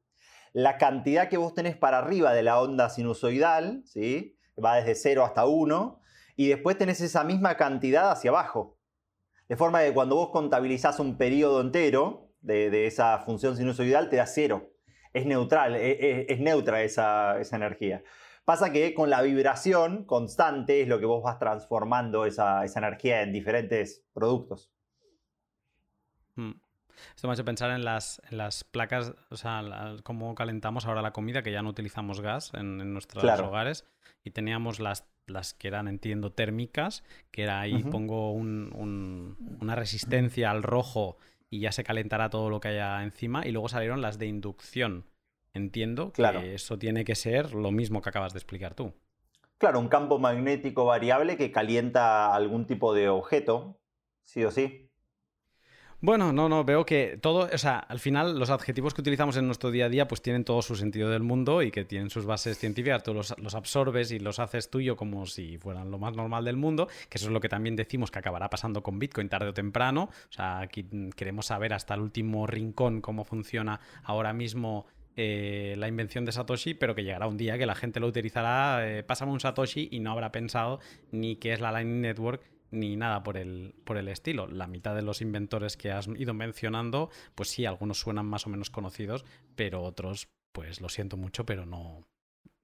[0.52, 4.38] la cantidad que vos tenés para arriba de la onda sinusoidal, ¿sí?
[4.62, 6.00] va desde 0 hasta 1,
[6.36, 8.78] y después tenés esa misma cantidad hacia abajo.
[9.48, 14.26] De forma que cuando vos contabilizás un periodo entero de, esa función sinusoidal, te da
[14.26, 14.70] cero.
[15.12, 18.02] Es neutral, e, e, es, neutra esa, energía.
[18.44, 23.32] Pasa que con la vibración constante es lo que vos vas transformando esa, energía en
[23.32, 24.73] diferentes productos.
[27.14, 31.12] Esto me hace pensar en las, en las placas, o sea, cómo calentamos ahora la
[31.12, 33.84] comida, que ya no utilizamos gas en, nuestros hogares.
[34.24, 40.62] Y teníamos las, las que eran, entiendo, térmicas, que era ahí pongo una resistencia al
[40.62, 41.16] rojo
[41.50, 43.46] y ya se calentará todo lo que haya encima.
[43.46, 45.04] Y luego salieron las de inducción.
[45.52, 48.92] Entiendo que eso tiene que ser lo mismo que acabas de explicar tú.
[49.58, 53.78] Claro, un campo magnético variable que calienta algún tipo de objeto,
[54.24, 54.90] sí o sí.
[56.04, 59.46] Bueno, no, no, veo que todo, o sea, al final los adjetivos que utilizamos en
[59.46, 62.26] nuestro día a día pues tienen todo su sentido del mundo y que tienen sus
[62.26, 66.44] bases científicas, tú los, absorbes y los haces tuyo como si fueran lo más normal
[66.44, 69.48] del mundo, que eso es lo que también decimos que acabará pasando con Bitcoin tarde
[69.48, 70.84] o temprano, o sea, aquí
[71.16, 74.84] queremos saber hasta el último rincón cómo funciona ahora mismo
[75.16, 78.86] eh, la invención de Satoshi, pero que llegará un día que la gente lo utilizará,
[78.86, 80.80] eh, pásame un Satoshi y no habrá pensado
[81.12, 82.42] ni qué es la Lightning Network
[82.74, 84.46] ni nada por el, por el estilo.
[84.46, 88.50] La mitad de los inventores que has ido mencionando, pues sí, algunos suenan más o
[88.50, 89.24] menos conocidos,
[89.56, 92.06] pero otros, pues lo siento mucho, pero no,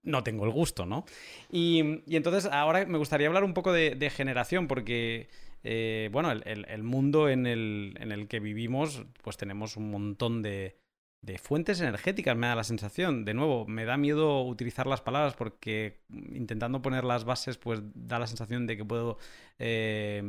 [0.03, 1.05] no tengo el gusto, ¿no?
[1.51, 5.29] Y, entonces ahora me gustaría hablar un poco de, generación, porque,
[5.63, 10.80] eh, bueno, el, mundo en el, en el que vivimos, pues tenemos un montón de,
[11.23, 13.25] de fuentes energéticas, me da la sensación.
[13.25, 18.19] De nuevo, me da miedo utilizar las palabras porque intentando poner las bases, pues da
[18.19, 19.19] la sensación de que puedo
[19.59, 20.23] eh,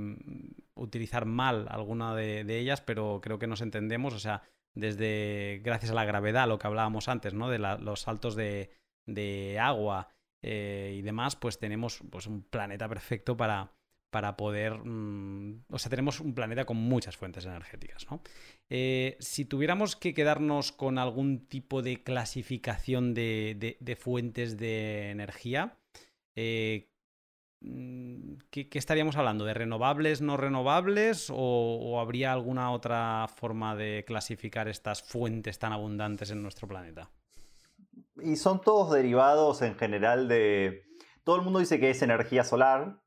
[0.76, 4.14] utilizar mal alguna de, ellas, pero creo que nos entendemos.
[4.14, 7.50] O sea, desde gracias a la gravedad, lo que hablábamos antes, ¿no?
[7.50, 8.70] De los saltos de,
[9.62, 10.10] agua
[10.42, 13.72] eh, y demás, pues tenemos pues, un planeta perfecto para,
[14.12, 14.74] para poder...
[14.84, 18.22] Mm, o sea, tenemos un planeta con muchas fuentes energéticas, ¿no?
[18.70, 25.78] Eh, si tuviéramos que quedarnos con algún tipo de clasificación de, fuentes de energía,
[26.36, 26.90] eh,
[27.62, 29.46] mm, ¿qué, estaríamos hablando?
[29.46, 31.32] ¿De renovables, no renovables?
[31.34, 37.10] O, habría alguna otra forma de clasificar estas fuentes tan abundantes en nuestro planeta?
[38.22, 40.84] Y son todos derivados en general de...
[41.24, 43.00] Todo el mundo dice que es energía solar,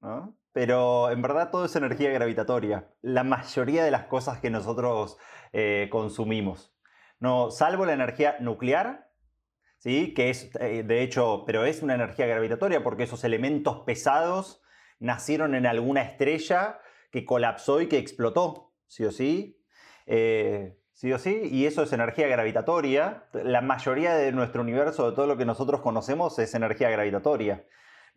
[0.00, 0.38] ¿no?
[0.58, 2.88] Pero en verdad todo es energía gravitatoria.
[3.00, 5.16] La mayoría de las cosas que nosotros
[5.52, 6.74] eh, consumimos.
[7.20, 9.08] No, salvo la energía nuclear,
[9.76, 10.14] ¿sí?
[10.14, 14.60] que es, eh, de hecho, pero es una energía gravitatoria porque esos elementos pesados
[14.98, 16.80] nacieron en alguna estrella
[17.12, 19.64] que colapsó y que explotó, sí o sí.
[20.06, 23.28] Eh, sí o sí, y eso es energía gravitatoria.
[23.32, 27.64] La mayoría de nuestro universo, de todo lo que nosotros conocemos, es energía gravitatoria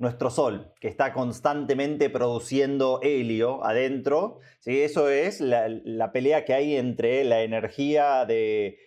[0.01, 4.39] nuestro Sol, que está constantemente produciendo helio adentro.
[4.59, 4.81] ¿sí?
[4.81, 8.79] Eso es la, pelea que hay entre la energía de,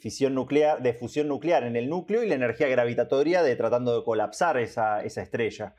[0.00, 4.04] fisión nuclear, de fusión nuclear en el núcleo y la energía gravitatoria de tratando de
[4.04, 5.74] colapsar esa, estrella.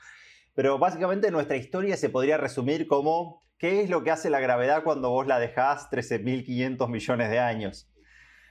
[0.55, 4.83] Pero básicamente nuestra historia se podría resumir como ¿qué es lo que hace la gravedad
[4.83, 7.91] cuando vos la dejás 13.500 millones de años?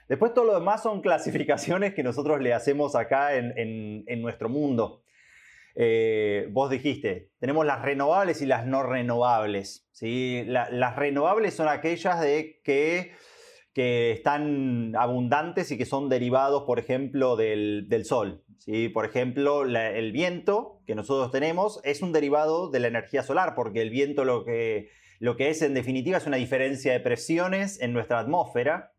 [0.07, 5.03] Después todo lo demás son clasificaciones que nosotros le hacemos acá en nuestro mundo.
[5.75, 9.87] Eh, vos dijiste, tenemos las renovables y las no renovables.
[9.91, 10.43] ¿sí?
[10.45, 13.11] las renovables son aquellas de que,
[13.73, 18.43] que, están abundantes y que son derivados, por ejemplo, del, sol.
[18.57, 18.89] ¿sí?
[18.89, 23.81] Por ejemplo, el viento que nosotros tenemos es un derivado de la energía solar, porque
[23.81, 24.89] el viento lo que,
[25.19, 28.93] lo que es en definitiva es una diferencia de presiones en nuestra atmósfera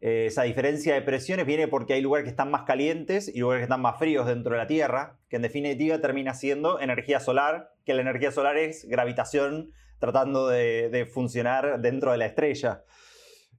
[0.00, 3.60] eh, esa diferencia de presiones viene porque hay lugares que están más calientes y lugares
[3.60, 7.72] que están más fríos dentro de la Tierra, que en definitiva termina siendo energía solar,
[7.84, 12.84] que la energía solar es gravitación tratando de, funcionar dentro de la estrella.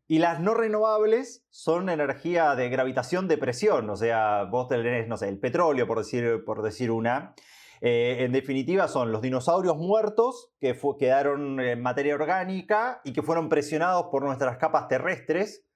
[0.08, 5.18] Y las no renovables son energía de gravitación de presión, o sea, vos tenés, no
[5.18, 7.34] sé, el petróleo, por decir, por decir una.
[7.82, 13.50] Eh, en definitiva, son los dinosaurios muertos que quedaron en materia orgánica y que fueron
[13.50, 15.67] presionados por nuestras capas terrestres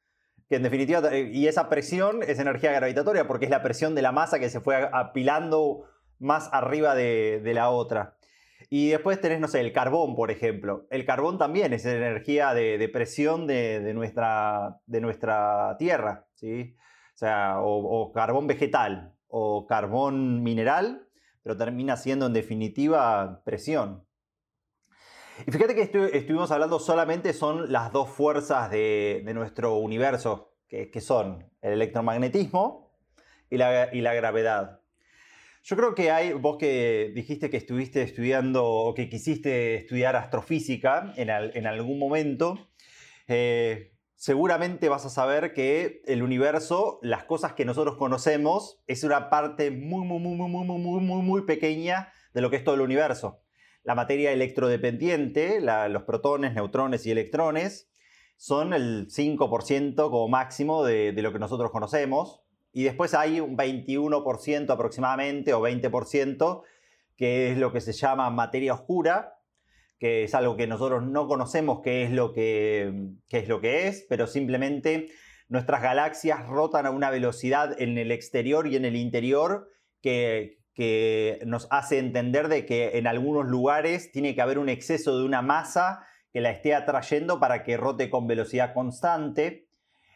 [0.56, 4.12] en definitiva, eh, y esa presión es energía gravitatoria porque es la presión de la
[4.12, 5.86] masa que se fue apilando
[6.20, 8.18] más arriba de, la otra.
[8.70, 10.88] Y después tenés, no sé, el carbón, por ejemplo.
[10.90, 16.76] El carbón también es energía de, presión de, nuestra, de nuestra Tierra, ¿sí?
[17.14, 21.08] O sea, o, carbón vegetal o carbón mineral,
[21.44, 24.06] pero termina siendo en definitiva presión.
[25.48, 31.50] Y fíjate que estuvimos hablando solamente son las dos fuerzas de, nuestro universo, que, son
[31.62, 32.92] el electromagnetismo
[33.50, 34.82] y la, gravedad.
[35.64, 41.14] Yo creo que hay, vos que dijiste que estuviste estudiando o que quisiste estudiar astrofísica
[41.16, 42.70] en, algún momento,
[43.28, 49.30] eh, seguramente vas a saber que el universo, las cosas que nosotros conocemos, es una
[49.30, 52.76] parte muy, muy, muy, muy, muy, muy, muy, muy pequeña de lo que es todo
[52.76, 53.42] el universo
[53.84, 57.90] la materia electrodependiente, los protones, neutrones y electrones,
[58.38, 62.42] son el 5% como máximo de, lo que nosotros conocemos.
[62.74, 66.64] Y después hay un 21% aproximadamente o 20%
[67.18, 69.40] que es lo que se llama materia oscura,
[70.00, 74.08] que es algo que nosotros no conocemos qué es lo que, es, lo que es,
[74.10, 75.10] pero simplemente
[75.48, 79.70] nuestras galaxias rotan a una velocidad en el exterior y en el interior
[80.02, 85.18] que, que nos hace entender de que en algunos lugares tiene que haber un exceso
[85.18, 89.68] de una masa que la esté atrayendo para que rote con velocidad constante.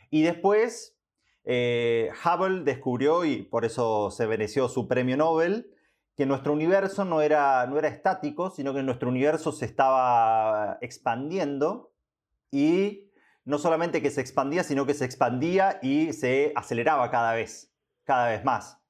[0.10, 0.98] Y después
[1.44, 5.72] eh, Hubble descubrió, y por eso se mereció su premio Nobel,
[6.16, 11.92] que nuestro universo no era, no era estático, sino que nuestro universo se estaba expandiendo
[12.50, 13.12] y
[13.44, 17.74] no solamente que se expandía, sino que se expandía y se aceleraba cada vez,
[18.06, 18.82] cada vez más.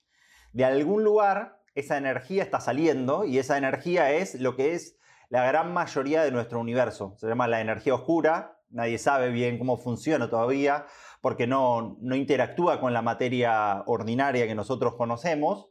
[0.53, 4.97] De algún lugar esa energía está saliendo y esa energía es lo que es
[5.29, 7.15] la gran mayoría de nuestro universo.
[7.17, 8.59] Se llama la energía oscura.
[8.69, 10.85] Nadie sabe bien cómo funciona todavía
[11.21, 15.69] porque no, interactúa con la materia ordinaria que nosotros conocemos.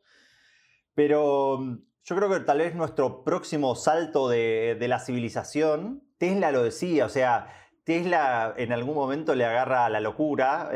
[0.94, 6.62] Pero mm, yo creo que tal vez nuestro próximo salto de, la civilización, Tesla lo
[6.62, 7.52] decía, o sea,
[7.84, 10.70] Tesla en algún momento le agarra la locura.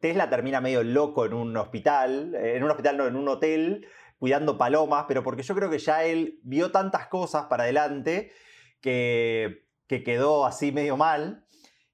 [0.00, 3.86] Tesla termina medio loco en un hospital, en un hospital no, en un hotel,
[4.18, 8.32] cuidando palomas, pero porque yo creo que ya él vio tantas cosas para adelante
[8.80, 11.46] que, quedó así medio mal.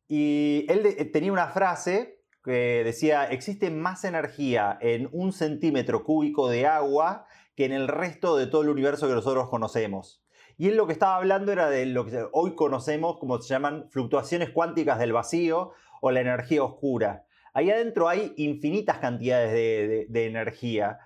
[0.08, 6.66] Y él tenía una frase que decía, existe más energía en un centímetro cúbico de
[6.66, 10.24] agua que en el resto de todo el universo que nosotros conocemos.
[10.56, 13.88] Y él lo que estaba hablando era de lo que hoy conocemos como se llaman
[13.90, 17.26] fluctuaciones cuánticas del vacío o la energía oscura.
[17.52, 20.98] Ahí adentro hay infinitas cantidades de energía.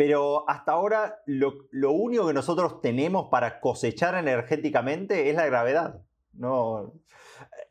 [0.00, 6.00] Pero hasta ahora lo, único que nosotros tenemos para cosechar energéticamente es la gravedad.
[6.32, 6.94] No,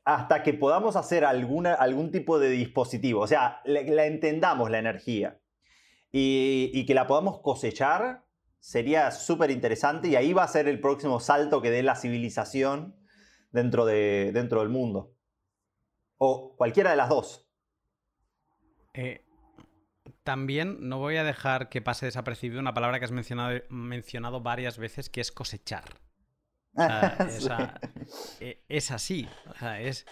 [0.06, 5.40] hasta que podamos hacer alguna, algún tipo de dispositivo, o sea, la, entendamos la energía
[6.12, 8.26] y, que la podamos cosechar,
[8.60, 12.96] sería súper interesante y ahí va a ser el próximo salto que dé la civilización
[13.50, 15.16] dentro, de, dentro del mundo.
[16.20, 17.50] O cualquiera de las dos.
[18.94, 19.26] Eh,
[20.30, 24.78] también no voy a dejar que pase desapercibido una palabra que has mencionado, mencionado varias
[24.78, 25.86] veces, que es cosechar.
[28.40, 29.28] E, es, así.
[29.80, 30.06] es,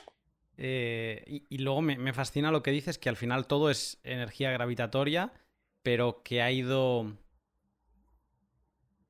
[0.58, 5.34] eh, y, luego me, fascina lo que dices, que al final todo es energía gravitatoria,
[5.84, 7.14] pero que ha ido...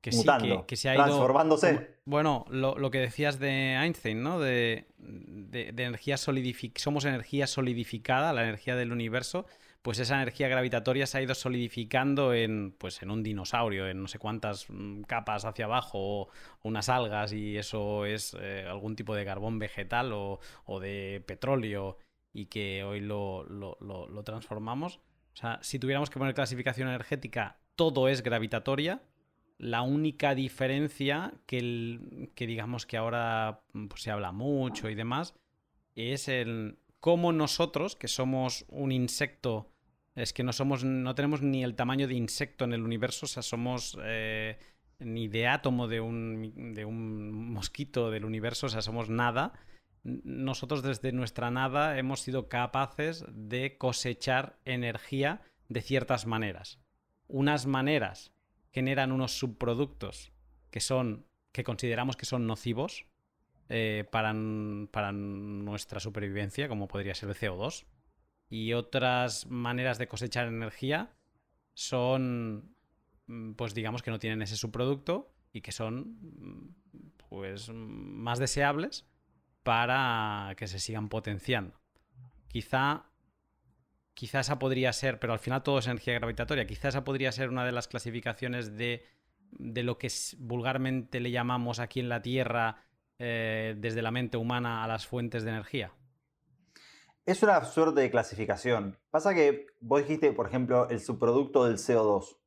[0.02, 1.04] Que que, se ha ido...
[1.04, 1.96] Transformándose.
[2.04, 4.38] Bueno, lo, que decías de Einstein, ¿no?
[4.40, 6.82] De, de, de energía solidificada.
[6.82, 9.46] Somos energía solidificada, la energía del universo
[9.82, 14.08] pues esa energía gravitatoria se ha ido solidificando en, pues en un dinosaurio, en no
[14.08, 16.28] sé cuántas mm, capas hacia abajo, o,
[16.62, 20.40] unas algas, y eso es eh, algún tipo de carbón vegetal o,
[20.80, 21.98] de petróleo,
[22.32, 23.46] y que hoy lo,
[24.24, 24.96] transformamos.
[25.32, 29.02] O sea, si tuviéramos que poner clasificación energética, todo es gravitatoria.
[29.58, 35.34] La única diferencia que, que digamos que ahora pues, se habla mucho y demás
[35.94, 39.70] es el, cómo nosotros, que somos un insecto,
[40.14, 43.28] es que no somos, no tenemos ni el tamaño de insecto en el universo, o
[43.28, 44.58] sea, somos eh,
[44.98, 49.52] ni de átomo de un, de un mosquito del universo, o sea, somos nada.
[50.02, 56.80] Nosotros desde nuestra nada hemos sido capaces de cosechar energía de ciertas maneras.
[57.26, 58.32] Unas maneras
[58.72, 60.32] generan unos subproductos
[60.70, 63.06] que son que consideramos que son nocivos,
[63.68, 64.34] eh, para,
[64.90, 67.84] para nuestra supervivencia, como podría ser el CO2.
[68.48, 71.14] Y otras maneras de cosechar energía
[71.74, 72.74] son,
[73.26, 76.74] mm, pues digamos que no tienen ese subproducto y que son, mm,
[77.28, 79.06] pues, más deseables
[79.62, 81.78] para que se sigan potenciando.
[82.48, 83.04] Quizá,
[84.14, 87.50] quizá esa podría ser, pero al final todo es energía gravitatoria, quizá esa podría ser
[87.50, 89.04] una de las clasificaciones de,
[89.50, 92.87] de lo que vulgarmente le llamamos aquí en la Tierra
[93.18, 95.92] eh, desde la mente humana a las fuentes de energía?
[97.26, 98.98] Es una suerte de clasificación.
[99.10, 102.38] Pasa que vos dijiste, por ejemplo, el subproducto del CO2.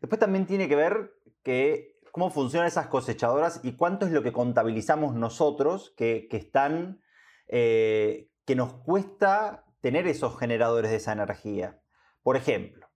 [0.00, 4.32] Después también tiene que ver que cómo funcionan esas cosechadoras y cuánto es lo que
[4.32, 7.00] contabilizamos nosotros que, están,
[7.48, 11.80] eh, que nos cuesta tener esos generadores de esa energía.
[12.22, 12.90] Por ejemplo,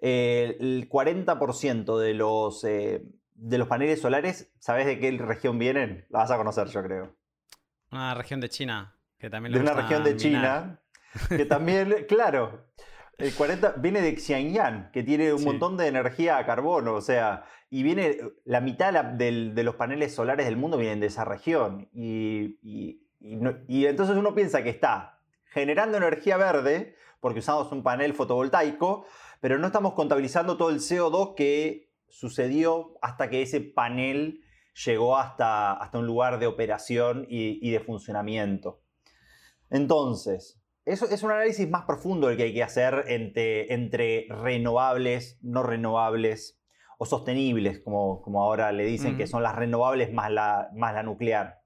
[0.00, 3.02] el 40% de los, eh,
[3.36, 6.06] de los paneles solares, ¿sabes de qué región vienen?
[6.08, 7.16] La vas a conocer, yo creo.
[7.92, 10.80] Una región de China, que también De una región de China,
[11.28, 12.66] que también, claro,
[13.18, 17.44] el 40 viene de Xianyang, que tiene un montón de energía a carbono, o sea,
[17.70, 21.88] y viene la mitad de los paneles solares del mundo vienen de esa región.
[21.92, 29.06] Y, y, entonces uno piensa que está generando energía verde, porque usamos un panel fotovoltaico,
[29.40, 34.42] pero no estamos contabilizando todo el CO2 que sucedió hasta que ese panel
[34.84, 38.82] llegó hasta, hasta un lugar de operación y, de funcionamiento.
[39.70, 45.38] Entonces, eso es un análisis más profundo el que hay que hacer entre, entre renovables,
[45.42, 46.60] no renovables
[46.98, 51.02] o sostenibles, como, como ahora le dicen, que son las renovables más la, más la
[51.02, 51.60] nuclear.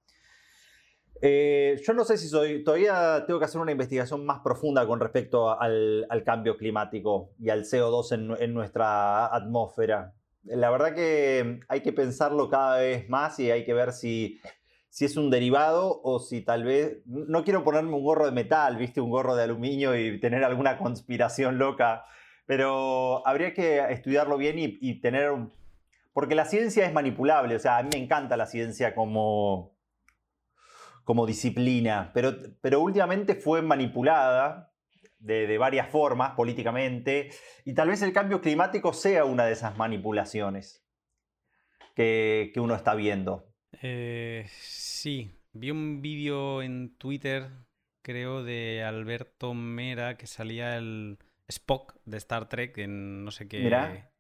[1.23, 5.01] Eh, yo no sé si soy, todavía tengo que hacer una investigación más profunda con
[5.01, 10.15] respecto al, cambio climático y al CO2 en, nuestra atmósfera.
[10.45, 14.41] La verdad que hay que pensarlo cada vez más y hay que ver si,
[14.89, 18.77] si es un derivado o si tal vez, no quiero ponerme un gorro de metal,
[18.77, 22.05] viste, un gorro de aluminio y tener alguna conspiración loca,
[22.47, 25.31] pero habría que estudiarlo bien y, tener,
[26.13, 29.79] porque la ciencia es manipulable, o sea, a mí me encanta la ciencia como
[31.05, 34.70] como disciplina, pero, pero últimamente fue manipulada
[35.21, 37.31] de, varias formas políticamente
[37.65, 40.85] y tal vez el cambio climático sea una de esas manipulaciones
[41.95, 43.53] que, uno está viendo.
[43.83, 47.51] Eh, sí, vi un vídeo en Twitter,
[48.03, 51.19] creo, de Alberto Mera que salía el
[51.49, 53.61] Spock de Star Trek en no sé qué...
[53.61, 54.11] Mira.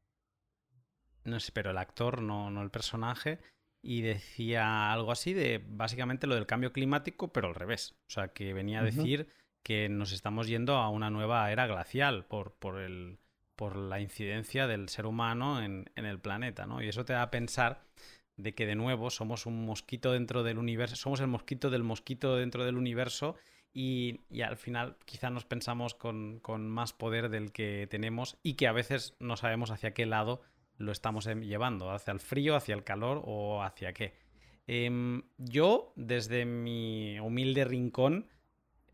[1.24, 3.40] No sé, pero el actor, no, no el personaje
[3.82, 7.94] y decía algo así de básicamente lo del cambio climático, pero al revés.
[8.06, 9.28] O sea, que venía a decir
[9.62, 13.18] que nos estamos yendo a una nueva era glacial por, por, el,
[13.56, 16.82] por la incidencia del ser humano en, en, el planeta, ¿no?
[16.82, 17.82] Y eso te da a pensar
[18.36, 22.36] de que de nuevo somos un mosquito dentro del universo, somos el mosquito del mosquito
[22.36, 23.36] dentro del universo
[23.72, 28.54] y, y al final quizá nos pensamos con, con más poder del que tenemos y
[28.54, 30.40] que a veces no sabemos hacia qué lado
[30.80, 34.14] lo estamos em, llevando, hacia el frío, hacia el calor o hacia qué.
[34.66, 38.28] Em, yo, desde mi humilde rincón,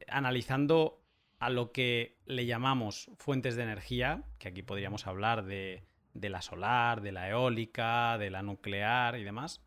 [0.09, 1.03] analizando
[1.39, 5.85] a lo que le llamamos fuentes de energía, que aquí podríamos hablar de,
[6.15, 9.63] la solar, de la eólica, de la nuclear y demás,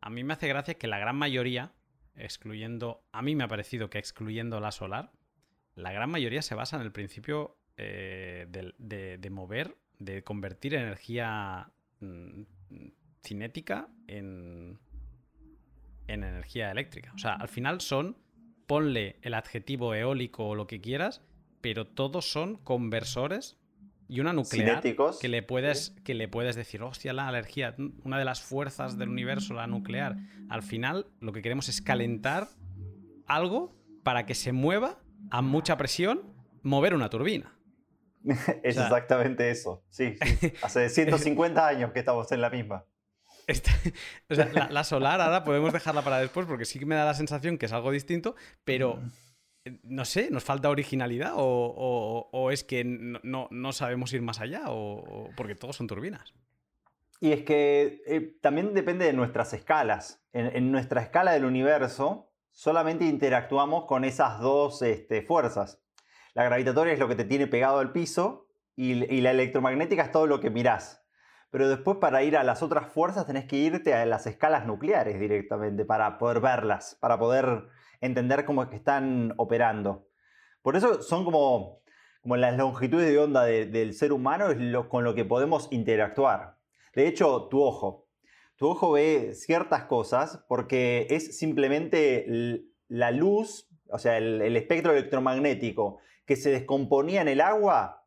[0.00, 1.72] a mí me hace gracia que la gran mayoría,
[2.14, 5.12] excluyendo, a mí me ha parecido que excluyendo la solar,
[5.74, 12.42] la gran mayoría se basa en el principio eh, de, mover de convertir energía mm,
[13.22, 14.78] cinética en,
[16.06, 17.12] en energía eléctrica.
[17.14, 18.16] O sea, al final son,
[18.66, 21.22] ponle el adjetivo eólico o lo que quieras,
[21.60, 23.58] pero todos son conversores
[24.08, 24.82] y una nuclear
[25.20, 27.74] que le puedes que le puedes decir, hostia, la energía,
[28.04, 30.16] una de las fuerzas del universo, la nuclear.
[30.50, 32.48] Al final lo que queremos es calentar
[33.26, 34.98] algo para que se mueva
[35.30, 36.22] a mucha presión,
[36.62, 37.56] mover una turbina.
[38.62, 39.82] es exactamente eso.
[39.88, 40.16] Sí,
[40.62, 42.84] hace 150 años que estamos en la misma.
[43.46, 43.70] Este,
[44.70, 47.66] la, solar ahora podemos dejarla para después porque sí que me da la sensación que
[47.66, 49.10] es algo distinto, pero mm.
[49.64, 55.30] eh, no sé, ¿nos falta originalidad o, es que no, sabemos ir más allá o,
[55.36, 56.32] porque todos son turbinas?
[57.20, 60.20] Y es que eh, también depende de nuestras escalas.
[60.32, 65.80] En, nuestra escala del universo solamente interactuamos con esas dos este, fuerzas.
[66.34, 70.26] La gravitatoria es lo que te tiene pegado al piso y, la electromagnética es todo
[70.26, 71.01] lo que mirás.
[71.52, 75.20] Pero después para ir a las otras fuerzas tenés que irte a las escalas nucleares
[75.20, 77.64] directamente para poder verlas, para poder
[78.00, 80.08] entender cómo es que están operando.
[80.62, 81.82] Por eso son como,
[82.22, 86.56] como las longitudes de onda del ser humano es lo, con lo que podemos interactuar.
[86.94, 88.08] De hecho, tu ojo.
[88.56, 95.98] Tu ojo ve ciertas cosas porque es simplemente la luz, o sea, el espectro electromagnético
[96.24, 98.01] que se descomponía en el agua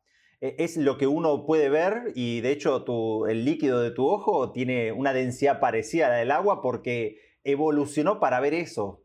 [0.58, 4.92] es lo que uno puede ver y de hecho el líquido de tu ojo tiene
[4.92, 9.02] una densidad parecida a la del agua porque evolucionó para ver eso.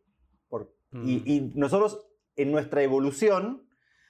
[0.91, 1.51] y, mm.
[1.55, 3.68] nosotros en nuestra evolución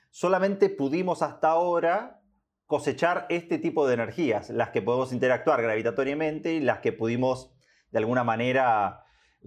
[0.09, 2.21] solamente pudimos hasta ahora
[2.65, 7.53] cosechar este tipo de energías, las que podemos interactuar gravitatoriamente y las que pudimos
[7.91, 9.03] de alguna manera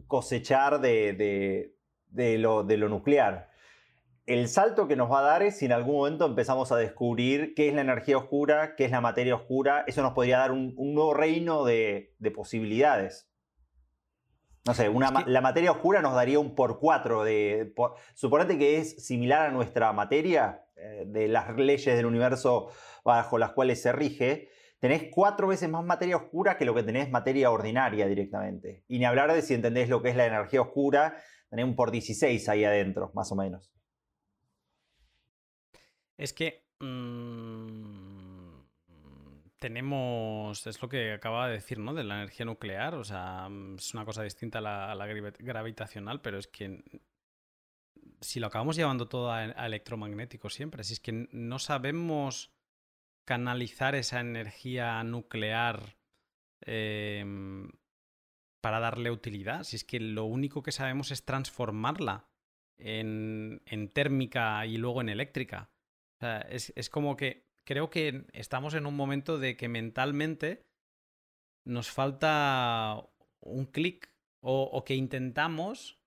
[0.06, 1.74] cosechar de,
[2.39, 3.48] lo, de lo nuclear
[4.26, 7.55] el salto que nos va a dar es si en algún momento empezamos a descubrir
[7.55, 9.84] qué es la energía oscura, qué es la materia oscura.
[9.86, 13.30] Eso nos podría dar un, nuevo reino de, posibilidades.
[14.66, 14.90] No sé,
[15.26, 17.74] la materia oscura nos daría un por cuatro de...
[18.14, 22.70] suponete que es similar a nuestra materia, eh, de las leyes del universo
[23.05, 24.48] bajo las cuales se rige.
[24.80, 28.84] Tenés cuatro veces más materia oscura que lo que tenés materia ordinaria directamente.
[28.88, 31.16] Y ni hablar de si entendés lo que es la energía oscura,
[31.51, 33.74] tenés un por 16 ahí adentro, más o menos.
[36.16, 38.35] Es que mm,
[39.59, 41.95] tenemos, es lo que acaba de decir, ¿no?
[41.95, 45.07] De la energía nuclear, o sea, mm, es una cosa distinta a la,
[45.39, 46.82] gravitacional, pero es que
[48.20, 52.53] si lo acabamos llevando todo a, electromagnético siempre, si es que no sabemos
[53.24, 55.97] canalizar esa energía nuclear
[56.61, 57.70] em,
[58.61, 62.28] para darle utilidad, si es que lo único que sabemos es transformarla
[62.78, 65.70] en, térmica y luego en eléctrica.
[66.20, 70.66] Es, como que creo que estamos en un momento de que mentalmente
[71.66, 73.09] nos falta
[73.41, 75.99] un clic o, que intentamos,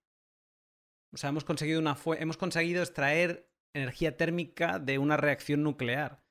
[1.12, 6.22] o sea, hemos conseguido, una hemos conseguido extraer energía térmica de una reacción nuclear,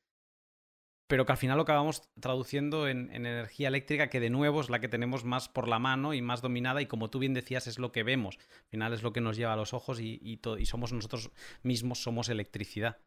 [1.09, 4.81] pero que al final lo acabamos traduciendo en, energía eléctrica, que de nuevo es la
[4.81, 7.79] que tenemos más por la mano y más dominada, y como tú bien decías, es
[7.79, 8.39] lo que vemos.
[8.39, 11.31] Al final es lo que nos lleva a los ojos y, somos nosotros
[11.63, 12.99] mismos, somos electricidad.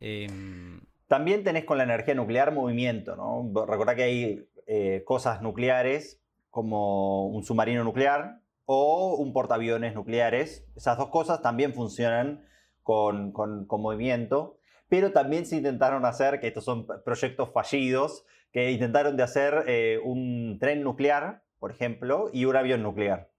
[0.00, 3.48] Em, También tenés con la energía nuclear movimiento, ¿no?
[3.66, 6.20] Recordá que hay eh, cosas nucleares
[6.50, 10.66] como un submarino nuclear o un portaaviones nucleares.
[10.74, 12.44] Esas dos cosas también funcionan
[12.82, 13.32] con,
[13.68, 14.58] movimiento,
[14.88, 20.00] pero también se intentaron hacer, que estos son proyectos fallidos, que intentaron de hacer eh,
[20.02, 23.30] un tren nuclear, por ejemplo, y un avión nuclear.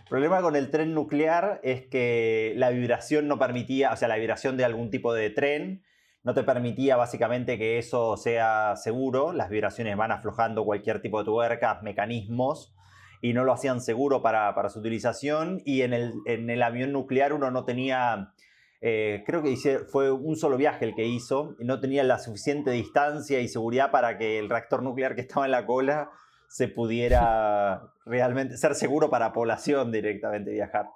[0.00, 4.16] El problema con el tren nuclear es que la vibración no permitía, o sea, la
[4.16, 5.82] vibración de algún tipo de tren
[6.22, 9.32] no te permitía básicamente que eso sea seguro.
[9.32, 12.74] Las vibraciones van aflojando cualquier tipo de tuercas, mecanismos,
[13.22, 15.62] y no lo hacían seguro para, su utilización.
[15.64, 18.34] Y en el, en el, avión nuclear uno no tenía,
[18.82, 19.56] eh, creo que
[19.90, 23.90] fue un solo viaje el que hizo, y no tenía la suficiente distancia y seguridad
[23.90, 26.10] para que el reactor nuclear que estaba en la cola
[26.48, 30.90] se pudiera realmente ser seguro para población directamente viajar.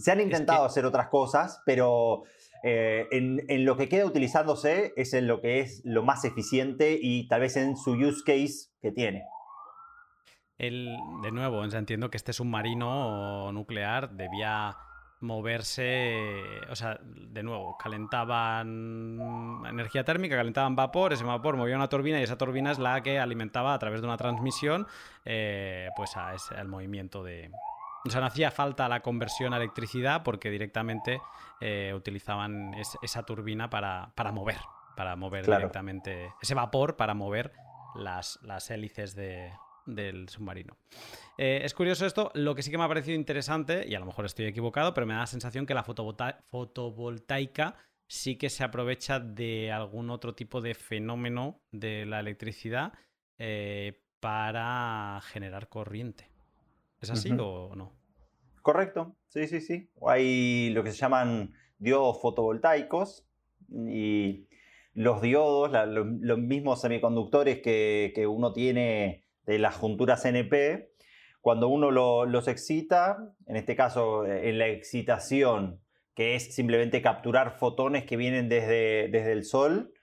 [0.00, 2.22] Se han intentado hacer otras cosas, pero
[2.62, 7.26] eh, en, lo que queda utilizándose es en lo que es lo más eficiente y
[7.28, 9.24] tal vez en su use case que tiene.
[10.58, 14.76] El, de nuevo, entiendo que este submarino nuclear debía
[15.20, 22.20] moverse, o sea, de nuevo, calentaban energía térmica, calentaban vapor, ese vapor movía una turbina
[22.20, 24.86] y esa turbina es la que alimentaba a través de una transmisión
[25.24, 27.50] eh, pues a al movimiento de,
[28.04, 31.20] o sea, no hacía falta la conversión a electricidad porque directamente
[31.60, 34.58] eh, utilizaban esa turbina para, para, mover,
[34.96, 37.52] para mover directamente ese vapor para mover
[37.94, 40.76] las, las hélices del submarino.
[41.36, 44.06] Eh, es curioso esto, lo que sí que me ha parecido interesante, y a lo
[44.06, 47.76] mejor estoy equivocado, pero me da la sensación que la fotovoltaica
[48.08, 52.92] sí que se aprovecha de algún otro tipo de fenómeno de la electricidad
[53.38, 56.29] eh, para generar corriente.
[57.00, 57.96] ¿Es así o no?
[58.62, 59.90] Correcto, sí, sí, sí.
[60.06, 63.26] Hay lo que se llaman diodos fotovoltaicos
[63.70, 64.46] y
[64.92, 70.92] los diodos, los mismos semiconductores que, uno tiene de las junturas NP,
[71.40, 75.80] cuando uno los excita, en este caso en la excitación,
[76.14, 79.94] que es simplemente capturar fotones que vienen desde, desde el Sol,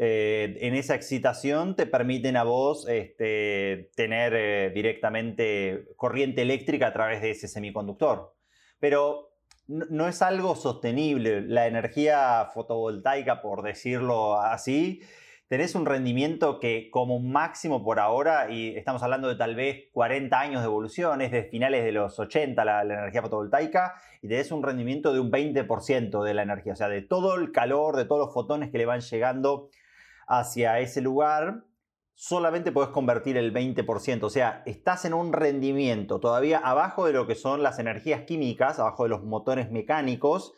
[0.00, 6.92] eh, en esa excitación te permiten a vos este, tener eh, directamente corriente eléctrica a
[6.92, 8.32] través de ese semiconductor.
[8.78, 9.32] Pero
[9.66, 11.40] no, es algo sostenible.
[11.40, 15.02] La energía fotovoltaica, por decirlo así,
[15.48, 20.38] tenés un rendimiento que como máximo por ahora, y estamos hablando de tal vez 40
[20.38, 24.52] años de evolución, es de finales de los 80 la, la, energía fotovoltaica, y tenés
[24.52, 28.04] un rendimiento de un 20% de la energía, o sea, de todo el calor, de
[28.04, 29.70] todos los fotones que le van llegando
[30.28, 31.64] hacia ese lugar,
[32.14, 34.24] solamente puedes convertir el 20%.
[34.24, 38.78] O sea, estás en un rendimiento todavía abajo de lo que son las energías químicas,
[38.78, 40.52] abajo de los motores mecánicos.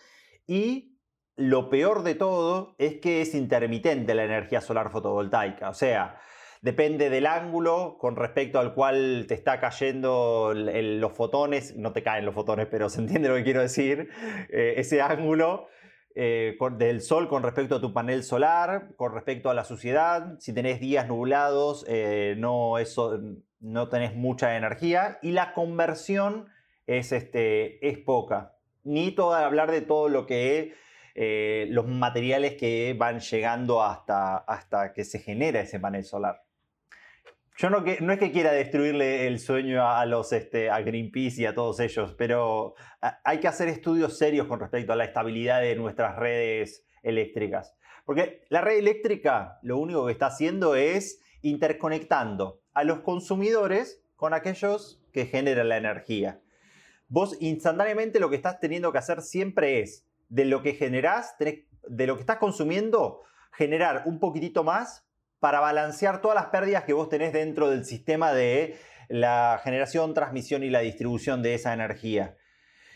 [0.46, 0.98] Y
[1.36, 5.70] lo peor de todo es que es intermitente la energía solar fotovoltaica.
[5.70, 6.18] O sea,
[6.62, 11.76] depende del ángulo con respecto al cual te está cayendo los fotones.
[11.76, 14.08] No te caen los fotones, pero se entiende lo que quiero decir.
[14.50, 15.68] Eh, ese ángulo
[16.14, 20.38] eh, del sol con respecto a tu panel solar, con respecto a la suciedad.
[20.38, 23.20] Si tenés días nublados, eh, no, eso,
[23.60, 25.18] no tenés mucha energía.
[25.22, 26.48] Y la conversión
[26.86, 28.56] es, este, es poca.
[28.82, 30.74] Ni todo hablar de todo lo que
[31.14, 36.42] eh, los materiales que van llegando hasta, hasta que se genera ese panel solar.
[37.60, 41.44] Yo no, no, es que quiera destruirle el sueño a, los, este, a Greenpeace y
[41.44, 42.74] a todos ellos, pero
[43.22, 47.76] hay que hacer estudios serios con respecto a la estabilidad de nuestras redes eléctricas.
[48.06, 54.32] Porque la red eléctrica lo único que está haciendo es interconectando a los consumidores con
[54.32, 56.40] aquellos que generan la energía.
[57.08, 62.06] Vos instantáneamente lo que estás teniendo que hacer siempre es, de lo que generás, de
[62.06, 63.20] lo que estás consumiendo,
[63.52, 65.09] generar un poquitito más
[65.40, 70.62] para balancear todas las pérdidas que vos tenés dentro del sistema de la generación, transmisión
[70.62, 72.36] y la distribución de esa energía.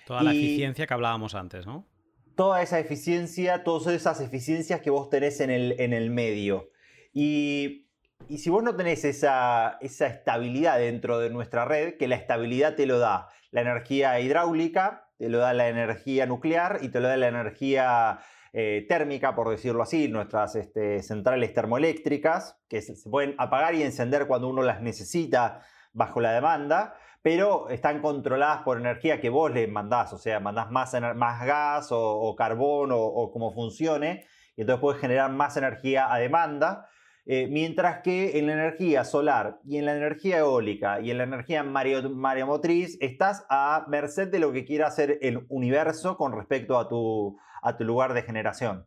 [0.06, 1.86] Toda la eficiencia que hablábamos antes, ¿no?
[2.34, 6.70] toda esa eficiencia, todas esas eficiencias que vos tenés en el, en el medio.
[7.12, 7.86] Y,
[8.28, 12.74] y, si vos no tenés esa, esa estabilidad dentro de nuestra red, que la estabilidad
[12.74, 17.08] te lo da la energía hidráulica, te lo da la energía nuclear y te lo
[17.08, 18.18] da la energía
[18.56, 24.28] eh, térmica, por decirlo así, nuestras este, centrales termoeléctricas, que se, pueden apagar y encender
[24.28, 25.62] cuando uno las necesita
[25.92, 30.70] bajo la demanda, pero están controladas por energía que vos le mandás, o sea, mandás
[30.70, 34.24] más, más gas o, carbón o, como funcione,
[34.56, 36.88] y entonces puedes generar más energía a demanda.
[37.26, 41.24] Eh, mientras que en la energía solar y en la energía eólica y en la
[41.24, 46.86] energía mareomotriz estás a merced de lo que quiera hacer el universo con respecto a
[46.86, 48.86] tu, a tu lugar de generación.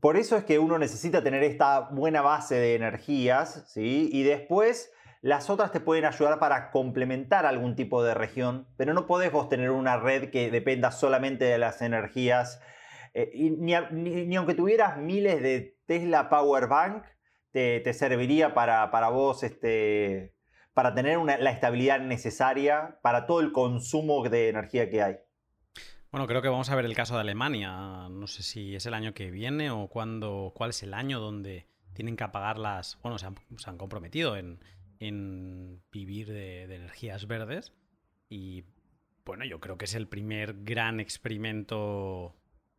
[0.00, 4.10] Por eso es que uno necesita tener esta buena base de energías, ¿sí?
[4.12, 4.92] Y después
[5.22, 9.48] las otras te pueden ayudar para complementar algún tipo de región, pero no podés vos
[9.48, 12.60] tener una red que dependa solamente de las energías.
[13.14, 17.04] Eh, ni, aunque tuvieras miles de Tesla Power Bank,
[17.52, 20.34] te, serviría para, para, vos este,
[20.74, 25.16] para tener la estabilidad necesaria para todo el consumo de energía que hay.
[26.16, 28.08] Bueno, creo que vamos a ver el caso de Alemania.
[28.08, 31.66] No sé si es el año que viene o cuándo, cuál es el año donde
[31.92, 32.98] tienen que apagar las...
[33.02, 34.58] Bueno, se han, comprometido en,
[35.92, 37.74] vivir de, energías verdes.
[38.30, 38.64] Y
[39.26, 42.34] bueno, yo creo que es el primer gran experimento,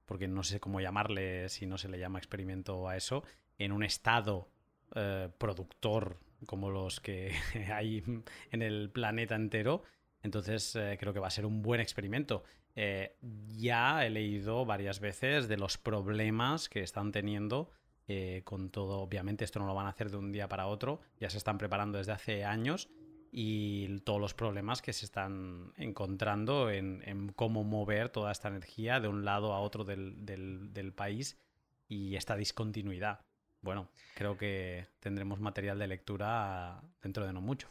[0.07, 3.23] porque no sé cómo llamarle, si no se le llama experimento a eso,
[3.59, 4.49] en un estado
[4.95, 7.35] eh, productor como los que
[7.71, 8.03] hay
[8.49, 9.83] en el planeta entero.
[10.23, 12.43] Entonces eh, creo que va a ser un buen experimento.
[12.79, 13.17] Eh,
[13.57, 17.71] ya he leído varias veces de los problemas que están teniendo
[18.07, 18.99] eh, con todo.
[18.99, 21.57] Obviamente esto no lo van a hacer de un día para otro, ya se están
[21.57, 22.87] preparando desde hace años
[23.31, 29.07] y todos los problemas que se están encontrando en, cómo mover toda esta energía de
[29.07, 31.41] un lado a otro del país
[31.87, 33.21] y esta discontinuidad.
[33.59, 37.69] Bueno, creo que tendremos material de lectura dentro de no mucho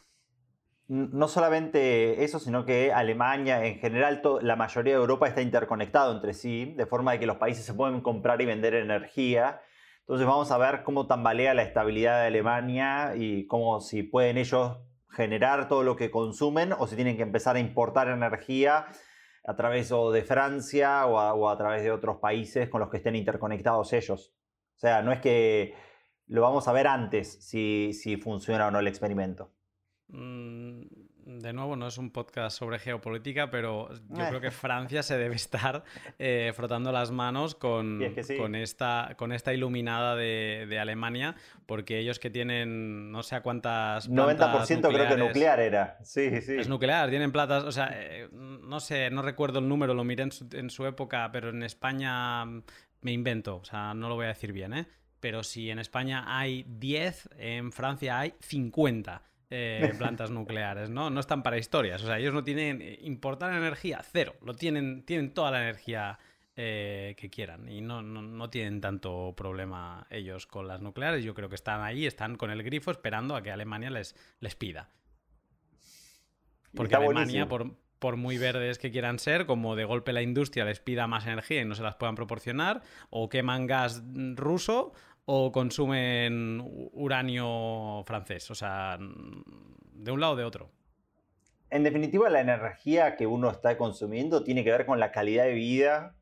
[0.87, 6.33] no solamente eso, sino que Alemania, en general, la mayoría de Europa está interconectado entre
[6.33, 9.61] sí, de forma de que los países se pueden comprar y vender energía.
[10.01, 14.77] Entonces vamos a ver cómo tambalea la estabilidad de Alemania y cómo si pueden ellos
[15.09, 18.85] generar todo lo que consumen o si tienen que empezar a importar energía
[19.43, 23.91] a través de Francia o a, través de otros países con los que estén interconectados
[23.91, 24.33] ellos.
[24.77, 25.73] O sea, no es que
[26.27, 29.56] lo vamos a ver antes si funciona o no el experimento.
[30.09, 30.83] Mm,
[31.25, 35.35] de nuevo, no es un podcast sobre geopolítica, pero yo creo que Francia se debe
[35.35, 35.83] estar
[36.19, 38.01] eh, frotando las manos con,
[38.37, 41.35] con, esta, con esta iluminada de, Alemania,
[41.65, 44.09] porque ellos que tienen no sé a cuántas.
[44.09, 45.97] 90% creo que nuclear era.
[46.03, 46.55] Sí, sí.
[46.55, 47.65] Es nuclear, tienen platas.
[47.65, 50.85] O sea, eh, no sé, no recuerdo el número, lo miré en su, en su
[50.85, 54.87] época, pero en España me invento, o sea, no lo voy a decir bien, ¿eh?
[55.19, 59.23] Pero si en España hay 10, en Francia hay 50.
[59.49, 61.09] Eh, plantas nucleares, ¿no?
[61.09, 62.03] No están para historias.
[62.03, 62.81] O sea, ellos no tienen.
[63.01, 64.35] Importar energía, cero.
[64.41, 66.19] Lo tienen, tienen toda la energía
[66.55, 67.69] eh, que quieran.
[67.69, 71.23] Y no, no, tienen tanto problema ellos con las nucleares.
[71.23, 74.55] Yo creo que están ahí, están con el grifo esperando a que Alemania les, les
[74.55, 74.89] pida.
[76.73, 80.79] Porque Alemania, por, por muy verdes que quieran ser, como de golpe la industria les
[80.79, 84.03] pida más energía y no se las puedan proporcionar, o queman gas
[84.35, 84.93] ruso,
[85.29, 86.63] o consumen
[86.93, 90.71] uranio francés, o sea, de un lado o de otro.
[91.69, 95.51] En definitiva, la energía que uno está consumiendo tiene que ver con la calidad de
[95.51, 96.15] vida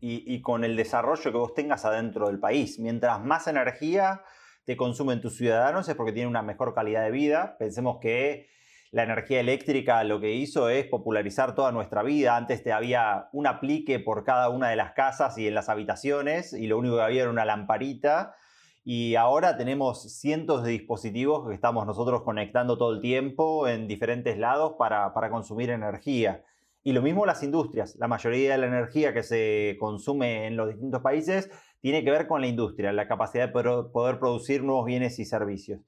[0.00, 2.80] y, con el desarrollo que vos tengas adentro del país.
[2.80, 4.22] Mientras más energía
[4.64, 7.56] te consumen tus ciudadanos es porque tienen una mejor calidad de vida.
[7.60, 8.48] Pensemos que
[8.90, 12.36] la energía eléctrica lo que hizo es popularizar toda nuestra vida.
[12.36, 16.52] Antes te había un aplique por cada una de las casas y en las habitaciones
[16.52, 18.34] y lo único que había era una lamparita
[18.90, 24.38] y ahora tenemos cientos de dispositivos que estamos nosotros conectando todo el tiempo en diferentes
[24.38, 26.42] lados para, consumir energía.
[26.82, 27.96] Y lo mismo las industrias.
[27.96, 31.50] La mayoría de la energía que se consume en los distintos países
[31.82, 35.82] tiene que ver con la industria, la capacidad de poder producir nuevos bienes y servicios.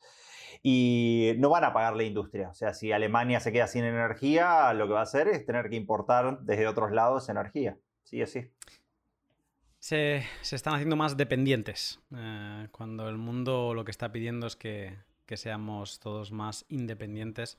[0.62, 2.50] Y no van a pagar la industria.
[2.50, 5.70] O sea, si Alemania se queda sin energía, lo que va a hacer es tener
[5.70, 7.78] que importar desde otros lados energía.
[8.04, 8.50] Sí, así
[9.80, 11.98] se, están haciendo más dependientes.
[12.14, 14.96] Eh, cuando el mundo lo que está pidiendo es que,
[15.34, 17.56] seamos todos más independientes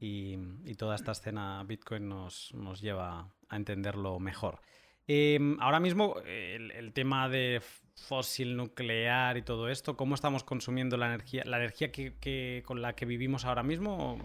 [0.00, 0.36] y,
[0.76, 4.60] toda esta escena Bitcoin nos, lleva a entenderlo mejor.
[5.06, 7.60] Em, ahora mismo, el, tema de
[7.94, 11.42] fósil nuclear y todo esto, ¿cómo estamos consumiendo la energía?
[11.44, 14.18] ¿La energía que, con la que vivimos ahora mismo,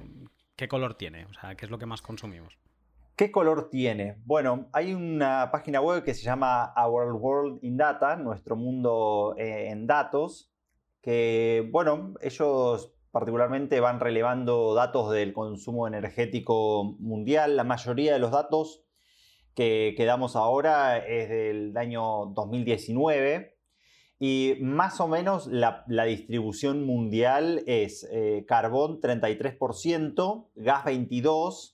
[0.55, 1.25] qué color tiene?
[1.25, 2.57] O sea, ¿qué es lo que más consumimos?
[3.15, 4.17] ¿Qué color tiene?
[4.25, 9.69] Bueno, hay una página web que se llama Our World in Data, nuestro mundo eh,
[9.69, 10.51] en datos,
[10.99, 17.55] que, bueno, ellos particularmente van relevando datos del consumo energético mundial.
[17.55, 18.83] La mayoría de los datos
[19.53, 23.59] que, damos ahora es del año 2019
[24.17, 31.72] y más o menos la, distribución mundial es eh, carbón 33%, gas 22%,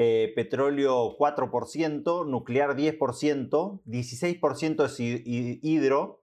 [0.00, 6.22] eh, petróleo 4%, nuclear 10%, 16% es hidro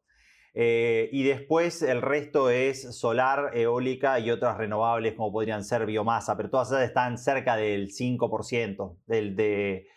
[0.54, 6.38] eh, y después el resto es solar, eólica y otras renovables como podrían ser biomasa,
[6.38, 8.98] pero todas están cerca del 5%.
[9.08, 9.88] Del, de,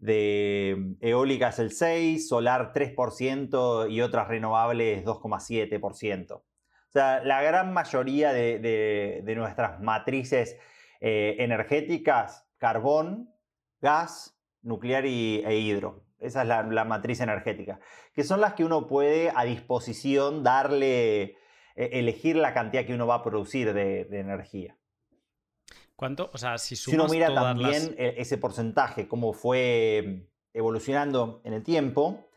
[0.00, 6.32] de eólica es el 6%, solar 3% y otras renovables 2,7%.
[6.32, 6.42] O
[6.88, 10.58] sea, la gran mayoría de, nuestras matrices
[11.00, 13.34] eh, energéticas, carbón,
[13.80, 16.04] gas, nuclear y, e hidro.
[16.20, 17.80] Esa es la, matriz energética.
[18.14, 21.22] Que son las que uno puede a disposición darle,
[21.74, 24.78] e, elegir la cantidad que uno va a producir de, energía.
[25.96, 26.30] ¿Cuánto?
[26.32, 32.28] O sea, si, uno mira también e, ese porcentaje, cómo fue evolucionando en el tiempo,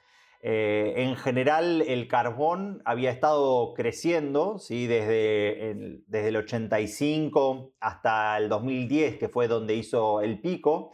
[0.42, 4.88] eh, en general el carbón había estado creciendo ¿sí?
[4.88, 10.92] desde, el, desde el 85 hasta el 2010, que fue donde hizo el pico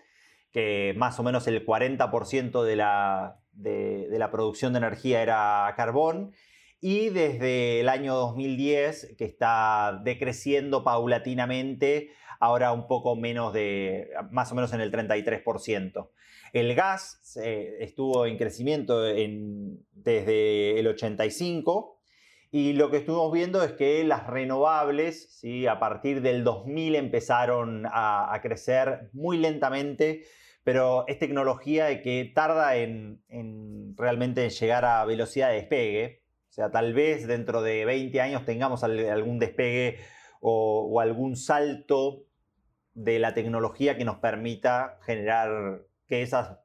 [0.51, 6.33] que más o menos el 40% de la, de, la producción de energía era carbón,
[6.81, 12.09] y desde el año 2010 que está decreciendo paulatinamente,
[12.39, 16.09] ahora un poco menos de, más o menos en el 33%.
[16.53, 21.99] El gas eh, estuvo en crecimiento desde el 85
[22.51, 25.67] y lo que estuvimos viendo es que las renovables, ¿sí?
[25.67, 30.23] a partir del 2000 empezaron a, a crecer muy lentamente
[30.63, 33.21] pero es tecnología que tarda en,
[33.97, 36.23] realmente llegar a velocidad de despegue.
[36.49, 39.99] O sea, tal vez dentro de 20 años tengamos algún despegue
[40.39, 42.25] o, algún salto
[42.93, 46.59] de la tecnología que nos permita generar que esas,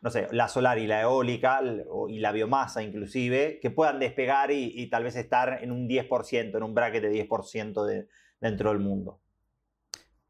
[0.00, 1.60] no sé, la solar y la eólica
[2.08, 6.62] y la biomasa inclusive, que puedan despegar y, tal vez estar en un 10%, en
[6.62, 8.06] un bracket de 10%
[8.40, 9.20] dentro del mundo.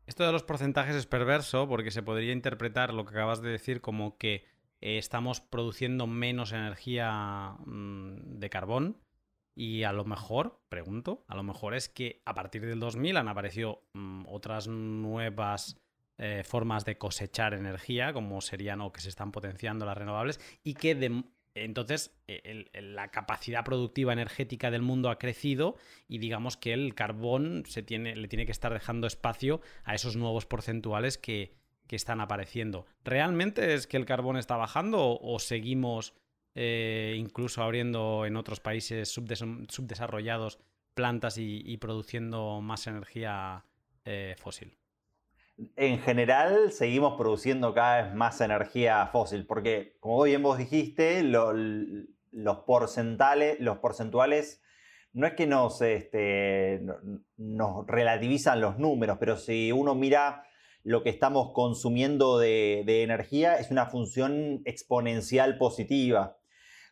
[0.04, 3.80] Esto de los porcentajes es perverso porque se podría interpretar lo que acabas de decir
[3.80, 4.44] como que
[4.80, 9.00] eh, estamos produciendo menos energía mm, de carbón
[9.54, 13.28] y a lo mejor, pregunto, a lo mejor es que a partir del 2000 han
[13.28, 15.80] aparecido mm, otras nuevas
[16.18, 20.74] eh, formas de cosechar energía, como serían o que se están potenciando las renovables, y
[20.74, 20.94] que
[21.56, 25.76] entonces, e, la capacidad productiva energética del mundo ha crecido
[26.06, 30.16] y digamos que el carbón se tiene, le tiene que estar dejando espacio a esos
[30.16, 31.54] nuevos porcentuales que,
[31.88, 32.84] están apareciendo.
[33.04, 36.14] ¿Realmente es que el carbón está bajando o, seguimos
[36.56, 40.58] eh, incluso abriendo en otros países subdesarrollados
[40.94, 43.64] plantas y, produciendo más energía
[44.04, 44.76] eh, fósil?
[45.76, 52.58] En general seguimos produciendo cada vez más energía fósil, porque como bien vos dijiste, los,
[52.66, 54.62] porcentales, los porcentuales
[55.12, 56.82] no es que nos, este,
[57.38, 60.44] nos relativizan los números, pero si uno mira
[60.82, 66.36] lo que estamos consumiendo de, de, energía es una función exponencial positiva.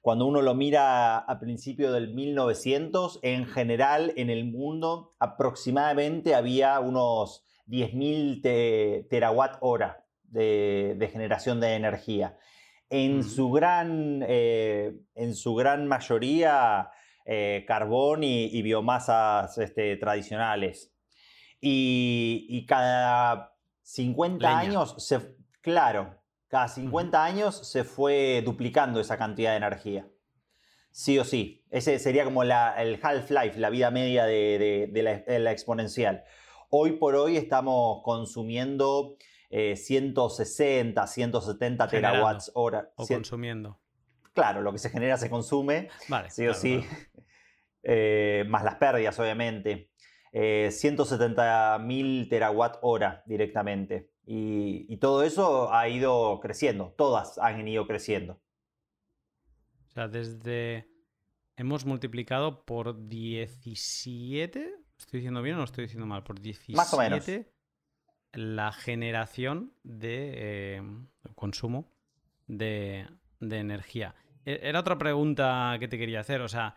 [0.01, 6.81] Cuando uno lo mira a principios del 1900, en general en el mundo aproximadamente había
[6.81, 12.37] unos 10.000 terawatt hora de, generación de energía.
[12.91, 16.91] En, su, gran, eh, en su gran mayoría,
[17.27, 20.95] eh, carbón y, biomasas este, tradicionales.
[21.61, 25.21] Y, cada 50 años, se,
[25.63, 30.07] claro, cada 50 años se fue duplicando esa cantidad de energía.
[30.91, 31.65] Sí o sí.
[31.71, 36.25] Ese sería como el half-life, la vida media de, la, exponencial.
[36.77, 39.17] Hoy por hoy estamos consumiendo
[39.49, 42.91] 160, 170 terawatts hora.
[42.97, 43.79] O consumiendo.
[44.33, 45.89] Claro, lo que se genera se consume.
[46.09, 46.85] Vale, sí o sí.
[47.87, 49.91] Eh, más las pérdidas, obviamente.
[50.33, 54.11] 170 eh, mil terawatt hora directamente.
[54.27, 56.95] Y, todo eso ha ido creciendo.
[56.97, 58.41] Todas han ido creciendo.
[59.87, 60.89] O sea, desde.
[61.57, 66.23] Hemos multiplicado por 17 ¿Estoy diciendo bien o no estoy diciendo mal?
[66.23, 67.27] Por 17 Más o menos.
[68.33, 70.83] la generación de eh,
[71.35, 71.93] consumo
[72.47, 73.07] de,
[73.39, 74.15] energía.
[74.47, 76.77] E, era otra pregunta que te quería hacer, o sea,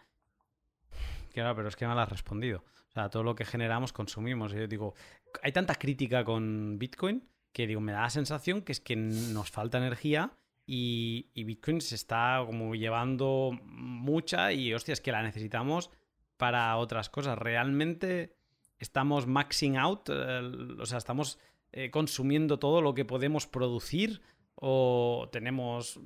[1.31, 2.65] claro, pero es que no la has respondido.
[2.89, 4.53] O sea, todo lo que generamos consumimos.
[4.53, 4.93] Y yo digo,
[5.41, 9.49] hay tanta crítica con Bitcoin que digo, me da la sensación que es que nos
[9.49, 10.33] falta energía
[10.65, 15.91] y, Bitcoin se está como llevando mucha y hostia, es que la necesitamos
[16.37, 17.37] para otras cosas.
[17.37, 18.35] Realmente
[18.79, 21.39] estamos maxing out, o sea, estamos
[21.71, 24.21] eh, consumiendo todo lo que podemos producir
[24.55, 25.99] o tenemos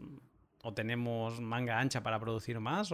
[0.63, 2.91] o tenemos manga ancha para producir más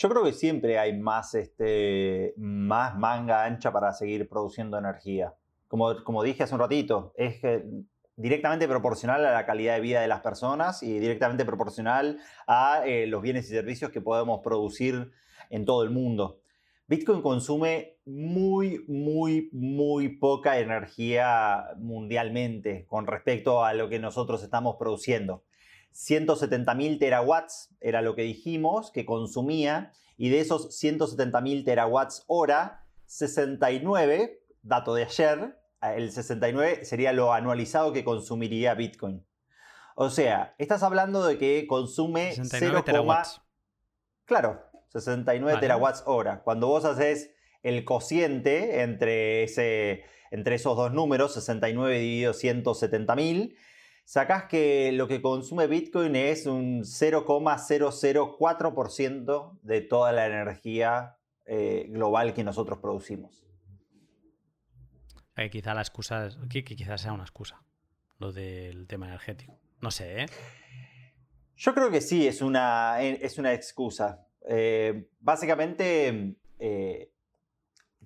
[0.00, 5.34] yo creo que siempre hay más, este, más manga ancha para seguir produciendo energía.
[5.68, 7.40] Como, como dije hace un ratito, es
[8.20, 13.06] directamente proporcional a la calidad de vida de las personas y directamente proporcional a eh,
[13.06, 15.10] los bienes y servicios que podemos producir
[15.48, 16.40] en todo el mundo.
[16.86, 24.76] Bitcoin consume muy, muy, muy poca energía mundialmente con respecto a lo que nosotros estamos
[24.76, 25.44] produciendo.
[25.92, 34.42] 170.000 terawatts era lo que dijimos que consumía y de esos 170.000 terawatts hora, 69,
[34.62, 39.26] dato de ayer, el 69 sería lo anualizado que consumiría Bitcoin.
[39.94, 43.40] O sea, estás hablando de que consume 0, terawatts.
[44.24, 46.42] Claro, 69 terawatts hora.
[46.42, 47.32] Cuando vos haces
[47.62, 53.56] el cociente entre, ese, entre esos dos números, 69 dividido 170.000,
[54.04, 62.32] sacás que lo que consume Bitcoin es un 0,004% de toda la energía eh, global
[62.32, 63.49] que nosotros producimos.
[65.40, 67.62] Eh, quizá la excusa, que, quizás sea una excusa,
[68.18, 69.58] lo del tema energético.
[69.80, 70.26] No sé, ¿eh?
[71.56, 74.26] Yo creo que sí, es una, es una excusa.
[74.46, 76.36] Eh, básicamente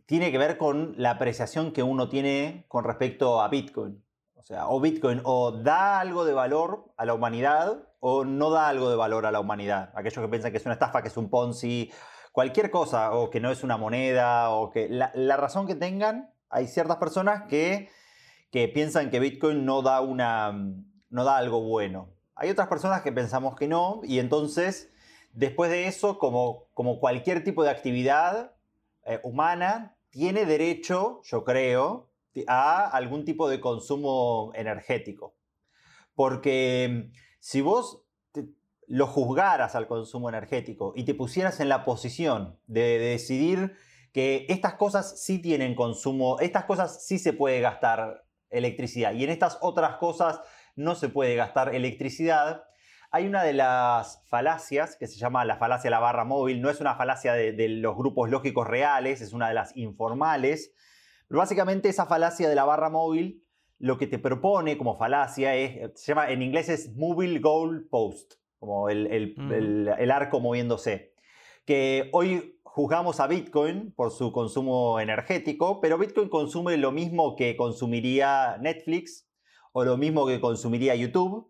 [0.07, 4.01] tiene que ver con la apreciación que uno tiene con respecto a Bitcoin.
[4.37, 8.69] O sea, o Bitcoin o da algo de valor a la humanidad o no da
[8.69, 9.91] algo de valor a la humanidad.
[9.97, 11.91] Aquellos que piensan que es una estafa, que es un Ponzi,
[12.35, 16.69] cualquier cosa, o que no es una moneda, o que la, razón que tengan, hay
[16.69, 17.91] ciertas personas que,
[18.51, 20.53] que, piensan que Bitcoin no da, una,
[21.11, 22.09] no da algo bueno.
[22.37, 24.93] Hay otras personas que pensamos que no, y entonces,
[25.33, 28.53] después de eso, como, como cualquier tipo de actividad
[29.05, 32.09] eh, humana, tiene derecho, yo creo,
[32.47, 35.35] a algún tipo de consumo energético.
[36.15, 37.11] Porque
[37.41, 38.05] si vos
[38.87, 43.77] lo juzgaras al consumo energético y te pusieras en la posición de, decidir
[44.15, 49.31] que estas cosas sí tienen consumo, estas cosas sí se puede gastar electricidad y en
[49.31, 50.41] estas otras cosas
[50.77, 52.65] no se puede gastar electricidad,
[53.11, 56.71] hay una de las falacias que se llama la falacia de la barra móvil, no
[56.71, 60.73] es una falacia de los grupos lógicos reales, es una de las informales,
[61.29, 63.45] pero básicamente esa falacia de la barra móvil
[63.79, 68.35] lo que te propone como falacia es, se llama, en inglés es Mobile Goal Post,
[68.59, 69.53] como el, mm.
[69.99, 71.13] el, arco moviéndose.
[71.67, 77.57] Que hoy juzgamos a Bitcoin por su consumo energético, pero Bitcoin consume lo mismo que
[77.57, 79.29] consumiría Netflix
[79.71, 81.49] o lo mismo que consumiría YouTube.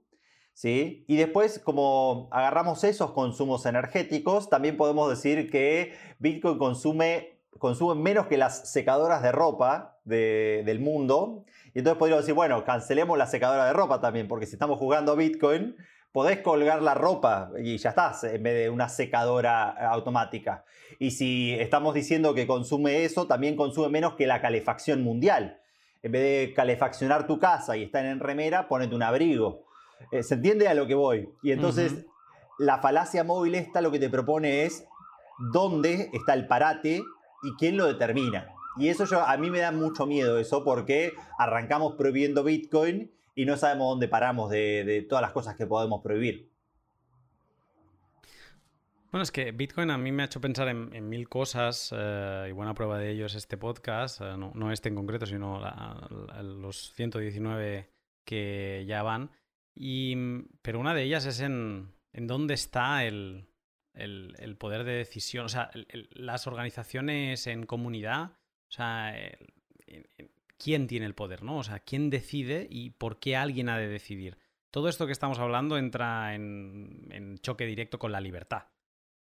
[0.52, 1.06] ¿Sí?
[1.09, 8.26] Y después, como agarramos esos consumos energéticos, también podemos decir que Bitcoin consume consumen menos
[8.26, 11.46] que las secadoras de ropa del mundo.
[11.72, 15.12] Y entonces podríamos decir, bueno, cancelemos la secadora de ropa también, porque si estamos jugando
[15.12, 15.74] a Bitcoin,
[16.15, 20.65] podés colgar la ropa y ya estás, en vez de una secadora automática.
[21.01, 25.61] Y si estamos diciendo que consume eso, también consume menos que la calefacción mundial.
[26.05, 29.65] En vez de calefaccionar tu casa y estar en remera, ponete un abrigo.
[30.12, 31.28] Eh, ¿Se entiende a lo que voy?
[31.43, 32.07] Y entonces
[32.61, 34.86] la falacia móvil esta lo que te propone es
[35.53, 37.03] dónde está el parate
[37.43, 38.55] y quién lo determina.
[38.77, 43.44] Y eso yo, a mí me da mucho miedo eso porque arrancamos prohibiendo Bitcoin y
[43.44, 46.51] no sabemos dónde paramos de, todas las cosas que podemos prohibir.
[49.11, 52.52] Bueno, es que Bitcoin a mí me ha hecho pensar en, mil cosas eh, y
[52.52, 55.61] buena prueba de ello es este podcast, eh, no, este en concreto, sino
[56.43, 57.90] los 119
[58.24, 59.31] que ya van.
[59.77, 60.16] Y,
[60.62, 63.47] pero una de ellas es en, en dónde está el,
[63.94, 65.70] el, poder de decisión, o sea,
[66.11, 68.32] las organizaciones en comunidad,
[68.69, 69.15] o sea,
[70.65, 71.59] ¿quién tiene el poder, no?
[71.59, 74.39] O sea, ¿quién decide y por qué alguien ha de decidir?
[74.70, 78.69] Todo esto que estamos hablando entra en, choque directo con la libertad.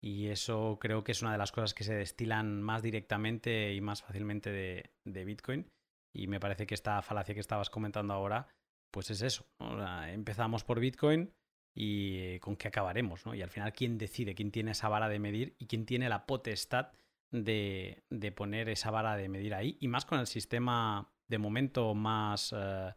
[0.02, 3.80] Y eso creo que es una de las cosas que se destilan más directamente y
[3.80, 5.70] más fácilmente de, Bitcoin.
[6.12, 8.48] Y me parece que esta falacia que estabas comentando ahora,
[8.90, 9.46] pues es eso.
[10.08, 11.32] empezamos por Bitcoin,
[11.76, 13.36] y con qué acabaremos, ¿no?
[13.36, 14.34] Y al final, ¿quién decide?
[14.34, 16.92] ¿Quién tiene esa vara de medir y quién tiene la potestad
[17.30, 18.04] de,
[18.36, 19.78] poner esa vara de medir ahí?
[19.80, 22.94] Y más con el sistema de momento más eh,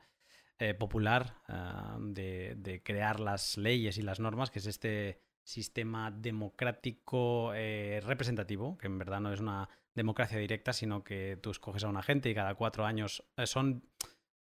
[0.58, 7.52] eh, popular eh, de, crear las leyes y las normas, que es este sistema democrático
[7.52, 12.02] representativo, que en verdad no es una democracia directa, sino que tú escoges a una
[12.02, 13.84] gente y cada cuatro años son...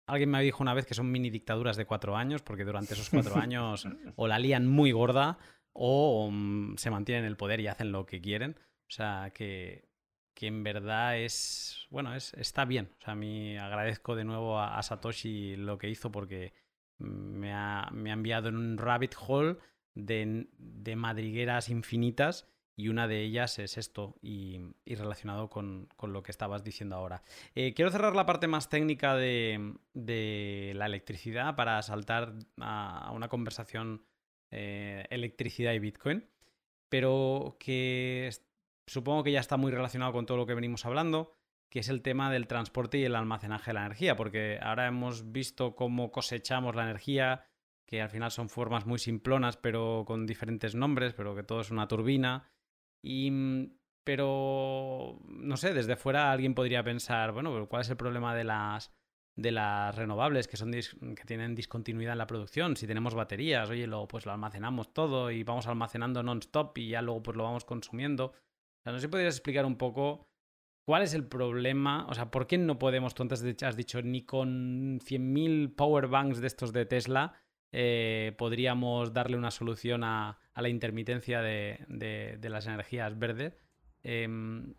[0.08, 3.10] Alguien me dijo una vez que son mini dictaduras de cuatro años, porque durante esos
[3.10, 3.86] cuatro años
[4.16, 5.38] o la lían muy gorda
[5.74, 8.56] o mm, se mantienen en el poder y hacen lo que quieren.
[8.88, 9.87] O sea, que,
[10.38, 12.92] que en verdad es, bueno, es, está bien.
[13.00, 16.54] O sea, a mí agradezco de nuevo a, Satoshi lo que hizo porque
[17.00, 19.58] me ha, me ha enviado en un rabbit hole
[19.96, 26.30] de, de madrigueras infinitas y una de ellas es esto y, relacionado con, lo que
[26.30, 27.24] estabas diciendo ahora.
[27.56, 29.74] Eh, quiero cerrar la parte más técnica de,
[30.76, 34.06] la electricidad para saltar a, una conversación
[34.52, 36.30] eh, electricidad y Bitcoin,
[36.90, 38.30] pero que
[38.88, 41.34] supongo que ya está muy relacionado con todo lo que venimos hablando,
[41.70, 45.32] que es el tema del transporte y el almacenaje de la energía, porque ahora hemos
[45.32, 47.46] visto cómo cosechamos la energía,
[47.86, 51.72] que al final son formas muy simplonas, pero con diferentes nombres, pero que todo es
[51.72, 52.50] una turbina
[53.02, 58.34] y, mm, pero, no sé, desde fuera alguien podría pensar, bueno, ¿cuál es el problema
[58.36, 58.94] de las,
[59.36, 62.78] de las renovables que, son que tienen discontinuidad en la producción?
[62.78, 67.02] Si tenemos baterías, oye, luego pues lo almacenamos todo y vamos almacenando non-stop y ya
[67.02, 68.34] luego pues lo vamos consumiendo.
[68.92, 70.28] No sé si podrías explicar un poco
[70.86, 74.24] cuál es el problema, o sea, ¿por qué no podemos, tú antes has dicho, ni
[74.24, 77.34] con 100.000 power banks de estos de Tesla
[77.72, 83.54] eh, podríamos darle una solución a, la intermitencia de, las energías verdes.
[84.04, 84.74] Em,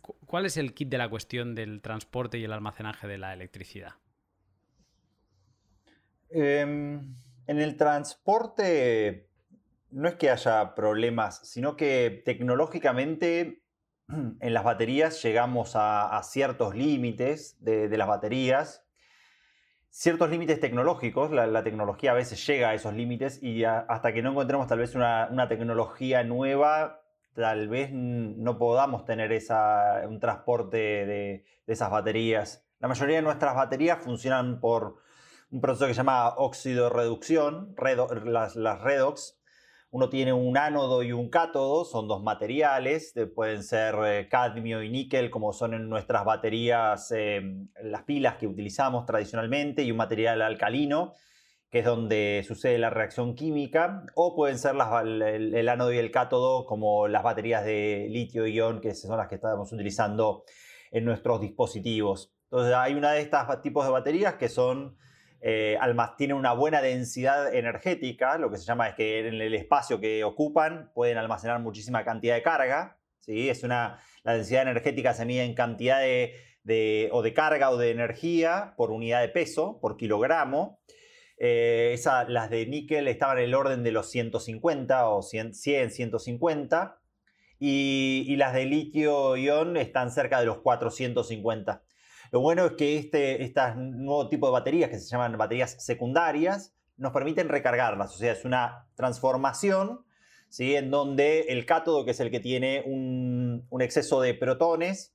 [0.00, 3.94] ¿Cuál es el kit de la cuestión del transporte y el almacenaje de la electricidad?
[6.30, 7.16] Em,
[7.46, 9.28] en el transporte
[9.94, 13.62] no es que haya problemas, sino que tecnológicamente
[14.08, 18.84] en las baterías llegamos a, ciertos límites de, las baterías
[19.88, 24.30] ciertos límites tecnológicos, la, tecnología a veces llega a esos límites y hasta que no
[24.30, 27.00] encontremos tal vez una, tecnología nueva,
[27.32, 29.30] tal vez no podamos tener
[30.08, 32.66] un transporte de, esas baterías.
[32.80, 34.96] La mayoría de nuestras baterías funcionan por
[35.52, 39.38] un proceso que se llama óxido reducción, las redox,
[39.94, 44.90] uno tiene un ánodo y un cátodo, son dos materiales, pueden ser eh, cadmio y
[44.90, 50.42] níquel, como son en nuestras baterías, em, las pilas que utilizamos tradicionalmente, y un material
[50.42, 51.12] alcalino,
[51.70, 56.66] que es donde sucede la reacción química, o pueden ser el, ánodo y el cátodo,
[56.66, 60.42] como las baterías de litio-ion, que son las que estamos utilizando
[60.90, 62.34] en nuestros dispositivos.
[62.50, 64.96] Entonces, hay una de estas tipos de baterías que son
[65.46, 65.78] eh,
[66.16, 70.24] tienen una buena densidad energética, lo que se llama es que en el espacio que
[70.24, 73.50] ocupan pueden almacenar muchísima cantidad de carga, ¿sí?
[73.50, 77.90] es una, la densidad energética se mide en cantidad de, o de carga o de
[77.90, 80.80] energía por unidad de peso, por kilogramo.
[81.36, 87.00] Eh, las de níquel estaban en el orden de los 150 o 100, 150
[87.58, 91.83] y, y las de litio-ion están cerca de los 450.
[92.34, 96.74] Lo bueno es que este, este nuevo tipo de baterías, que se llaman baterías secundarias,
[96.96, 98.12] nos permiten recargarlas.
[98.12, 100.04] O sea, es una transformación
[100.48, 100.74] ¿sí?
[100.74, 105.14] en donde el cátodo, que es el que tiene un, exceso de protones,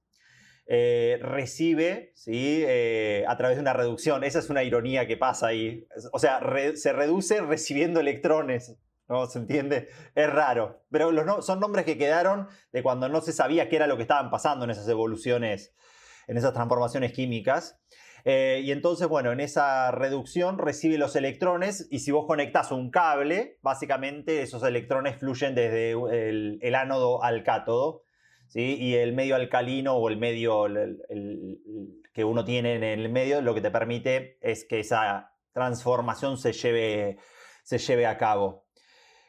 [0.66, 2.64] eh, recibe ¿sí?
[2.66, 4.24] Eh, a través de una reducción.
[4.24, 5.86] Esa es una ironía que pasa ahí.
[6.14, 6.40] O sea,
[6.76, 8.78] se reduce recibiendo electrones.
[9.10, 9.90] ¿No se entiende?
[10.16, 10.86] Es raro.
[10.90, 14.04] Pero los son nombres que quedaron de cuando no se sabía qué era lo que
[14.04, 15.74] estaban pasando en esas evoluciones
[16.30, 17.78] en esas transformaciones químicas.
[18.24, 22.92] Eh, y entonces, bueno, en esa reducción recibe los electrones y si vos conectás un
[22.92, 28.04] cable, básicamente esos electrones fluyen desde el, ánodo al cátodo.
[28.48, 28.78] ¿sí?
[28.80, 30.68] Y el medio alcalino o el medio
[32.14, 36.54] que uno tiene en el medio lo que te permite es que esa transformación se
[36.54, 37.18] lleve,
[37.64, 38.66] se lleve a cabo.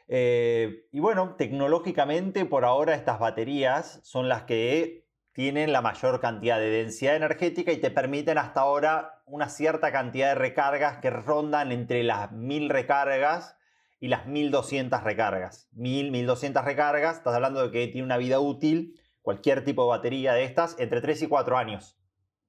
[0.07, 5.00] Eh, y bueno, tecnológicamente por ahora estas baterías son las que
[5.33, 10.29] tienen la mayor cantidad de densidad energética y te permiten hasta ahora una cierta cantidad
[10.29, 13.57] de recargas que rondan entre las 1000 recargas
[13.99, 15.69] y las 1200 recargas.
[15.71, 20.33] 1000, 1200 recargas, estás hablando de que tiene una vida útil, cualquier tipo de batería
[20.33, 21.97] de estas, entre 3 y 4 años.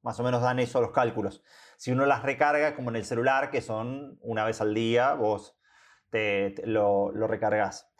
[0.02, 1.42] Más o menos dan eso los cálculos.
[1.76, 5.56] Si uno las recarga, como en el celular, que son una vez al día, vos
[6.10, 7.91] te, lo, lo recargas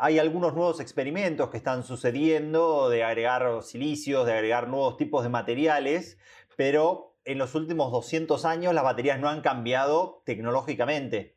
[0.00, 5.28] hay algunos nuevos experimentos que están sucediendo de agregar silicios, de agregar nuevos tipos de
[5.28, 6.18] materiales,
[6.56, 11.36] pero en los últimos 200 años las baterías no han cambiado tecnológicamente.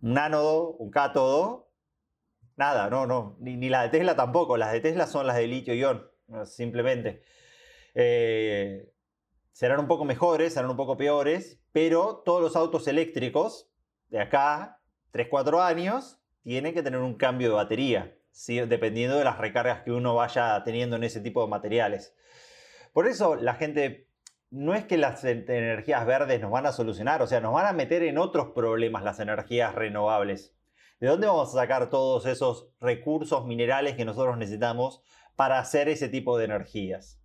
[0.00, 1.72] Un ánodo, un cátodo,
[2.54, 5.48] nada, no, no, ni, ni la de Tesla tampoco, las de Tesla son las de
[5.48, 6.08] litio-ion,
[6.44, 7.22] simplemente.
[7.94, 8.92] Eh,
[9.50, 13.68] serán un poco mejores, serán un poco peores, pero todos los autos eléctricos
[14.10, 14.80] de acá,
[15.12, 18.16] 3-4 años, tiene que tener un cambio de batería,
[18.46, 22.14] dependiendo de las recargas que uno vaya teniendo en ese tipo de materiales.
[22.92, 24.08] Por eso la gente,
[24.50, 27.72] no es que las energías verdes nos van a solucionar, o sea, nos van a
[27.72, 30.56] meter en otros problemas las energías renovables.
[31.00, 35.02] ¿De dónde vamos a sacar todos esos recursos minerales que nosotros necesitamos
[35.34, 37.20] para hacer ese tipo de energías?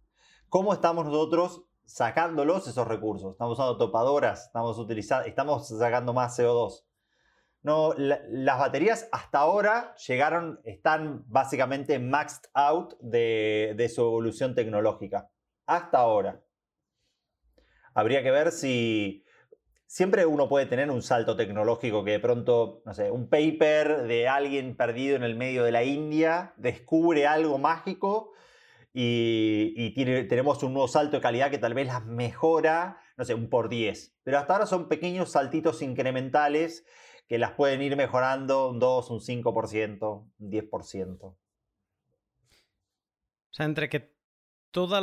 [0.49, 3.34] ¿Cómo estamos nosotros sacándolos esos recursos?
[3.34, 6.86] Estamos usando topadoras, estamos, utilizando, estamos sacando más CO2.
[7.98, 15.30] Las baterías hasta ahora llegaron, están básicamente maxed out de, de su evolución tecnológica.
[15.65, 16.41] Hasta ahora.
[17.94, 19.26] Habría que ver si,
[19.88, 24.27] siempre uno puede tener un salto tecnológico que de pronto, no sé, un paper de
[24.27, 28.34] alguien perdido en el medio de la India descubre algo mágico
[28.94, 29.94] y,
[30.27, 33.69] tenemos un nuevo salto de calidad que tal vez las mejora, no sé, un por
[33.69, 34.18] 10.
[34.23, 36.84] Pero hasta ahora son pequeños saltitos incrementales
[37.27, 41.23] que las pueden ir mejorando un 2, un 5%, un 10%.
[41.23, 41.35] O
[43.51, 44.15] sea, entre que
[44.71, 44.97] todo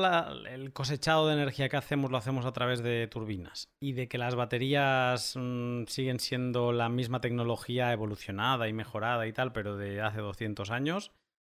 [0.47, 4.19] el cosechado de energía que hacemos lo hacemos a través de turbinas y de que
[4.19, 10.01] las baterías mm, siguen siendo la misma tecnología evolucionada y mejorada y tal, pero de
[10.01, 11.13] hace 200 años,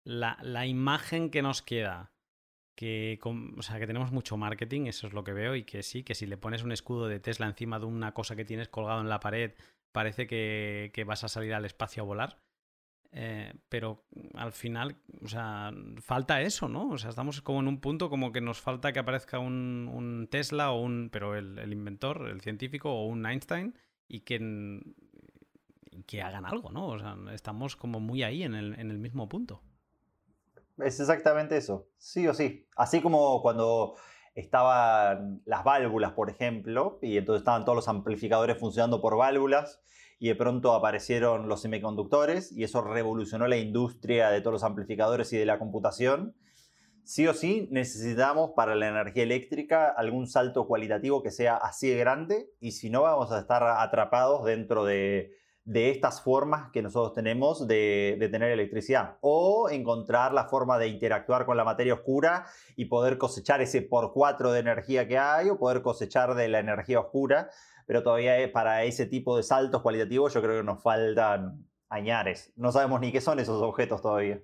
[0.04, 2.14] la, la imagen que nos queda,
[2.76, 6.04] que, o sea, que tenemos mucho marketing, eso es lo que veo, y que sí,
[6.04, 9.02] que si le pones un escudo de Tesla encima de una cosa que tienes colgado
[9.02, 9.54] en la pared,
[9.96, 12.42] parece que, vas a salir al espacio a volar.
[13.18, 14.04] Eh, pero
[14.34, 16.90] al final, o sea, falta eso, ¿no?
[16.90, 20.72] O sea, estamos como en un punto como que nos falta que aparezca un, Tesla
[20.72, 23.74] o un, pero el, inventor, el científico o un Einstein
[24.10, 24.82] y que,
[26.06, 26.88] que hagan algo, ¿no?
[26.88, 29.62] O sea, estamos como muy ahí en el, en el mismo punto.
[30.78, 32.68] Es exactamente eso, sí o sí.
[32.76, 33.96] Así como cuando
[34.36, 39.82] estaban las válvulas, por ejemplo, y entonces estaban todos los amplificadores funcionando por válvulas
[40.20, 45.32] y de pronto aparecieron los semiconductores y eso revolucionó la industria de todos los amplificadores
[45.34, 46.36] y de la computación.
[47.04, 51.98] Sí o sí necesitamos para la energía eléctrica algún salto cualitativo que sea así de
[51.98, 55.32] grande y si no vamos a estar atrapados dentro de,
[55.74, 59.18] estas formas que nosotros tenemos de, de, tener electricidad.
[59.22, 64.14] O encontrar la forma de interactuar con la materia oscura y poder cosechar ese por
[64.14, 67.50] cuatro de energía que hay o poder cosechar de la energía oscura
[67.86, 72.52] pero todavía eh, para ese tipo de saltos cualitativos yo creo que nos faltan añares.
[72.56, 74.42] No sabemos ni qué son esos objetos todavía.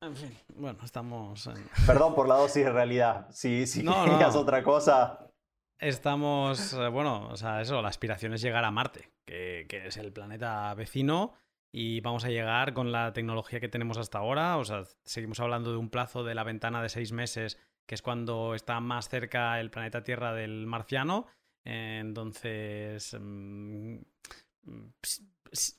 [0.00, 1.50] En fin, bueno, estamos...
[1.86, 3.26] Perdón por la dosis de realidad.
[3.32, 3.94] Si, si no,
[4.34, 5.26] otra cosa...
[5.80, 10.12] Estamos, eh, bueno, o sea, eso, la aspiración es llegar a Marte, que, es el
[10.12, 11.32] planeta vecino,
[11.72, 14.58] y vamos a llegar con la tecnología que tenemos hasta ahora.
[14.58, 18.02] O sea, seguimos hablando de un plazo de la ventana de seis meses que es
[18.02, 21.26] cuando está más cerca el planeta Tierra del marciano.
[21.64, 23.96] Entonces, mm,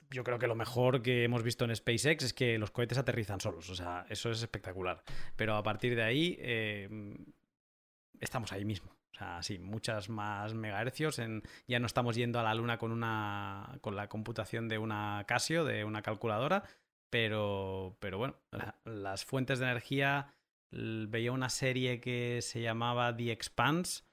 [0.10, 3.40] yo creo que lo mejor que hemos visto en SpaceX es que los cohetes aterrizan
[3.40, 3.70] solos.
[3.70, 5.04] O sea, eso es espectacular.
[5.36, 6.90] Pero a partir de ahí, eh,
[8.20, 8.96] estamos ahí mismo.
[9.22, 11.20] Sea, sí, muchas más megahercios.
[11.20, 15.26] En, ya no estamos yendo a la Luna con, una, con la computación de una
[15.28, 16.64] Casio, de una calculadora.
[17.12, 18.36] Pero, pero bueno,
[18.84, 20.34] las fuentes de energía
[20.72, 24.06] veía una serie que se llamaba The Expanse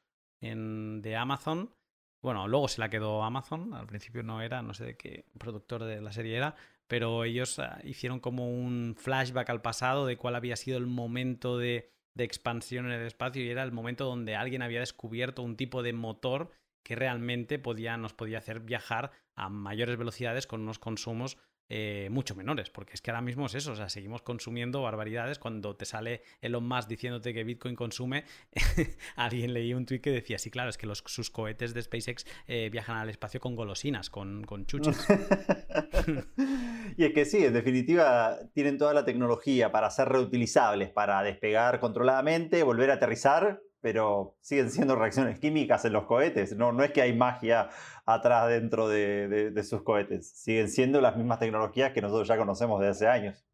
[0.43, 1.73] en, de Amazon.
[2.21, 5.85] Bueno, luego se la quedó Amazon, al principio no era, no sé de qué productor
[5.85, 6.57] de la serie era,
[6.87, 11.57] pero ellos ah, hicieron como un flashback al pasado de cuál había sido el momento
[11.57, 15.57] de, de expansión en el espacio y era el momento donde alguien había descubierto un
[15.57, 16.51] tipo de motor
[16.83, 21.39] que realmente podía, nos podía hacer viajar a mayores velocidades con unos consumos
[21.71, 25.39] eh, mucho menores, porque es que ahora mismo es eso, o sea, seguimos consumiendo barbaridades.
[25.39, 28.25] Cuando te sale Elon Musk diciéndote que Bitcoin consume,
[29.17, 32.27] alguien leí un tweet que decía, sí, claro, es que los, sus cohetes de SpaceX
[32.47, 35.07] eh, viajan al espacio con golosinas, con, con chuches.
[36.97, 41.81] y es que sí, en definitiva, tienen toda la tecnología para ser reutilizables, para despegar
[41.81, 46.57] controladamente, volver a aterrizar pero siguen siendo reacciones químicas en los cohetes.
[46.57, 47.69] No, no es que hay magia
[48.07, 50.29] atrás dentro de, sus cohetes.
[50.31, 53.45] Siguen siendo las mismas tecnologías que nosotros ya conocemos desde hace años.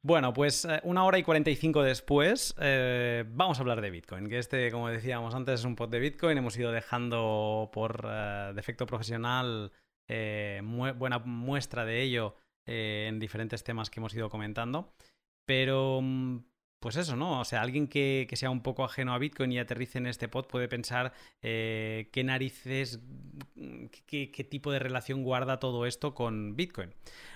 [0.00, 4.38] Bueno, pues eh, una hora y 45 después eh, vamos a hablar de Bitcoin, que
[4.38, 6.38] este, como decíamos antes, es un pod de Bitcoin.
[6.38, 9.72] Hemos ido dejando por eh, defecto profesional
[10.08, 12.34] buena muestra de ello
[12.64, 14.94] en diferentes temas que hemos ido comentando.
[15.44, 16.38] Pero mm,
[16.80, 17.40] pues eso, ¿no?
[17.40, 20.46] O sea, alguien que, sea un poco ajeno a Bitcoin y aterrice en este pod
[20.46, 23.00] puede pensar eh, qué narices,
[24.06, 26.94] qué, tipo de relación guarda todo esto con Bitcoin.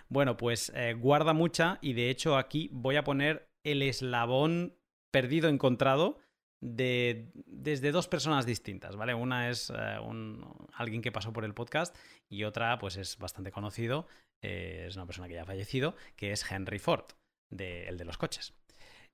[0.09, 4.77] Bueno, pues eh, guarda mucha y de hecho aquí voy a poner el eslabón
[5.11, 6.19] perdido encontrado
[6.61, 9.15] de, desde dos personas distintas, ¿vale?
[9.15, 11.97] Una es eh, un, alguien que pasó por el podcast
[12.29, 14.07] y otra, pues es bastante conocido,
[14.41, 17.05] es una persona que ya ha fallecido, que es Henry Ford,
[17.51, 18.55] el de los coches.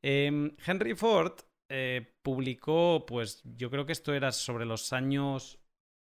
[0.02, 5.58] Em, Henry Ford eh, publicó, pues yo creo que esto era sobre los años...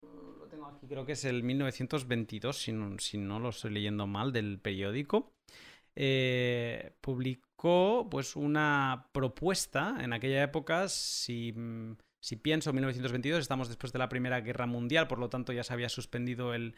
[0.03, 2.57] Lo tengo aquí, creo que es el 1922,
[2.99, 5.35] si no, lo estoy leyendo mal, del periódico.
[7.01, 11.55] publicó pues una propuesta en aquella época, si,
[12.21, 15.73] si pienso 1922, estamos después de la Primera Guerra Mundial, por lo tanto ya se
[15.73, 16.75] había suspendido el,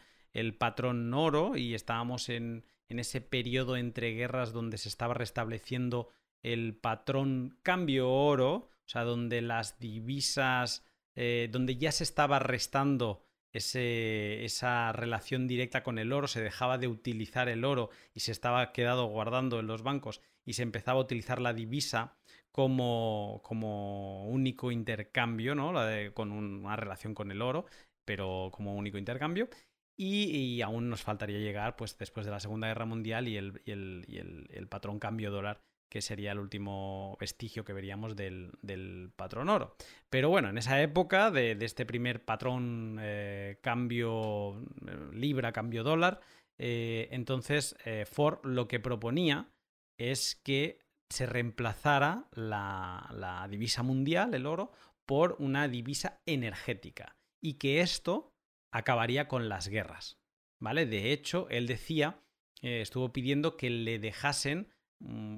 [0.57, 6.09] patrón oro y estábamos en, ese periodo entre guerras donde se estaba restableciendo
[6.43, 13.25] el patrón cambio oro, o sea, donde las divisas, eh, donde ya se estaba restando
[13.53, 18.71] esa relación directa con el oro, se dejaba de utilizar el oro y se estaba
[18.71, 22.17] quedado guardando en los bancos y se empezaba a utilizar la divisa
[22.51, 25.73] como, como único intercambio, ¿no?
[26.13, 27.65] con una relación con el oro,
[28.05, 29.49] pero como único intercambio.
[29.95, 34.17] Y, aún nos faltaría llegar, pues, después de la Segunda Guerra Mundial y el, y
[34.17, 35.61] el, patrón cambio dólar
[35.93, 39.75] que sería el último vestigio que veríamos del, patrón oro.
[40.09, 46.19] Pero bueno, en esa época de, este primer patrón eh, cambio eh, libra, cambio dólar,
[46.57, 47.75] eh, entonces
[48.11, 49.51] Ford lo que proponía
[49.99, 50.79] es que
[51.11, 54.71] se reemplazara la, divisa mundial, el oro,
[55.05, 58.33] por una divisa energética y que esto
[58.71, 60.17] acabaría con las guerras.
[60.59, 60.87] ¿Vale?
[60.87, 62.19] De hecho, él decía,
[62.63, 64.73] estuvo pidiendo que le dejasen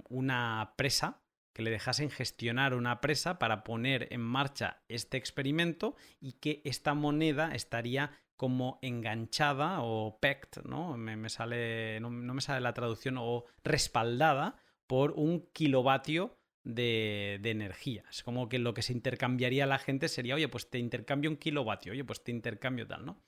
[0.09, 1.21] una presa,
[1.53, 6.93] que le dejasen gestionar una presa para poner en marcha este experimento y que esta
[6.93, 10.97] moneda estaría como enganchada o pecked, ¿no?
[10.97, 18.03] Me, sale, no, me sale la traducción, o respaldada por un kilovatio de, energía.
[18.09, 21.37] Es como que lo que se intercambiaría la gente sería, oye, pues te intercambio un
[21.37, 23.21] kilovatio, oye, pues te intercambio tal, ¿no?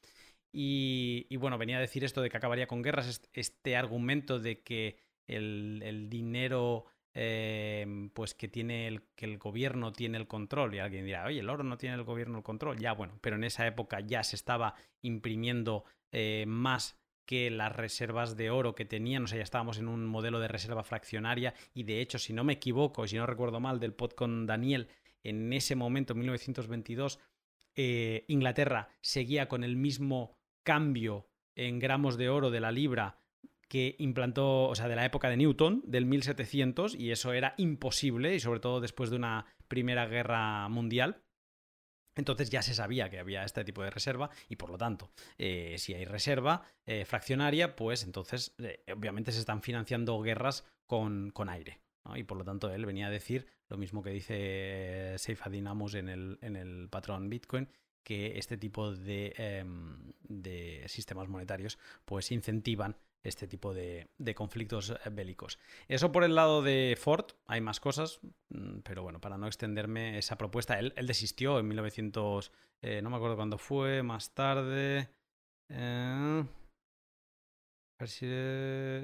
[0.52, 4.98] Y, bueno, venía a decir esto de que acabaría con guerras, este argumento de que
[5.28, 11.06] el, dinero eh, pues que tiene el, que el gobierno tiene el control y alguien
[11.06, 13.66] dirá, oye, el oro no tiene el gobierno el control, ya bueno, pero en esa
[13.68, 19.28] época ya se estaba imprimiendo eh, más que las reservas de oro que tenían, o
[19.28, 22.54] sea, ya estábamos en un modelo de reserva fraccionaria y de hecho, si no me
[22.54, 24.88] equivoco, si no recuerdo mal del pod con Daniel,
[25.24, 27.20] en ese momento, en 1922,
[27.76, 33.20] eh, Inglaterra seguía con el mismo cambio en gramos de oro de la libra
[33.68, 38.36] que implantó, o sea, de la época de Newton, del 1700, y eso era imposible,
[38.36, 41.22] y sobre todo después de una Primera Guerra Mundial.
[42.16, 45.76] Entonces ya se sabía que había este tipo de reserva y por lo tanto, eh,
[45.78, 51.80] si hay reserva eh, fraccionaria, pues entonces eh, obviamente se están financiando guerras con, aire.
[52.16, 56.10] Y por lo tanto él venía a decir lo mismo que dice Seifa Dynamos en
[56.10, 57.70] el, en el patrón Bitcoin,
[58.02, 62.96] que este tipo de, em, de sistemas monetarios pues incentivan
[63.28, 65.60] este tipo de, conflictos eh, bélicos.
[65.88, 70.18] Eso por el lado de Ford, hay más cosas, mm, pero bueno, para no extenderme
[70.18, 72.52] esa propuesta, él, desistió en 1900,
[72.82, 75.10] eh, no me acuerdo cuándo fue, más tarde...
[75.70, 76.46] Eh,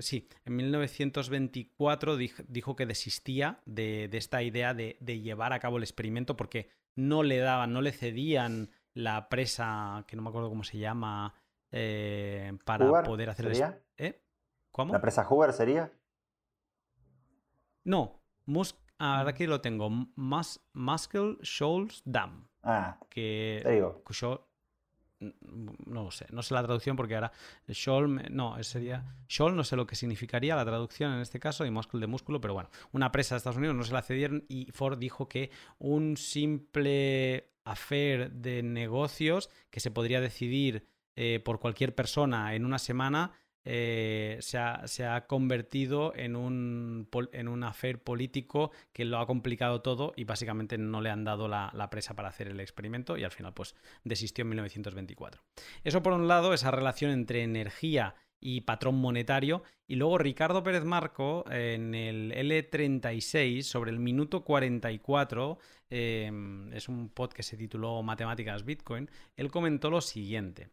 [0.02, 6.38] sí, en 1924 dijo que desistía de, esta idea de, llevar a cabo el experimento
[6.38, 10.78] porque no le daban, no le cedían la presa, que no me acuerdo cómo se
[10.78, 11.34] llama,
[11.72, 13.82] eh, para poder hacer ¿sería?
[13.93, 13.93] ¿Eh?
[14.74, 14.92] ¿Cómo?
[14.92, 15.94] ¿La presa Hoover sería?
[17.84, 18.76] No, Musk...
[18.98, 19.90] ahora aquí lo tengo.
[19.90, 22.48] Mus Muscle Shoals Dam.
[22.64, 24.02] Ah, que, te digo.
[25.20, 27.32] no lo sé, no sé la traducción porque ahora
[27.68, 31.72] Shoal, no, sería Shoal, no sé lo que significaría la traducción en este caso y
[31.72, 34.72] muscle de músculo, pero bueno, una presa de Estados Unidos no se la cedieron y
[34.72, 41.94] Ford dijo que un simple affair de negocios que se podría decidir eh, por cualquier
[41.94, 43.34] persona en una semana
[43.66, 50.78] eh, se, ha, convertido en un, en político que lo ha complicado todo y básicamente
[50.78, 54.44] no le han dado la, presa para hacer el experimento y al final pues desistió
[54.44, 55.42] en 1924.
[55.84, 59.64] Eso por un lado, esa relación entre energía y patrón monetario.
[59.88, 65.58] Y luego Ricardo Pérez Marco en el L36 sobre el minuto 44,
[65.90, 70.70] em, es un pod que se tituló Matemáticas Bitcoin, él comentó lo siguiente.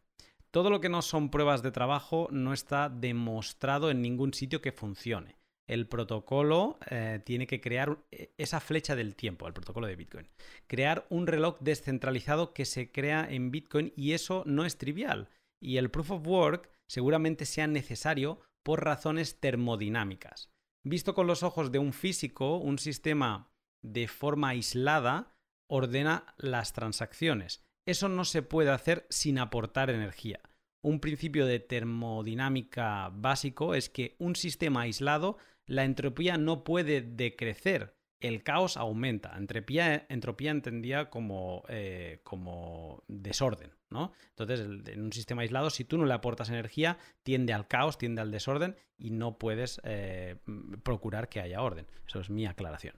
[0.51, 4.73] Todo lo que no son pruebas de trabajo no está demostrado en ningún sitio que
[4.73, 5.37] funcione.
[5.69, 10.29] El protocolo eh, tiene que crear eh, esa flecha del tiempo, el protocolo de Bitcoin.
[10.67, 15.29] Crear un reloj descentralizado que se crea en Bitcoin y eso no es trivial.
[15.63, 20.51] Y el proof of work seguramente sea necesario por razones termodinámicas.
[20.83, 23.53] Visto con los ojos de un físico, un sistema
[23.83, 25.37] de forma aislada
[25.69, 27.63] ordena las transacciones.
[27.91, 30.39] Eso no se puede hacer sin aportar energía.
[30.81, 37.97] Un principio de termodinámica básico es que un sistema aislado, la entropía no puede decrecer,
[38.21, 39.37] el caos aumenta.
[39.37, 44.13] Entropía, entropía entendía como, eh, como desorden, ¿no?
[44.29, 48.21] Entonces, en un sistema aislado, si tú no le aportas energía, tiende al caos, tiende
[48.21, 50.37] al desorden y no puedes eh,
[50.85, 51.87] procurar que haya orden.
[52.07, 52.95] Eso es mi aclaración.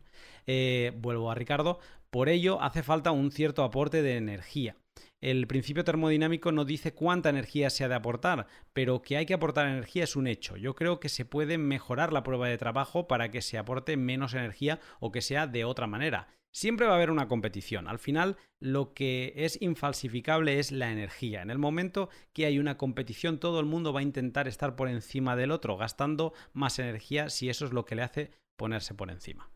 [0.47, 1.78] Eh, vuelvo a Ricardo.
[2.10, 4.77] Por ello, hace falta un cierto aporte de energía.
[5.22, 9.34] El principio termodinámico no dice cuánta energía se ha de aportar, pero que hay que
[9.34, 10.56] aportar energía es un hecho.
[10.56, 14.34] Yo creo que se puede mejorar la prueba de trabajo para que se aporte menos
[14.34, 16.26] energía o que sea de otra manera.
[16.50, 17.86] Siempre va a haber una competición.
[17.86, 21.40] Al final, lo que es infalsificable es la energía.
[21.40, 24.88] En el momento que hay una competición, todo el mundo va a intentar estar por
[24.88, 29.08] encima del otro, gastando más energía si eso es lo que le hace ponerse por
[29.08, 29.48] encima.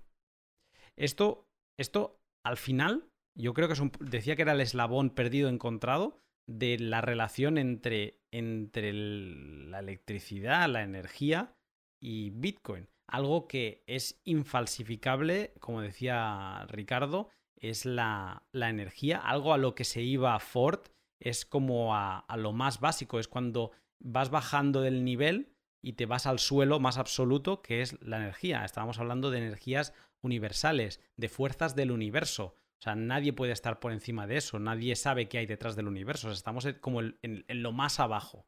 [0.94, 5.48] Esto, esto al final yo creo que es un, decía que era el eslabón perdido
[5.48, 11.54] encontrado de la relación entre, entre la electricidad, la energía
[12.00, 12.88] y Bitcoin.
[13.08, 19.84] Algo que es infalsificable, como decía Ricardo, es la, la energía, algo a lo que
[19.84, 20.80] se iba Ford,
[21.20, 25.52] es como a, a lo más básico, es cuando vas bajando del nivel
[25.82, 28.64] y te vas al suelo más absoluto, que es la energía.
[28.64, 32.56] Estábamos hablando de energías universales, de fuerzas del universo.
[32.78, 35.88] O sea, nadie puede estar por encima de eso, nadie sabe qué hay detrás del
[35.88, 38.46] universo, estamos como en, en lo más abajo.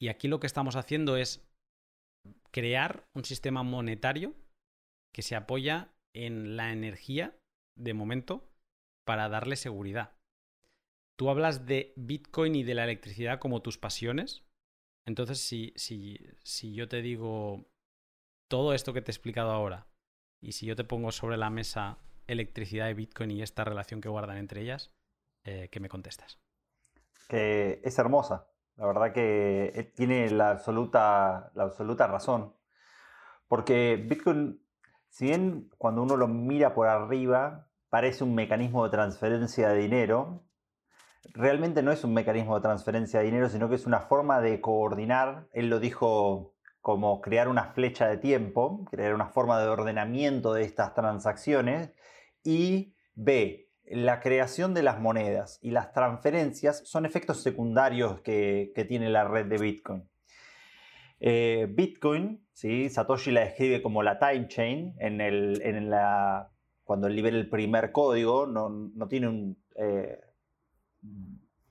[0.00, 1.48] Y aquí lo que estamos haciendo es
[2.50, 4.34] crear un sistema monetario
[5.14, 7.38] que se apoya en la energía,
[7.76, 8.50] de momento,
[9.06, 10.16] para darle seguridad.
[11.18, 14.44] Tú hablas de Bitcoin y de la electricidad como tus pasiones.
[15.06, 17.68] Entonces, si, si, si yo te digo
[18.50, 19.86] todo esto que te he explicado ahora,
[20.42, 21.98] y si yo te pongo sobre la mesa
[22.32, 24.92] electricidad de Bitcoin y esta relación que guardan entre ellas,
[25.44, 26.38] eh, ¿qué me contestas?
[27.28, 28.46] Que es hermosa.
[28.76, 32.54] La verdad que eh, tiene la absoluta, la absoluta razón.
[33.48, 34.64] Porque Bitcoin,
[35.08, 40.44] si bien cuando uno lo mira por arriba, parece un mecanismo de transferencia de dinero,
[41.34, 44.60] realmente no es un mecanismo de transferencia de dinero, sino que es una forma de
[44.60, 50.54] coordinar, él lo dijo como crear una flecha de tiempo, crear una forma de ordenamiento
[50.54, 51.90] de estas transacciones
[52.44, 59.10] y B, la creación de las monedas y las transferencias son efectos secundarios que, tiene
[59.10, 60.08] la red de Bitcoin.
[61.18, 62.46] Eh, Bitcoin.
[62.54, 65.60] Satoshi la describe como la time chain, en, el,
[66.84, 70.20] cuando libera el primer código, no, tiene un, eh,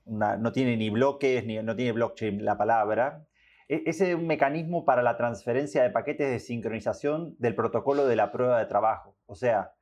[0.04, 3.24] no tiene ni bloques, ni, no tiene blockchain la palabra.
[3.68, 8.16] E, ese es un mecanismo para la transferencia de paquetes de sincronización del protocolo de
[8.16, 9.16] la prueba de trabajo.
[9.26, 9.72] O sea,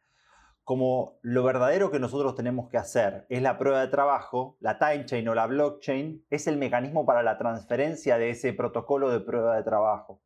[0.69, 5.07] como lo verdadero que nosotros tenemos que hacer es la prueba de trabajo, la time
[5.07, 9.57] chain o la blockchain es el mecanismo para la transferencia de ese protocolo de prueba
[9.57, 10.21] de trabajo.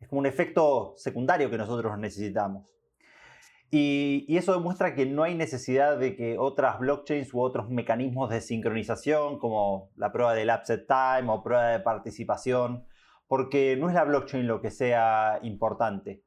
[0.00, 2.66] Es como un efecto secundario que nosotros necesitamos.
[3.70, 8.30] Y, y, eso demuestra que no hay necesidad de que otras blockchains u otros mecanismos
[8.30, 12.84] de sincronización, como la prueba del upset time o prueba de participación,
[13.28, 16.23] porque no es la blockchain lo que sea importante.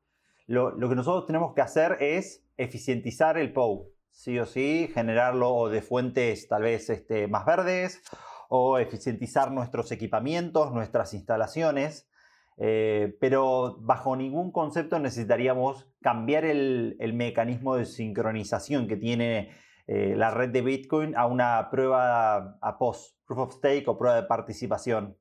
[0.47, 5.69] Lo, lo que nosotros tenemos que hacer es eficientizar el POW, sí o sí, generarlo
[5.69, 8.01] de fuentes tal vez este, más verdes
[8.49, 12.09] o eficientizar nuestros equipamientos, nuestras instalaciones,
[12.57, 19.51] eh, pero bajo ningún concepto necesitaríamos cambiar el, mecanismo de sincronización que tiene
[19.85, 24.15] eh, la red de Bitcoin a una prueba a post, proof of stake o prueba
[24.15, 25.17] de participación.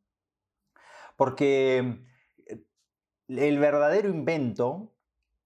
[1.16, 1.98] Porque
[3.28, 4.95] el verdadero invento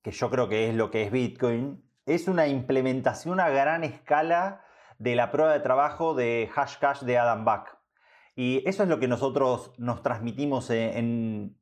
[0.03, 4.65] que yo creo que es lo que es Bitcoin, es una implementación a gran escala
[4.99, 7.79] de la prueba de trabajo de Hashcash de Adam Back.
[8.35, 11.57] Y eso es lo que nosotros nos transmitimos en,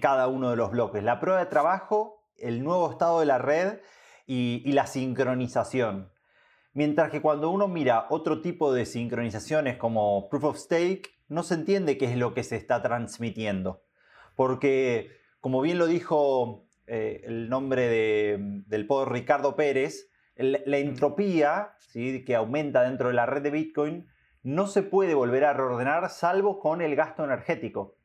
[0.00, 1.02] cada uno de los bloques.
[1.02, 3.80] La prueba de trabajo, el nuevo estado de la red
[4.26, 6.12] y, y la sincronización.
[6.74, 11.54] Mientras que cuando uno mira otro tipo de sincronizaciones como Proof of Stake, no se
[11.54, 13.82] entiende qué es lo que se está transmitiendo.
[14.36, 15.10] Porque,
[15.40, 17.88] como bien lo dijo eh, el nombre
[18.66, 22.22] del poder Ricardo Pérez, la entropía ¿sí?
[22.22, 24.06] que aumenta dentro de la red de Bitcoin
[24.42, 27.96] no se puede volver a reordenar salvo con el gasto energético.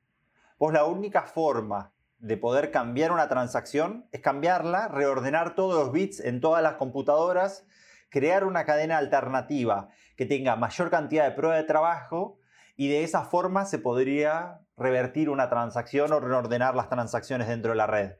[0.58, 6.22] Pues la única forma de poder cambiar una transacción es cambiarla, reordenar todos los bits
[6.22, 7.66] en todas las computadoras,
[8.10, 12.40] crear una cadena alternativa que tenga mayor cantidad de prueba de trabajo
[12.78, 17.78] y de esa forma se podría revertir una transacción o reordenar las transacciones dentro de
[17.78, 18.14] la red.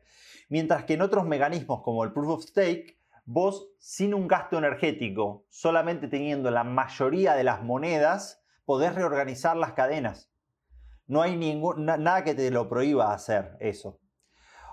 [0.50, 5.46] Mientras que en otros mecanismos como el Proof of Stake vos sin un gasto energético,
[5.50, 10.32] solamente teniendo la mayoría de las monedas, podés reorganizar las cadenas.
[11.08, 14.00] No hay ningún, nada que te lo prohíba hacer eso.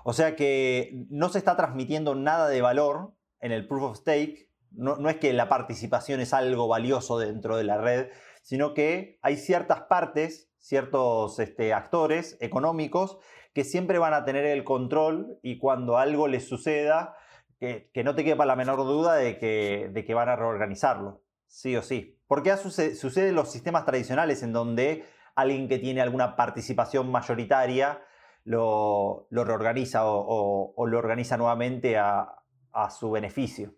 [0.05, 4.49] O sea que no se está transmitiendo nada de valor en el proof of stake.
[4.71, 8.09] No, no es que la participación es algo valioso dentro de la red,
[8.41, 13.19] sino que hay ciertas partes, ciertos este, actores económicos
[13.53, 17.15] que siempre van a tener el control y cuando algo les suceda,
[17.59, 21.75] que, no te quepa la menor duda de que, de que van a reorganizarlo, sí
[21.75, 22.19] o sí.
[22.27, 25.05] Porque sucede, sucede en los sistemas tradicionales en donde
[25.35, 28.01] alguien que tiene alguna participación mayoritaria
[28.43, 32.39] lo, reorganiza o, lo organiza nuevamente a,
[32.71, 33.75] a su beneficio.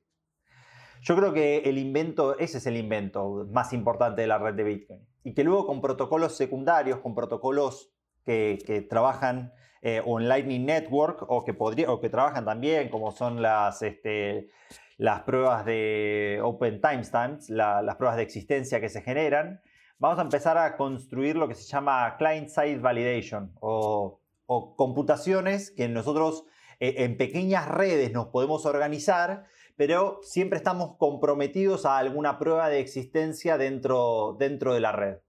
[1.01, 4.64] Yo creo que el invento, ese es el invento más importante de la red de
[4.64, 5.07] Bitcoin.
[5.28, 7.91] Y que luego con protocolos secundarios, con protocolos
[8.24, 9.52] que, trabajan
[9.82, 14.48] eh, en Lightning Network o que, podría, o que trabajan también, como son las, este,
[14.95, 19.60] las pruebas de Open Timestamps, las pruebas de existencia que se generan,
[19.99, 25.90] vamos a empezar a construir lo que se llama Client-Side Validation o, o computaciones que
[25.90, 26.45] nosotros
[26.80, 29.44] eh, en pequeñas redes nos podemos organizar,
[29.78, 35.20] pero siempre estamos comprometidos a alguna prueba de existencia dentro, dentro de la red.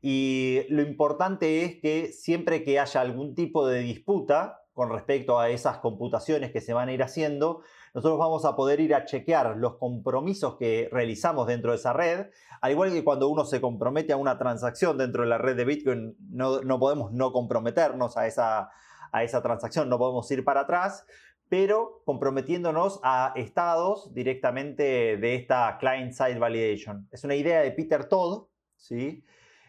[0.00, 5.48] Y lo importante es que siempre que haya algún tipo de disputa con respecto a
[5.48, 7.62] esas computaciones que se van a ir haciendo,
[7.94, 12.26] nosotros vamos a poder ir a chequear los compromisos que realizamos dentro de esa red,
[12.60, 15.64] al igual que cuando uno se compromete a una transacción dentro de la red de
[15.64, 18.70] Bitcoin, no, podemos no comprometernos a esa,
[19.16, 21.06] a esa transacción, no podemos ir para atrás,
[21.48, 27.08] pero comprometiéndonos a estados directamente de esta client-side validation.
[27.12, 29.24] Es una idea de Peter Todd, ¿sí?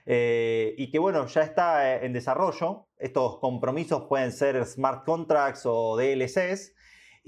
[0.06, 2.88] Eh, y que bueno, ya está eh, en desarrollo.
[2.98, 6.74] Estos compromisos pueden ser smart contracts o DLCs.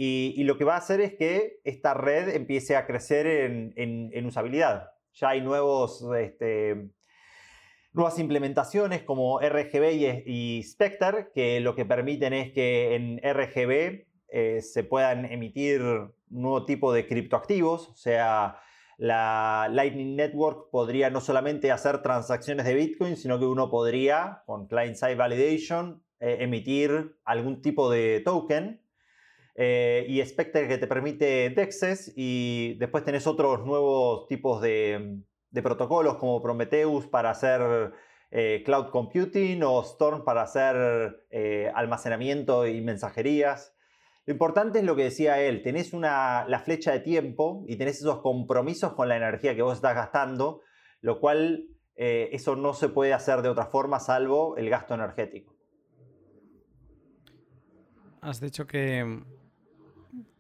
[0.02, 4.91] Y, lo que va a hacer es que esta red empiece a crecer en, usabilidad.
[5.12, 6.90] Ya hay nuevos, este,
[8.00, 14.62] nuevas implementaciones como RGB y, Spectre, que lo que permiten es que en RGB eh,
[14.62, 15.82] se puedan emitir
[16.30, 18.62] nuevo tipo de criptoactivos, o sea,
[18.98, 24.68] la Lightning Network podría no solamente hacer transacciones de Bitcoin, sino que uno podría, con
[24.68, 28.82] Client-Side Validation, eh, emitir algún tipo de token.
[29.56, 35.20] Eh, y Spectre que te permite DEXs y después tenés otros nuevos tipos de,
[35.52, 37.92] protocolos como Prometheus para hacer
[38.32, 41.28] eh, cloud computing o Storm para hacer
[41.74, 43.74] almacenamiento y mensajerías.
[44.26, 48.00] Lo importante es lo que decía él, tenés una, la flecha de tiempo y tenés
[48.00, 50.62] esos compromisos con la energía que vos estás gastando,
[51.02, 55.54] lo cual eh, eso no se puede hacer de otra forma salvo el gasto energético.
[58.22, 59.24] Has dicho que,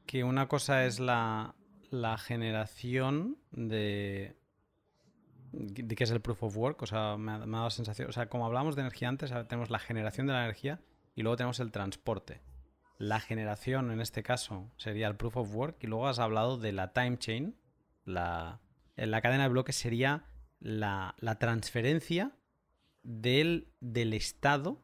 [0.05, 1.55] que una cosa es la,
[2.19, 4.38] generación de, de
[5.73, 8.11] qué es el proof of work, o sea, me ha, me ha la sensación, o
[8.11, 10.79] sea, como hablamos de energía antes, tenemos la generación de la energía
[11.15, 12.41] y luego tenemos el transporte
[12.99, 16.73] la generación en este caso sería el proof of work y luego has hablado de
[16.73, 17.55] la time chain,
[18.03, 18.59] la,
[18.97, 20.25] la cadena de bloques sería
[20.59, 22.35] la, transferencia
[23.01, 24.83] del, del estado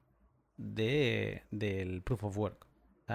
[0.56, 2.68] de, del proof of work.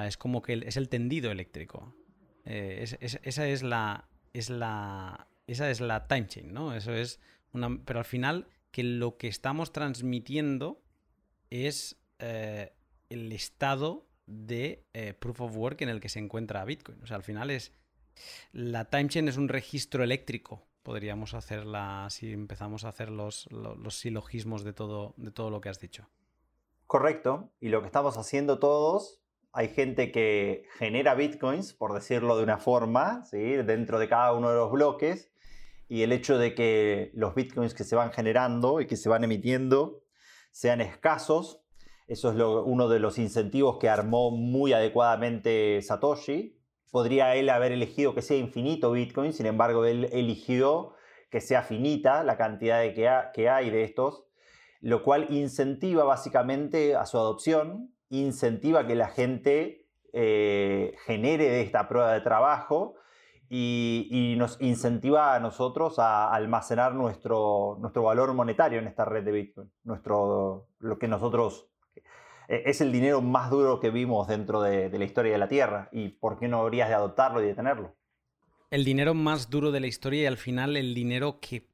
[0.04, 1.96] es como que es el tendido eléctrico.
[2.44, 5.28] Eh, esa es la, es la.
[5.46, 6.74] Esa es la time chain, ¿no?
[6.74, 7.20] Eso es
[7.52, 10.82] Pero al final, que lo que estamos transmitiendo
[11.50, 12.72] es eh,
[13.08, 17.02] el estado de eh, Proof of Work en el que se encuentra Bitcoin.
[17.02, 17.72] O sea, al final es...
[18.52, 20.66] La timechain es un registro eléctrico.
[20.82, 23.48] Podríamos hacerla si empezamos a hacer los,
[23.90, 26.08] silogismos de todo, de todo lo que has dicho.
[26.86, 27.50] Correcto.
[27.60, 29.20] Y lo que estamos haciendo todos,
[29.52, 33.38] hay gente que genera bitcoins, por decirlo de una forma, ¿sí?
[33.38, 35.30] dentro de cada uno de los bloques.
[35.90, 39.24] Y el hecho de que los bitcoins que se van generando y que se van
[39.24, 40.02] emitiendo
[40.50, 41.60] sean escasos
[42.10, 42.36] eso es
[42.66, 46.60] uno de los incentivos que armó muy adecuadamente Satoshi.
[46.90, 50.94] Podría él haber elegido que sea infinito Bitcoin, sin embargo, él eligió
[51.30, 52.94] que sea finita la cantidad de
[53.32, 54.24] que, hay de estos,
[54.80, 61.86] lo cual incentiva básicamente a su adopción, incentiva que la gente eh, genere de esta
[61.86, 62.96] prueba de trabajo
[63.52, 69.32] y, nos incentiva a nosotros a almacenar nuestro, nuestro valor monetario en esta red de
[69.32, 71.68] Bitcoin, nuestro, lo que nosotros
[72.46, 75.88] e, es el dinero más duro que vimos dentro de, la historia de la Tierra.
[75.90, 77.96] ¿Y por qué no habrías de adoptarlo y de tenerlo?
[78.70, 81.68] El dinero más duro de la historia y al final el dinero que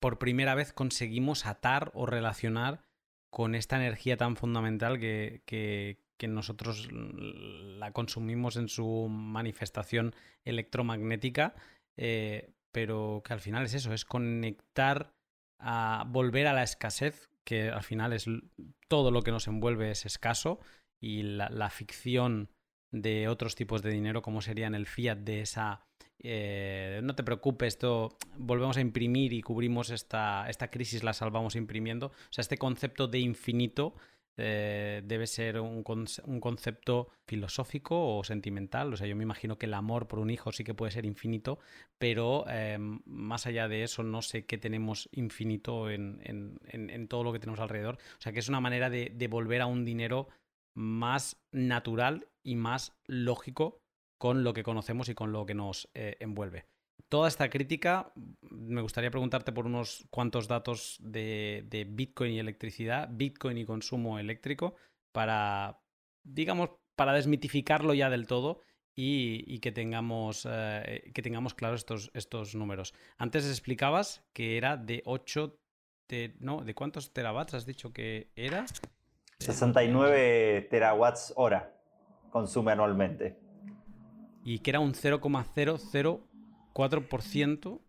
[0.00, 2.86] por primera vez conseguimos atar o relacionar
[3.28, 5.98] con esta energía tan fundamental que, que
[6.28, 10.14] nosotros la consumimos en su manifestación
[10.44, 11.54] electromagnética,
[11.96, 15.12] eh, pero que al final es eso, es conectar
[15.58, 18.26] a volver a la escasez, que al final es
[18.88, 20.60] todo lo que nos envuelve es escaso
[21.00, 22.50] y la, ficción
[22.92, 25.84] de otros tipos de dinero, como serían el fiat de esa...
[26.22, 31.56] Eh, no te preocupes, esto volvemos a imprimir y cubrimos esta, esta crisis, la salvamos
[31.56, 32.08] imprimiendo.
[32.08, 33.94] O sea, este concepto de infinito
[34.40, 38.92] eh, debe ser un, concepto filosófico o sentimental.
[38.92, 41.04] O sea, yo me imagino que el amor por un hijo sí que puede ser
[41.04, 41.58] infinito,
[41.98, 46.58] pero em, más allá de eso no sé qué tenemos infinito en,
[47.08, 47.96] todo lo que tenemos alrededor.
[48.18, 50.28] O sea, que es una manera de, volver a un dinero
[50.74, 53.80] más natural y más lógico
[54.18, 56.66] con lo que conocemos y con lo que nos eh, envuelve
[57.10, 63.58] toda esta crítica, me gustaría preguntarte por unos cuantos datos de, Bitcoin y electricidad, Bitcoin
[63.58, 64.76] y consumo eléctrico,
[65.12, 65.80] para,
[66.22, 68.60] digamos, para desmitificarlo ya del todo
[68.94, 72.94] y, que, tengamos, eh, que tengamos claros estos, estos números.
[73.18, 75.58] Antes explicabas que era de 8,
[76.38, 78.66] no, ¿de cuántos terawatts has dicho que era?
[79.40, 81.74] 69 terawatts hora
[82.30, 83.36] consume anualmente.
[84.44, 86.29] Y que era un 0,00
[86.72, 87.80] 4%.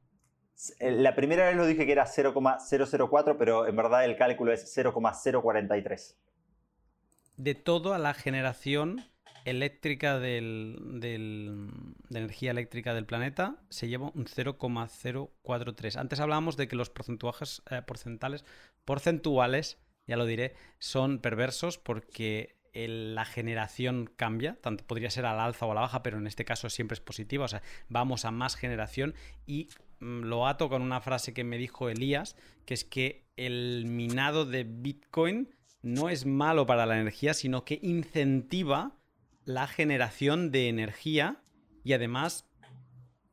[0.79, 4.71] Eh, la primera vez lo dije que era 0,004, pero en verdad el cálculo es
[4.73, 6.17] 0,043.
[7.37, 9.03] De toda la generación
[9.45, 11.15] eléctrica del, de
[12.19, 15.97] energía eléctrica del planeta se lleva un 0,043.
[15.97, 18.45] Antes hablábamos de que los porcentuales, eh, porcentuales,
[18.85, 25.65] porcentuales, ya lo diré, son perversos porque la generación cambia, tanto podría ser al alza
[25.65, 28.31] o a la baja, pero en este caso siempre es positiva, o sea, vamos a
[28.31, 29.13] más generación.
[29.45, 29.69] Y
[29.99, 34.45] mm, lo ato con una frase que me dijo Elías, que es que el minado
[34.45, 35.49] de Bitcoin
[35.81, 38.95] no es malo para la energía, sino que incentiva
[39.45, 41.41] la generación de energía.
[41.83, 42.47] Y además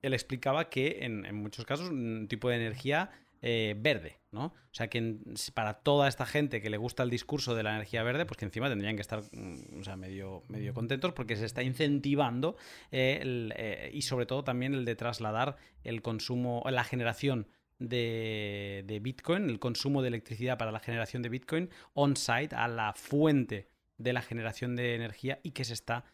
[0.02, 3.10] él explicaba que en, muchos casos un tipo de energía
[3.42, 4.46] eh, verde, ¿no?
[4.46, 5.16] O sea que
[5.54, 8.44] para toda esta gente que le gusta el discurso de la energía verde, pues que
[8.44, 12.56] encima tendrían que estar mm, sea, medio, medio contentos porque se está incentivando
[12.90, 17.48] eh, eh, y sobre todo también el de trasladar el consumo, la generación
[17.78, 22.92] de, de, Bitcoin, el consumo de electricidad para la generación de Bitcoin on-site a la
[22.92, 26.04] fuente de la generación de energía y que se está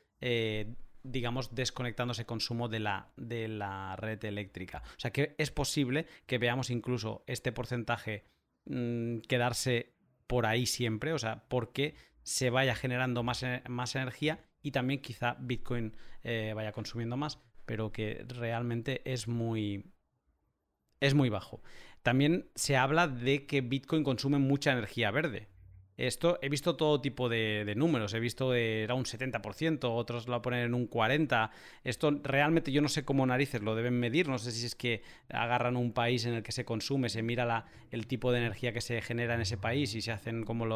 [1.05, 4.82] digamos, desconectándose consumo de la, de la red eléctrica.
[4.97, 8.24] O sea que es posible que veamos incluso este porcentaje
[8.64, 9.93] mm, quedarse
[10.26, 15.01] por ahí siempre, o sea, porque se vaya generando más, e, más energía y también
[15.01, 19.93] quizá Bitcoin eh, vaya consumiendo más, pero que realmente es muy,
[21.01, 21.62] es muy bajo.
[22.02, 25.48] También se habla de que Bitcoin consume mucha energía verde.
[25.96, 30.60] Esto he visto todo tipo de, números, he visto era un 70%, otros lo ponen
[30.60, 31.50] en un 40%.
[31.84, 35.02] Esto realmente yo no sé cómo narices lo deben medir, no sé si es que
[35.28, 38.72] agarran un país en el que se consume, se mira la, el tipo de energía
[38.72, 40.66] que se genera en ese país y se hacen como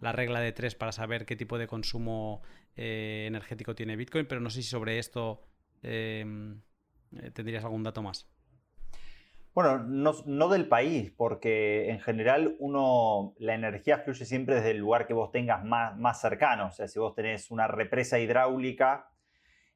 [0.00, 2.42] la regla de tres para saber qué tipo de consumo
[2.76, 5.42] eh, energético tiene Bitcoin, pero no sé si sobre esto
[5.82, 6.24] eh,
[7.32, 8.26] tendrías algún dato más.
[9.56, 15.06] Bueno, no, del país, porque en general uno, la energía fluye siempre desde el lugar
[15.06, 16.66] que vos tengas más, más cercano.
[16.66, 19.08] O sea, si vos tenés una represa hidráulica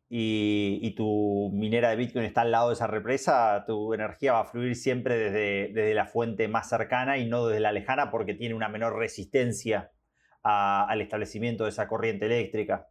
[0.07, 4.44] y, tu minera de Bitcoin está al lado de esa represa, tu energía va a
[4.44, 8.55] fluir siempre desde, desde la fuente más cercana y no desde la lejana porque tiene
[8.55, 9.93] una menor resistencia
[10.43, 12.89] al establecimiento de esa corriente eléctrica.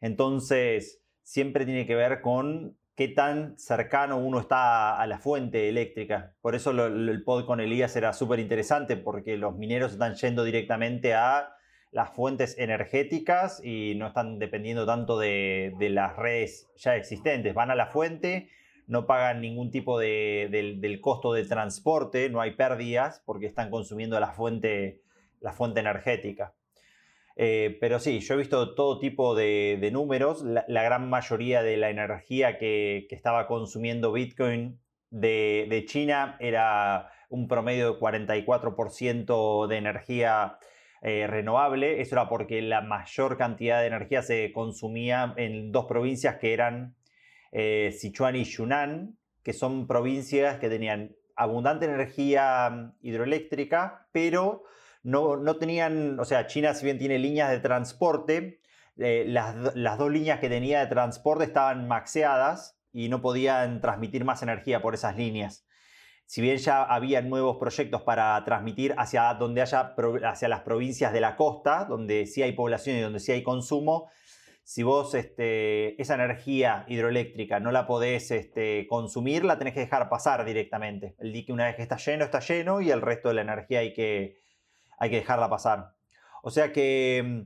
[0.00, 6.34] Entonces, siempre tiene que ver con qué tan cercano uno está a la fuente eléctrica.
[6.40, 11.14] Por eso el pod con Elías era súper interesante, porque los mineros están yendo directamente
[11.14, 11.54] a
[11.92, 17.54] las fuentes energéticas y no están dependiendo tanto de, las redes ya existentes.
[17.54, 18.50] Van a la fuente,
[18.88, 24.18] no pagan ningún tipo de, del, costo de transporte, no hay pérdidas porque están consumiendo
[24.18, 25.02] la fuente,
[25.38, 26.52] la fuente energética.
[27.40, 30.42] Eh, pero sí, yo he visto todo tipo de, números.
[30.42, 37.92] La, gran mayoría de la energía que, estaba consumiendo Bitcoin de, China era un promedio
[37.94, 40.58] de 44% de energía
[41.00, 42.00] eh, renovable.
[42.00, 46.96] Eso era porque la mayor cantidad de energía se consumía en dos provincias que eran
[47.52, 54.64] eh, Sichuan y Yunnan, que son provincias que tenían abundante energía mm, hidroeléctrica, pero
[55.02, 58.60] no, tenían, o sea, China si bien tiene líneas de transporte,
[58.96, 64.42] eh, las, dos líneas que tenía de transporte estaban maxeadas y no podían transmitir más
[64.42, 65.66] energía por esas líneas.
[66.26, 69.94] Si bien ya había nuevos proyectos para transmitir hacia donde haya,
[70.24, 74.10] hacia las provincias de la costa, donde sí hay población y donde sí hay consumo,
[74.68, 80.10] si vos este, esa energía hidroeléctrica no la podés este, consumir, la tenés que dejar
[80.10, 81.14] pasar directamente.
[81.18, 83.78] El dique una vez que está lleno, está lleno y el resto de la energía
[83.78, 84.36] hay que,
[84.98, 85.94] hay que dejarla pasar.
[86.42, 87.40] O sea que mm,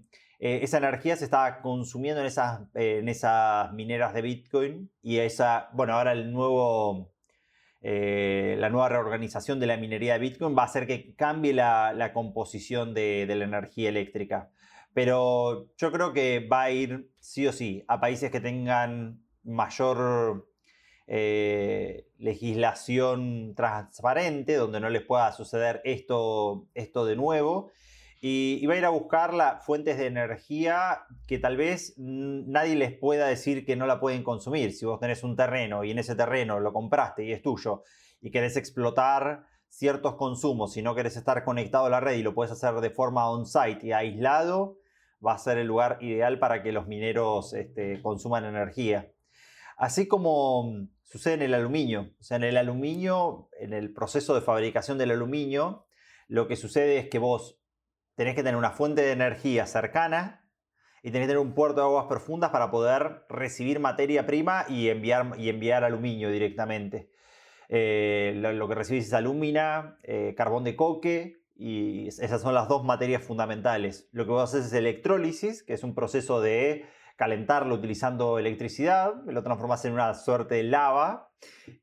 [0.45, 5.71] eh, esa energía se está consumiendo en esas, en esas mineras de Bitcoin y esa,
[5.73, 7.13] bueno, ahora el nuevo,
[7.81, 12.11] eh, la nueva reorganización de la minería de Bitcoin va a hacer que cambie la,
[12.13, 14.51] composición de, la energía eléctrica.
[14.95, 20.49] Pero yo creo que va a ir sí o sí a países que tengan mayor
[21.07, 27.71] eh, legislación transparente, donde no les pueda suceder esto, esto de nuevo
[28.25, 32.97] y, va a ir a buscar las fuentes de energía que tal vez nadie les
[32.97, 34.73] pueda decir que no la pueden consumir.
[34.73, 37.83] Si vos tenés un terreno y en ese terreno lo compraste y es tuyo
[38.21, 42.33] y querés explotar ciertos consumos, si no querés estar conectado a la red y lo
[42.33, 44.77] puedes hacer de forma on-site y aislado,
[45.25, 49.11] va a ser el lugar ideal para que los mineros este, consuman energía.
[49.77, 52.11] Así como sucede en el aluminio.
[52.21, 55.87] O sea, en el aluminio, en el proceso de fabricación del aluminio,
[56.29, 57.61] lo que sucede es que vos
[58.15, 60.49] tenés que tener una fuente de energía cercana
[61.03, 64.89] y tenés que tener un puerto de aguas profundas para poder recibir materia prima y
[64.89, 67.11] enviar, y enviar aluminio directamente.
[67.69, 72.85] Eh, lo, que recibís es alúmina, eh, carbón de coque y esas son las dos
[72.85, 74.09] materias fundamentales.
[74.13, 76.85] Lo que vos haces es electrólisis, que es un proceso de
[77.17, 81.31] calentarlo utilizando electricidad, lo transformas en una suerte de lava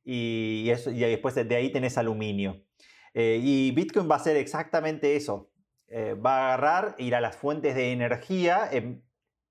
[0.03, 2.63] y, eso, y después de ahí tenés aluminio.
[3.13, 5.51] Eh, y Bitcoin va a ser exactamente eso.
[5.87, 9.01] Eh, va a agarrar, ir a las fuentes de energía em,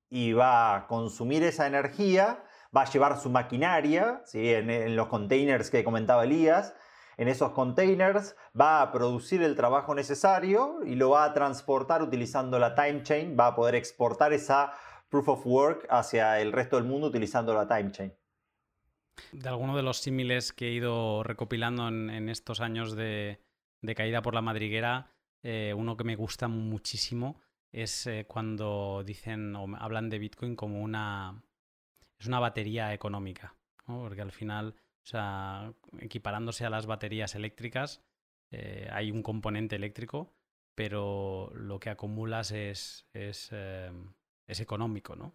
[0.09, 2.45] y va a consumir esa energía,
[2.75, 4.53] va a llevar su maquinaria ¿sí?
[4.53, 6.75] en, los containers que comentaba Elías.
[7.17, 12.61] En esos containers va a producir el trabajo necesario y lo va a transportar utilizando
[12.61, 14.73] la time chain, va a poder exportar esa
[15.09, 18.13] proof of work hacia el resto del mundo utilizando la time chain.
[19.33, 23.41] De alguno de los símiles que he ido recopilando en, estos años de,
[23.97, 25.11] caída por la madriguera,
[25.43, 27.41] eh, uno que me gusta muchísimo
[27.73, 31.43] es eh, cuando dicen o hablan de Bitcoin como una
[32.19, 33.55] es una batería económica,
[33.87, 34.75] porque al final,
[35.05, 38.03] o sea, equiparándose a las baterías eléctricas,
[38.51, 40.33] eh, hay un componente eléctrico,
[40.75, 43.51] pero lo que acumulas es, es,
[44.49, 45.35] es económico, ¿no?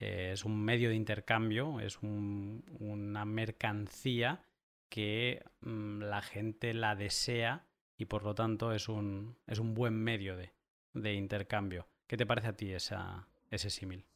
[0.00, 4.42] es un medio de intercambio, es una mercancía
[4.88, 7.66] que mm, la gente la desea
[7.98, 11.86] y por lo tanto es un, es un buen medio de, intercambio.
[12.06, 14.06] ¿Qué te parece a ti esa, ese símil?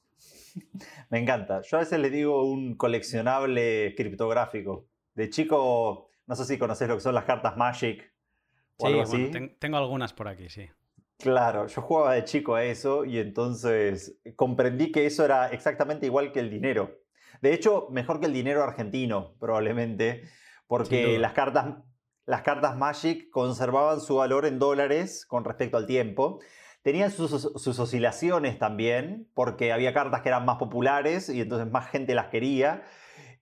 [1.11, 1.61] Me encanta.
[1.61, 4.89] Yo a veces le digo un coleccionable criptográfico.
[5.15, 8.11] De chico, no sé si conoces lo que son las cartas Magic
[8.79, 9.31] o algo así.
[9.59, 10.67] tengo algunas por aquí, sí.
[11.19, 16.33] Claro, yo jugaba de chico a eso y entonces comprendí que eso era exactamente igual
[16.33, 16.99] que el dinero.
[17.41, 20.25] De hecho, mejor que el dinero argentino, probablemente,
[20.67, 21.77] porque las cartas,
[22.27, 26.41] las cartas Magic conservaban su valor en dólares con respecto al tiempo.
[26.83, 27.33] Tenían sus,
[27.79, 32.83] oscilaciones también, porque había cartas que eran más populares y entonces más gente las quería.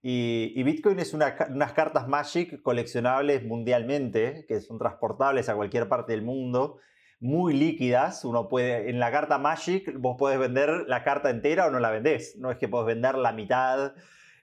[0.01, 6.23] Y, Bitcoin es unas cartas Magic coleccionables mundialmente, que son transportables a cualquier parte del
[6.23, 6.78] mundo,
[7.23, 8.24] muy líquidas.
[8.24, 11.90] Uno puede, en la carta Magic, vos podés vender la carta entera o no la
[11.90, 12.36] vendés.
[12.36, 13.94] No es que podés vender la mitad.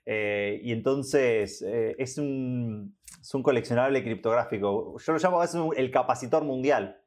[0.06, 4.98] Eh, y entonces eh, es un, es un coleccionable criptográfico.
[4.98, 7.02] Yo lo llamo a el capacitor mundial.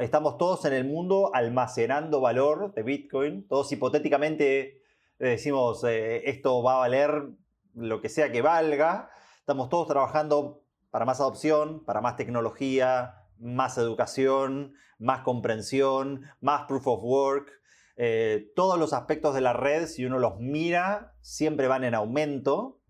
[0.00, 3.48] estamos todos en el mundo almacenando valor de Bitcoin.
[3.48, 4.82] Todos hipotéticamente
[5.18, 7.30] decimos, eh, esto va a valer
[7.74, 9.08] lo que sea que valga.
[9.38, 16.86] Estamos todos trabajando para más adopción, para más tecnología, más educación, más comprensión, más proof
[16.86, 17.52] of work.
[17.96, 22.80] Eh, todos los aspectos de la red, si uno los mira, siempre van en aumento.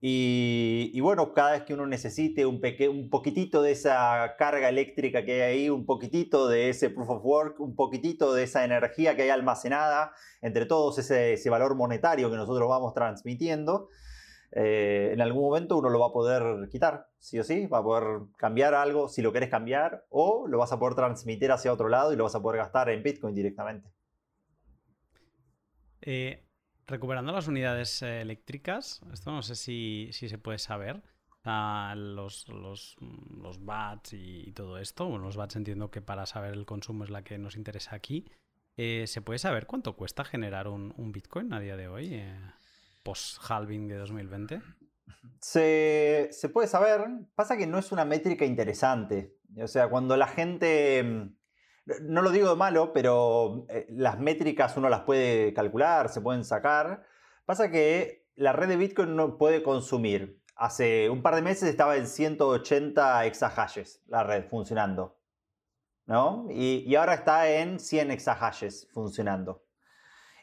[0.00, 2.60] Y, bueno, cada vez que uno necesite un,
[2.90, 7.24] un poquitito de esa carga eléctrica que hay ahí, un poquitito de ese proof of
[7.24, 12.36] work, un poquitito de esa energía que hay almacenada, entre todos ese, valor monetario que
[12.36, 13.88] nosotros vamos transmitiendo,
[14.52, 17.82] eh, en algún momento uno lo va a poder quitar, sí o sí, va a
[17.82, 21.88] poder cambiar algo si lo querés cambiar, o lo vas a poder transmitir hacia otro
[21.88, 23.90] lado y lo vas a poder gastar en Bitcoin directamente.
[26.00, 26.44] Eh,
[26.86, 31.02] Recuperando las unidades eh, eléctricas, esto no sé si, se puede saber.
[31.44, 32.96] los, los,
[33.42, 35.06] los, bats y, todo esto.
[35.06, 38.24] Bueno, los bats entiendo que para saber el consumo es la que nos interesa aquí.
[38.78, 42.34] ¿Se puede saber cuánto cuesta generar un, Bitcoin a día de hoy, eh,
[43.08, 44.60] post-halving de 2020?
[45.40, 47.08] Se, se, puede saber.
[47.34, 49.34] Pasa que no es una métrica interesante.
[49.62, 51.32] O sea, cuando la gente
[52.02, 56.44] no lo digo de malo, pero eh, las métricas uno las puede calcular, se pueden
[56.44, 57.06] sacar.
[57.46, 60.42] Pasa que la red de Bitcoin no puede consumir.
[60.54, 65.18] Hace un par de meses estaba en 180 exahashes la red funcionando.
[66.04, 66.46] ¿no?
[66.50, 69.62] Y, y ahora está en 100 exahashes funcionando.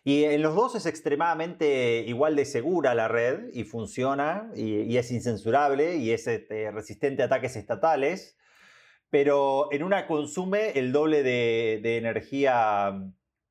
[0.08, 5.10] Y en los dos es extremadamente igual de segura la red y funciona y, es
[5.10, 8.38] incensurable y es este, resistente a ataques estatales,
[9.10, 13.02] pero en una consume el doble de, energía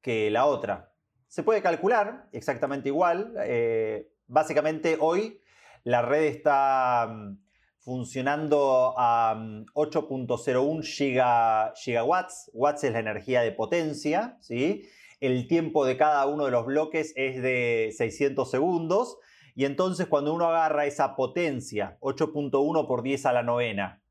[0.01, 0.93] que la otra.
[1.27, 3.35] Se puede calcular exactamente igual.
[3.41, 5.41] Eh, básicamente hoy
[5.83, 7.37] la red está mm,
[7.81, 9.35] funcionando a
[9.75, 12.53] 8.01 mm, gigawatts.
[12.55, 14.89] Watts es la energía de potencia, ¿sí?
[15.27, 19.19] El tiempo de cada uno de los bloques es de 600 segundos.
[19.55, 24.03] Y entonces cuando uno agarra esa potencia, 8.1 por 10 a la novena,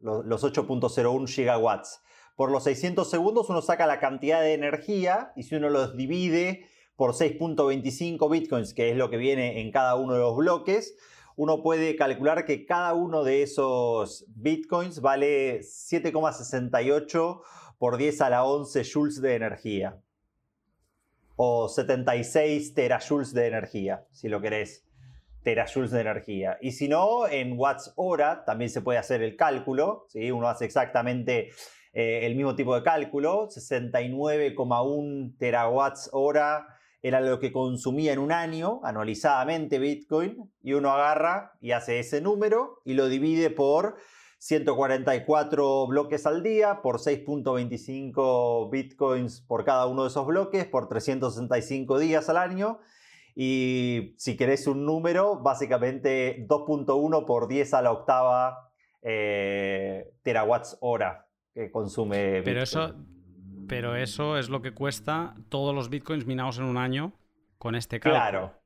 [0.00, 2.00] los 8.01 gigawatts,
[2.36, 6.66] por los 600 segundos uno saca la cantidad de energía y si uno los divide
[6.96, 10.96] por 6.25 bitcoins, que es lo que viene en cada uno de los bloques,
[11.36, 17.40] uno puede calcular que cada uno de esos bitcoins vale 7,68
[17.78, 20.03] por 10 a la 11 joules de energía
[21.36, 24.86] o 76 terajoules de energía, si lo querés,
[25.42, 26.58] terajoules de energía.
[26.60, 30.30] Y si no, en watts hora también se puede hacer el cálculo, ¿sí?
[30.30, 31.50] uno hace exactamente
[31.92, 36.66] eh, el mismo tipo de cálculo, 69,1 terawatts hora
[37.02, 42.22] era lo que consumía en un año anualizadamente Bitcoin, y uno agarra y hace ese
[42.22, 43.96] número y lo divide por
[44.38, 51.98] 144 bloques al día por 6.25 bitcoins por cada uno de esos bloques por 365
[51.98, 52.80] días al año.
[53.34, 58.70] Y si querés un número, básicamente 2.1 por 10 a la octava
[59.02, 62.42] eh, terawatts hora que consume.
[62.42, 62.94] Pero eso,
[63.68, 67.12] pero eso es lo que cuesta todos los bitcoins minados en un año
[67.58, 68.20] con este cálculo.
[68.20, 68.62] Claro,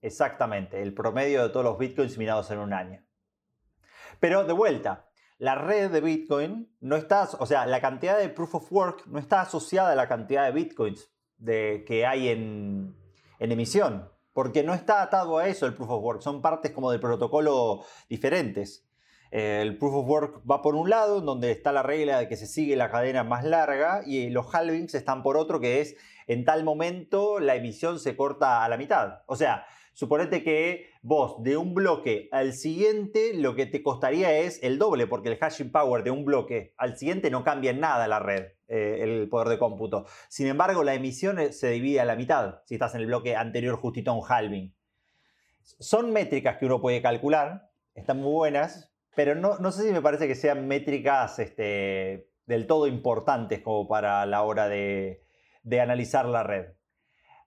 [0.00, 0.82] exactamente.
[0.82, 3.04] El promedio de todos los bitcoins minados en un año.
[4.20, 5.08] Pero de vuelta,
[5.42, 9.18] la red de Bitcoin no está, o sea, la cantidad de proof of work no
[9.18, 12.94] está asociada a la cantidad de Bitcoins de, que hay en,
[13.40, 17.00] emisión, porque no está atado a eso el proof of work, son partes como del
[17.00, 18.88] protocolo diferentes.
[19.32, 22.46] El proof of work va por un lado, donde está la regla de que se
[22.46, 25.96] sigue la cadena más larga, y los halvings están por otro, que es
[26.28, 29.22] en tal momento la emisión se corta a la mitad.
[29.26, 34.62] O sea, Suponete que vos de un bloque al siguiente lo que te costaría es
[34.62, 38.08] el doble, porque el hashing power de un bloque al siguiente no cambia en nada
[38.08, 40.06] la red, eh, el poder de cómputo.
[40.28, 43.36] Sin embargo, la emisión eh, se divide a la mitad si estás en el bloque
[43.36, 44.74] anterior justito a un halving.
[45.62, 50.00] Son métricas que uno puede calcular, están muy buenas, pero no, no sé si me
[50.00, 55.20] parece que sean métricas este, del todo importantes como para la hora de
[55.80, 56.72] analizar la red.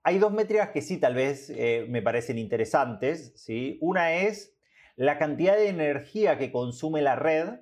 [0.08, 3.34] Hay dos métricas que sí tal vez eh, me parecen interesantes.
[3.36, 3.80] ¿sí?
[3.82, 4.56] Una es
[4.96, 7.62] la cantidad de energía que consume la red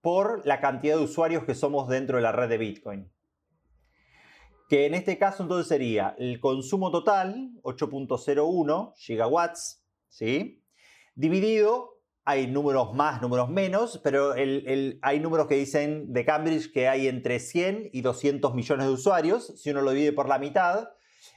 [0.00, 3.12] por la cantidad de usuarios que somos dentro de la red de Bitcoin.
[4.68, 10.64] Que en este caso entonces sería el consumo total, 8.01 gigawatts, ¿sí?
[11.16, 17.08] dividido, hay números más, números menos, pero hay números que dicen de Cambridge que hay
[17.08, 19.60] entre 100 y 200 millones de usuarios.
[19.60, 20.90] Si uno lo divide por la mitad,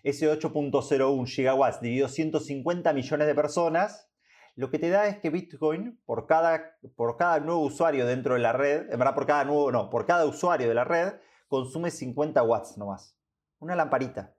[0.05, 4.07] ese 8.01 gigawatts dividido 150 millones de personas,
[4.55, 8.39] lo que te da es que Bitcoin, por cada, por cada nuevo usuario dentro de
[8.39, 11.15] la red, en por cada nuevo, no, por cada usuario de la red,
[11.47, 13.17] consume 50 watts nomás.
[13.57, 14.35] Una lamparita.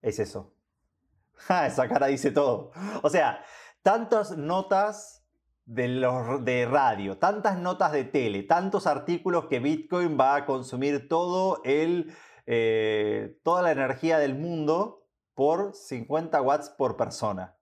[0.00, 0.54] Es eso.
[1.66, 2.70] esa cara dice todo.
[3.02, 3.42] O sea,
[3.82, 5.26] tantas notas
[5.66, 12.14] de radio, tantas notas de tele, tantos artículos que Bitcoin va a consumir todo el,
[12.46, 14.97] eh, toda la energía del mundo
[15.38, 17.56] por 50 watts por persona.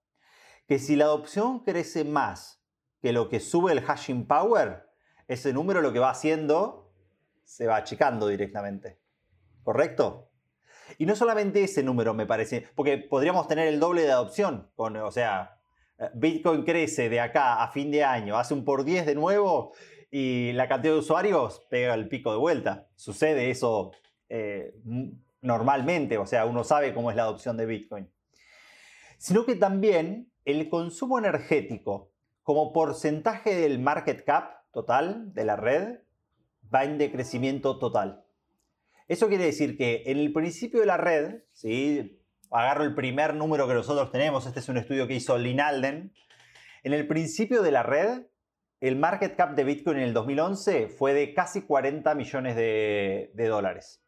[0.67, 2.65] Que si la adopción crece más
[3.03, 4.89] que lo que sube el hashing power,
[5.27, 6.91] ese número lo que va haciendo
[7.43, 8.99] se va achicando directamente.
[9.61, 10.31] ¿Correcto?
[10.97, 14.97] Y no solamente ese número me parece, porque podríamos tener el doble de adopción, con,
[14.97, 15.59] o sea,
[16.15, 19.73] Bitcoin crece de acá a fin de año, hace un por 10 de nuevo
[20.09, 22.87] y la cantidad de usuarios pega el pico de vuelta.
[22.95, 23.91] Sucede eso
[24.29, 24.73] eh,
[25.41, 28.11] normalmente, o sea, uno sabe cómo es la adopción de Bitcoin,
[29.17, 35.99] sino que también el consumo energético como porcentaje del market cap total de la red
[36.73, 38.23] va en decrecimiento total.
[39.07, 42.21] Eso quiere decir que en el principio de la red, ¿sí?
[42.51, 46.13] agarro el primer número que nosotros tenemos, este es un estudio que hizo Linalden,
[46.83, 48.27] en el principio de la red,
[48.79, 54.06] el market cap de Bitcoin en el 2011 fue de casi 40 millones de dólares.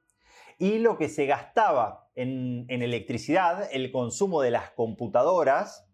[0.59, 5.89] Y lo que se gastaba en, electricidad, el consumo de las computadoras,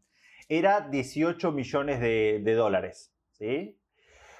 [0.50, 3.14] era 18 millones de, de dólares.
[3.32, 3.80] ¿sí?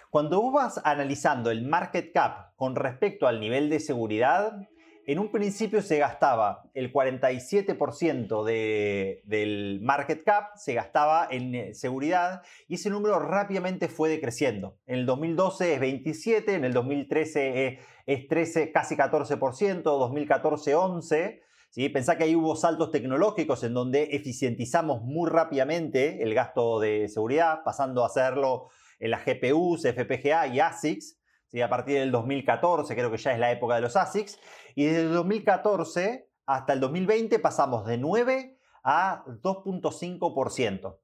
[0.10, 4.68] Cuando vos vas analizando el market cap con respecto al nivel de seguridad,
[5.08, 12.42] en un principio se gastaba el 47% del market cap, se gastaba en eh, seguridad
[12.68, 14.80] y ese número rápidamente fue decreciendo.
[14.88, 21.40] En el 2012 es 27, en el 2013 es, 13, casi 14%, 2014 11%.
[21.70, 21.90] ¿sí?
[21.90, 27.60] Pensá que ahí hubo saltos tecnológicos en donde eficientizamos muy rápidamente el gasto de seguridad,
[27.64, 28.70] pasando a hacerlo
[29.00, 31.20] en las GPUs, FPGA y ASICs
[31.62, 34.40] a partir del 2014, creo que ya es la época de los ASICs,
[34.76, 41.00] y desde el 2014 hasta el 2020 pasamos de 9 a 2.5%.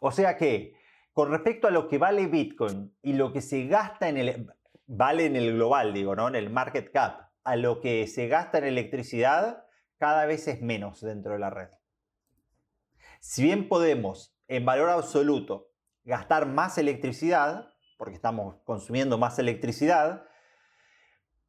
[0.00, 0.74] O sea que
[1.12, 4.52] con respecto a lo que vale Bitcoin y lo que se gasta en el,
[4.86, 6.28] vale en el global, digo, ¿no?
[6.28, 9.64] En el market cap, a lo que se gasta en electricidad,
[9.98, 11.68] cada vez es menos dentro de la red.
[13.20, 15.70] Si bien podemos, en valor absoluto,
[16.02, 20.24] gastar más electricidad, porque estamos consumiendo más electricidad,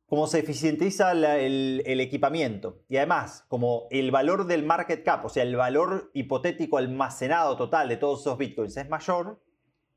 [0.07, 2.83] como se eficientiza el, equipamiento.
[2.87, 7.89] Y además, como el valor del market cap, o sea, el valor hipotético almacenado total
[7.89, 9.43] de todos esos bitcoins es mayor,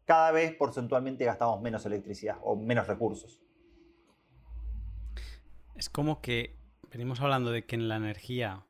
[0.04, 3.42] cada vez porcentualmente gastamos menos electricidad o menos recursos.
[5.76, 6.58] Es como que
[6.90, 8.66] venimos hablando de que en la energía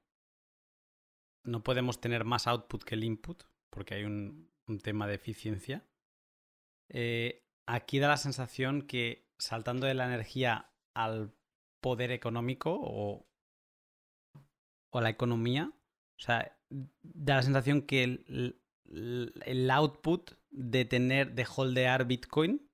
[1.44, 4.48] no podemos tener más output que el input, porque hay un,
[4.82, 5.86] tema de eficiencia.
[6.90, 11.34] Eh, aquí da la sensación que saltando de la energía al
[11.80, 13.28] poder económico o,
[14.90, 15.70] o la economía,
[16.16, 22.66] o sea, da la sensación que el, el, output de tener, de holdear Bitcoin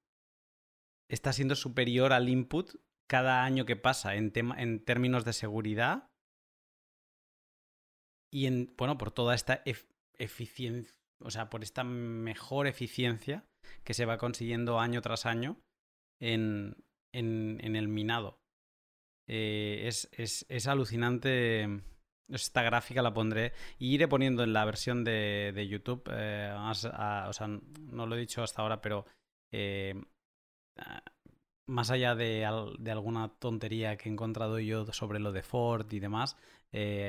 [1.10, 2.70] está siendo superior al input
[3.08, 6.08] cada año que pasa en, tema, en términos de seguridad
[8.32, 9.62] y en, bueno, por toda esta
[11.20, 13.44] o sea, por esta mejor eficiencia
[13.82, 15.58] que se va consiguiendo año tras año
[16.20, 16.76] en,
[17.12, 18.40] en, el minado.
[19.26, 21.82] Eh, es, es, es, alucinante.
[22.28, 26.02] Esta gráfica la pondré y iré poniendo en la versión de, de YouTube.
[26.10, 27.48] Eh, o sea,
[27.80, 29.06] no lo he dicho hasta ahora, pero
[29.52, 29.94] eh,
[31.66, 32.46] más allá de,
[32.78, 36.36] de, alguna tontería que he encontrado yo sobre lo de Ford y demás,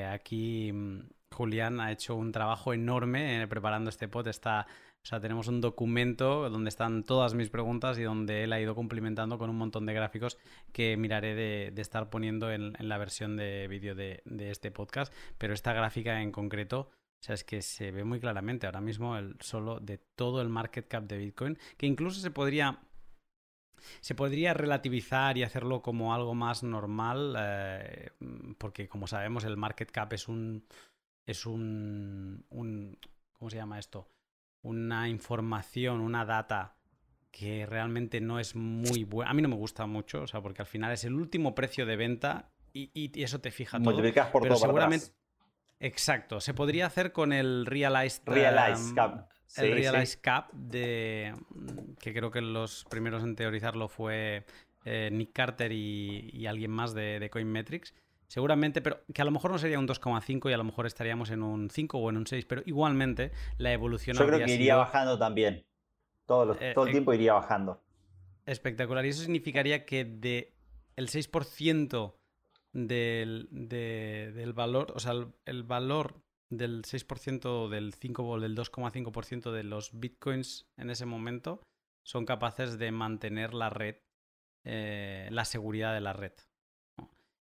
[0.09, 4.27] aquí mm, Julián ha hecho un trabajo enorme preparando este pod.
[4.27, 4.67] Está
[5.05, 8.73] o sea, tenemos un documento donde están todas mis preguntas y donde él ha ido
[8.73, 10.39] cumplimentando con un montón de gráficos
[10.71, 15.13] que miraré de, estar poniendo en, la versión de vídeo de, este podcast.
[15.37, 19.15] Pero esta gráfica en concreto, o sea, es que se ve muy claramente ahora mismo
[19.15, 22.79] el solo de todo el market cap de Bitcoin, que incluso se podría
[24.01, 28.09] se podría relativizar y hacerlo como algo más normal, eh,
[28.57, 30.65] porque como sabemos el market cap es un
[31.27, 32.97] es un, un
[33.33, 34.09] ¿cómo se llama esto?
[34.65, 36.75] Una información, una data
[37.31, 39.29] que realmente no es muy buena.
[39.29, 41.85] A mí no me gusta mucho, o sea, porque al final es el último precio
[41.85, 43.91] de venta y, eso te fija todo.
[43.91, 45.07] Multiplicas por pero seguramente.
[45.79, 46.39] Exacto.
[46.41, 49.29] Se podría hacer con el Realized, um, Cap.
[49.57, 51.33] el Realized Cap de
[51.99, 54.45] que creo que los primeros en teorizarlo fue
[54.83, 57.93] eh, Nick Carter y, alguien más de, de Coinmetrics.
[58.27, 61.29] Seguramente, pero que a lo mejor no sería un 2,5 y a lo mejor estaríamos
[61.29, 64.75] en un 5 o en un 6, pero igualmente la evolución Yo creo que iría
[64.75, 65.65] bajando también.
[66.25, 67.81] Todo, eh, todo el eh, tiempo iría bajando.
[68.45, 69.05] Espectacular.
[69.05, 70.55] Y eso significaría que de
[70.95, 72.15] el 6%
[72.73, 75.13] del, del valor, o sea,
[75.45, 81.05] el, valor del 6% o del 5 o del 2,5% de los bitcoins en ese
[81.05, 81.61] momento
[82.03, 83.97] son capaces de mantener la red,
[84.63, 86.33] eh, la seguridad de la red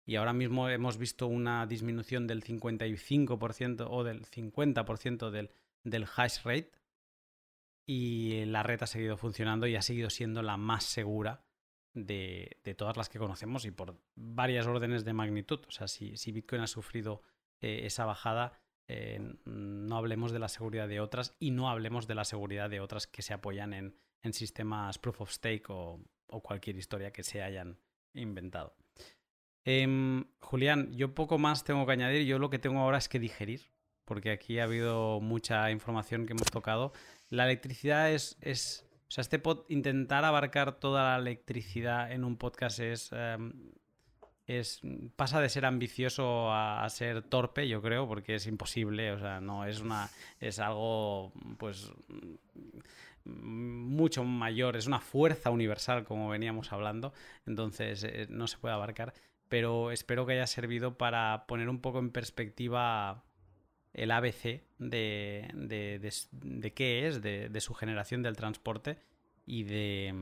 [0.09, 5.51] y ahora mismo hemos visto una disminución del 55% o del 50% del,
[5.85, 6.73] del hash rate
[7.85, 11.45] y la red ha seguido funcionando y ha seguido siendo la más segura
[11.93, 15.61] de, todas las que conocemos y por varias órdenes de magnitud.
[15.69, 17.21] O sea, si, Bitcoin ha sufrido
[17.61, 22.15] eh, esa bajada, eh, no hablemos de la seguridad de otras y no hablemos de
[22.15, 23.95] la seguridad de otras que se apoyan en,
[24.33, 26.03] sistemas proof of stake o
[26.43, 27.79] cualquier historia que se hayan
[28.15, 28.75] inventado.
[29.71, 32.25] Em, Julián, yo poco más tengo que añadir.
[32.25, 33.71] Yo lo que tengo ahora es que digerir,
[34.07, 36.95] porque aquí ha habido mucha información que hemos tocado.
[37.29, 38.39] La electricidad es,
[39.09, 43.53] o sea, este pod, intentar abarcar toda la electricidad en un podcast es, em,
[44.47, 44.81] es
[45.17, 49.13] pasa de ser ambicioso a, ser torpe, yo creo, porque es imposible.
[49.13, 50.09] O sea, no es una
[50.41, 51.93] es algo, pues
[53.25, 57.13] mucho mayor, es una fuerza universal como veníamos hablando,
[57.47, 59.13] entonces eh, no se puede abarcar
[59.49, 63.25] pero espero que haya servido para poner un poco en perspectiva
[63.95, 68.99] el ABC de, de, qué es, de, su generación del transporte
[69.47, 70.15] y de,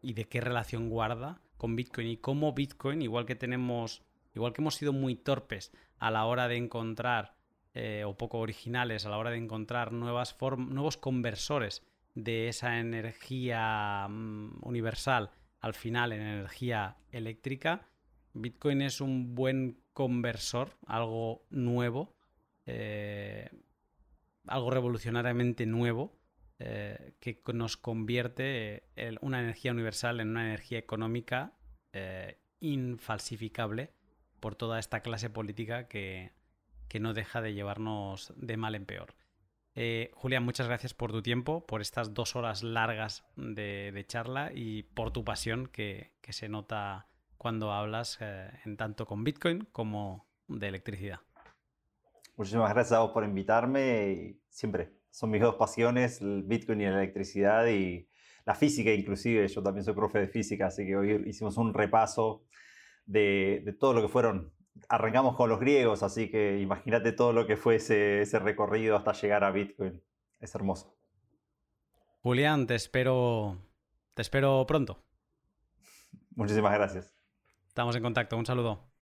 [0.00, 4.02] y de qué relación guarda con Bitcoin y cómo Bitcoin, igual que tenemos,
[4.34, 7.34] igual que hemos sido muy torpes a la hora de encontrar
[7.74, 11.82] eh, o poco originales a la hora de encontrar nuevas nuevos conversores
[12.14, 17.86] de esa energía mm, universal al final en energía eléctrica,
[18.34, 22.14] Bitcoin es un buen conversor, algo nuevo,
[22.66, 23.50] eh,
[24.46, 26.18] algo revolucionariamente nuevo,
[26.58, 28.84] eh, que nos convierte
[29.20, 31.54] una energía universal en una energía económica
[32.60, 33.92] infalsificable
[34.40, 36.32] por toda esta clase política que,
[36.88, 39.14] que no deja de llevarnos de mal en peor.
[39.74, 44.82] Eh, Julián, muchas gracias por tu tiempo, por estas dos horas largas de, charla y
[44.82, 47.08] por tu pasión que, se nota
[47.42, 51.18] cuando hablas eh, en tanto con Bitcoin como de electricidad.
[52.36, 54.36] Muchísimas gracias a vos por invitarme.
[54.48, 58.08] siempre son mis dos pasiones, el Bitcoin y la electricidad y
[58.46, 59.48] la física inclusive.
[59.48, 62.44] Yo también soy profe de física, así que hoy hicimos un repaso
[63.06, 64.52] de, de todo lo que fueron
[64.88, 69.42] arrancamos con los griegos, así que imagínate todo lo que fue ese, recorrido hasta llegar
[69.42, 70.00] a Bitcoin.
[70.38, 70.96] Es hermoso.
[72.22, 73.58] Julián, te espero,
[74.14, 75.02] te espero pronto.
[76.36, 77.21] Muchísimas gracias.
[77.72, 78.36] Estamos en contacto.
[78.36, 78.92] Un saludo.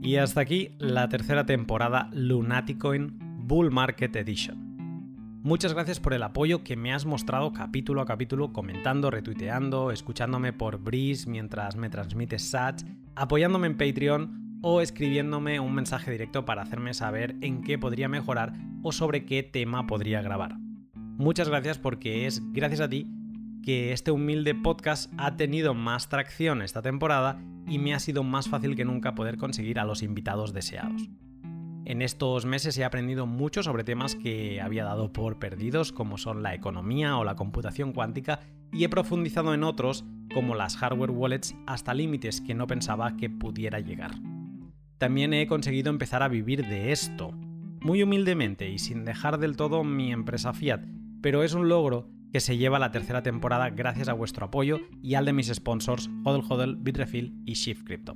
[0.00, 5.42] Y hasta aquí la tercera temporada Lunaticoin Bull Market Edition.
[5.42, 10.54] Muchas gracias por el apoyo que me has mostrado capítulo a capítulo, comentando, retuiteando, escuchándome
[10.54, 16.62] por Breeze mientras me transmites sats, apoyándome en Patreon o escribiéndome un mensaje directo para
[16.62, 20.56] hacerme saber en qué podría mejorar o sobre qué tema podría grabar.
[20.94, 23.19] Muchas gracias porque es gracias a ti
[23.62, 28.48] que este humilde podcast ha tenido más tracción esta temporada y me ha sido más
[28.48, 31.08] fácil que nunca poder conseguir a los invitados deseados.
[31.84, 36.42] En estos meses he aprendido mucho sobre temas que había dado por perdidos, como son
[36.42, 38.40] la economía o la computación cuántica,
[38.72, 43.28] y he profundizado en otros, como las hardware wallets, hasta límites que no pensaba que
[43.28, 44.12] pudiera llegar.
[44.98, 47.32] También he conseguido empezar a vivir de esto,
[47.80, 50.82] muy humildemente y sin dejar del todo mi empresa Fiat,
[51.22, 55.14] pero es un logro que se lleva la tercera temporada gracias a vuestro apoyo y
[55.14, 58.14] al de mis sponsors Hodl Hodl, Bitrefill y Shift Crypto.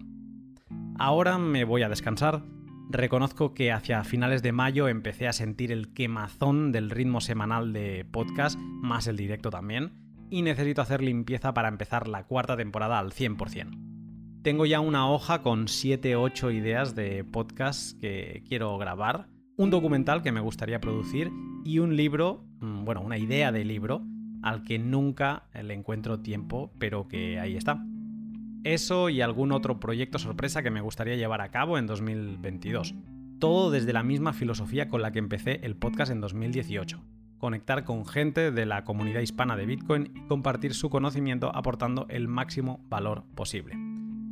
[0.98, 2.42] Ahora me voy a descansar,
[2.90, 8.04] Reconozco que hacia finales de mayo empecé a sentir el quemazón del ritmo semanal de
[8.04, 9.92] podcast, más el directo también,
[10.30, 14.42] y necesito hacer limpieza para empezar la cuarta temporada al 100%.
[14.42, 20.32] Tengo ya una hoja con 7-8 ideas de podcast que quiero grabar, un documental que
[20.32, 21.30] me gustaría producir
[21.64, 22.44] y un libro,
[22.84, 24.02] bueno, una idea de libro
[24.42, 27.82] al que nunca le encuentro tiempo, pero que ahí está.
[28.62, 32.94] Eso y algún otro proyecto sorpresa que me gustaría llevar a cabo en 2022.
[33.38, 37.02] Todo desde la misma filosofía con la que empecé el podcast en 2018.
[37.38, 42.26] Conectar con gente de la comunidad hispana de Bitcoin y compartir su conocimiento aportando el
[42.26, 43.76] máximo valor posible.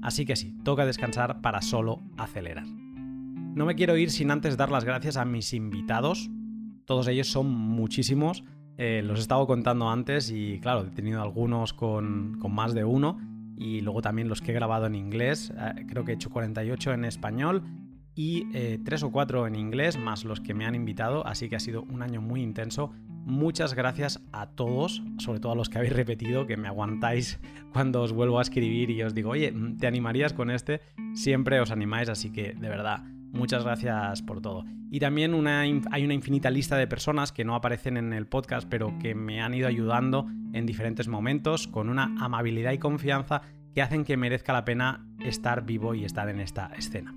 [0.03, 2.67] Así que sí, toca descansar para solo acelerar.
[2.67, 6.31] No me quiero ir sin antes dar las gracias a mis invitados.
[6.93, 8.45] Todos ellos son muchísimos.
[8.77, 13.19] Eh, los he estado contando antes y claro, he tenido algunos con, más de uno
[13.57, 15.55] y luego también los que he grabado en inglés.
[15.57, 17.63] Eh, creo que he hecho 48 en español
[18.15, 21.57] y eh, 3 o 4 en inglés, más los que me han invitado, así que
[21.57, 22.93] ha sido un año muy intenso.
[23.25, 27.41] Muchas gracias a todos, sobre todo a los que habéis repetido, que me aguantáis
[27.73, 30.83] cuando os vuelvo a escribir y os digo, oye, ¿te animarías con este?
[31.15, 34.65] Siempre os animáis, así que de verdad, Muchas gracias por todo.
[34.91, 38.99] Y también hay una infinita lista de personas que no aparecen en el podcast, pero
[38.99, 43.41] que me han ido ayudando en diferentes momentos con una amabilidad y confianza
[43.75, 47.15] que hacen que merezca la pena estar vivo y estar en esta escena.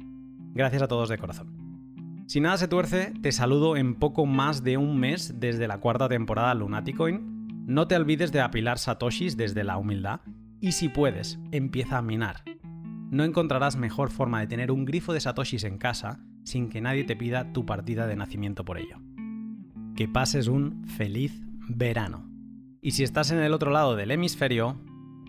[0.54, 2.24] Gracias a todos de corazón.
[2.28, 6.08] Si nada se tuerce, te saludo en poco más de un mes desde la cuarta
[6.08, 7.66] temporada Lunaticoin.
[7.68, 10.22] No te olvides de apilar satoshis desde la humildad
[10.62, 12.38] y si puedes, empieza a minar
[13.10, 17.04] no encontrarás mejor forma de tener un grifo de satoshis en casa sin que nadie
[17.04, 18.98] te pida tu partida de nacimiento por ello.
[19.96, 22.30] Que pases un feliz verano.
[22.82, 24.80] Y si estás en el otro lado del hemisferio,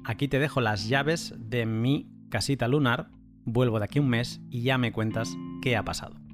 [0.05, 3.11] aquí te dejo las llaves de mi casita lunar,
[3.45, 6.26] vuelvo de aquí un mes y ya me cuentas qué ha pasado.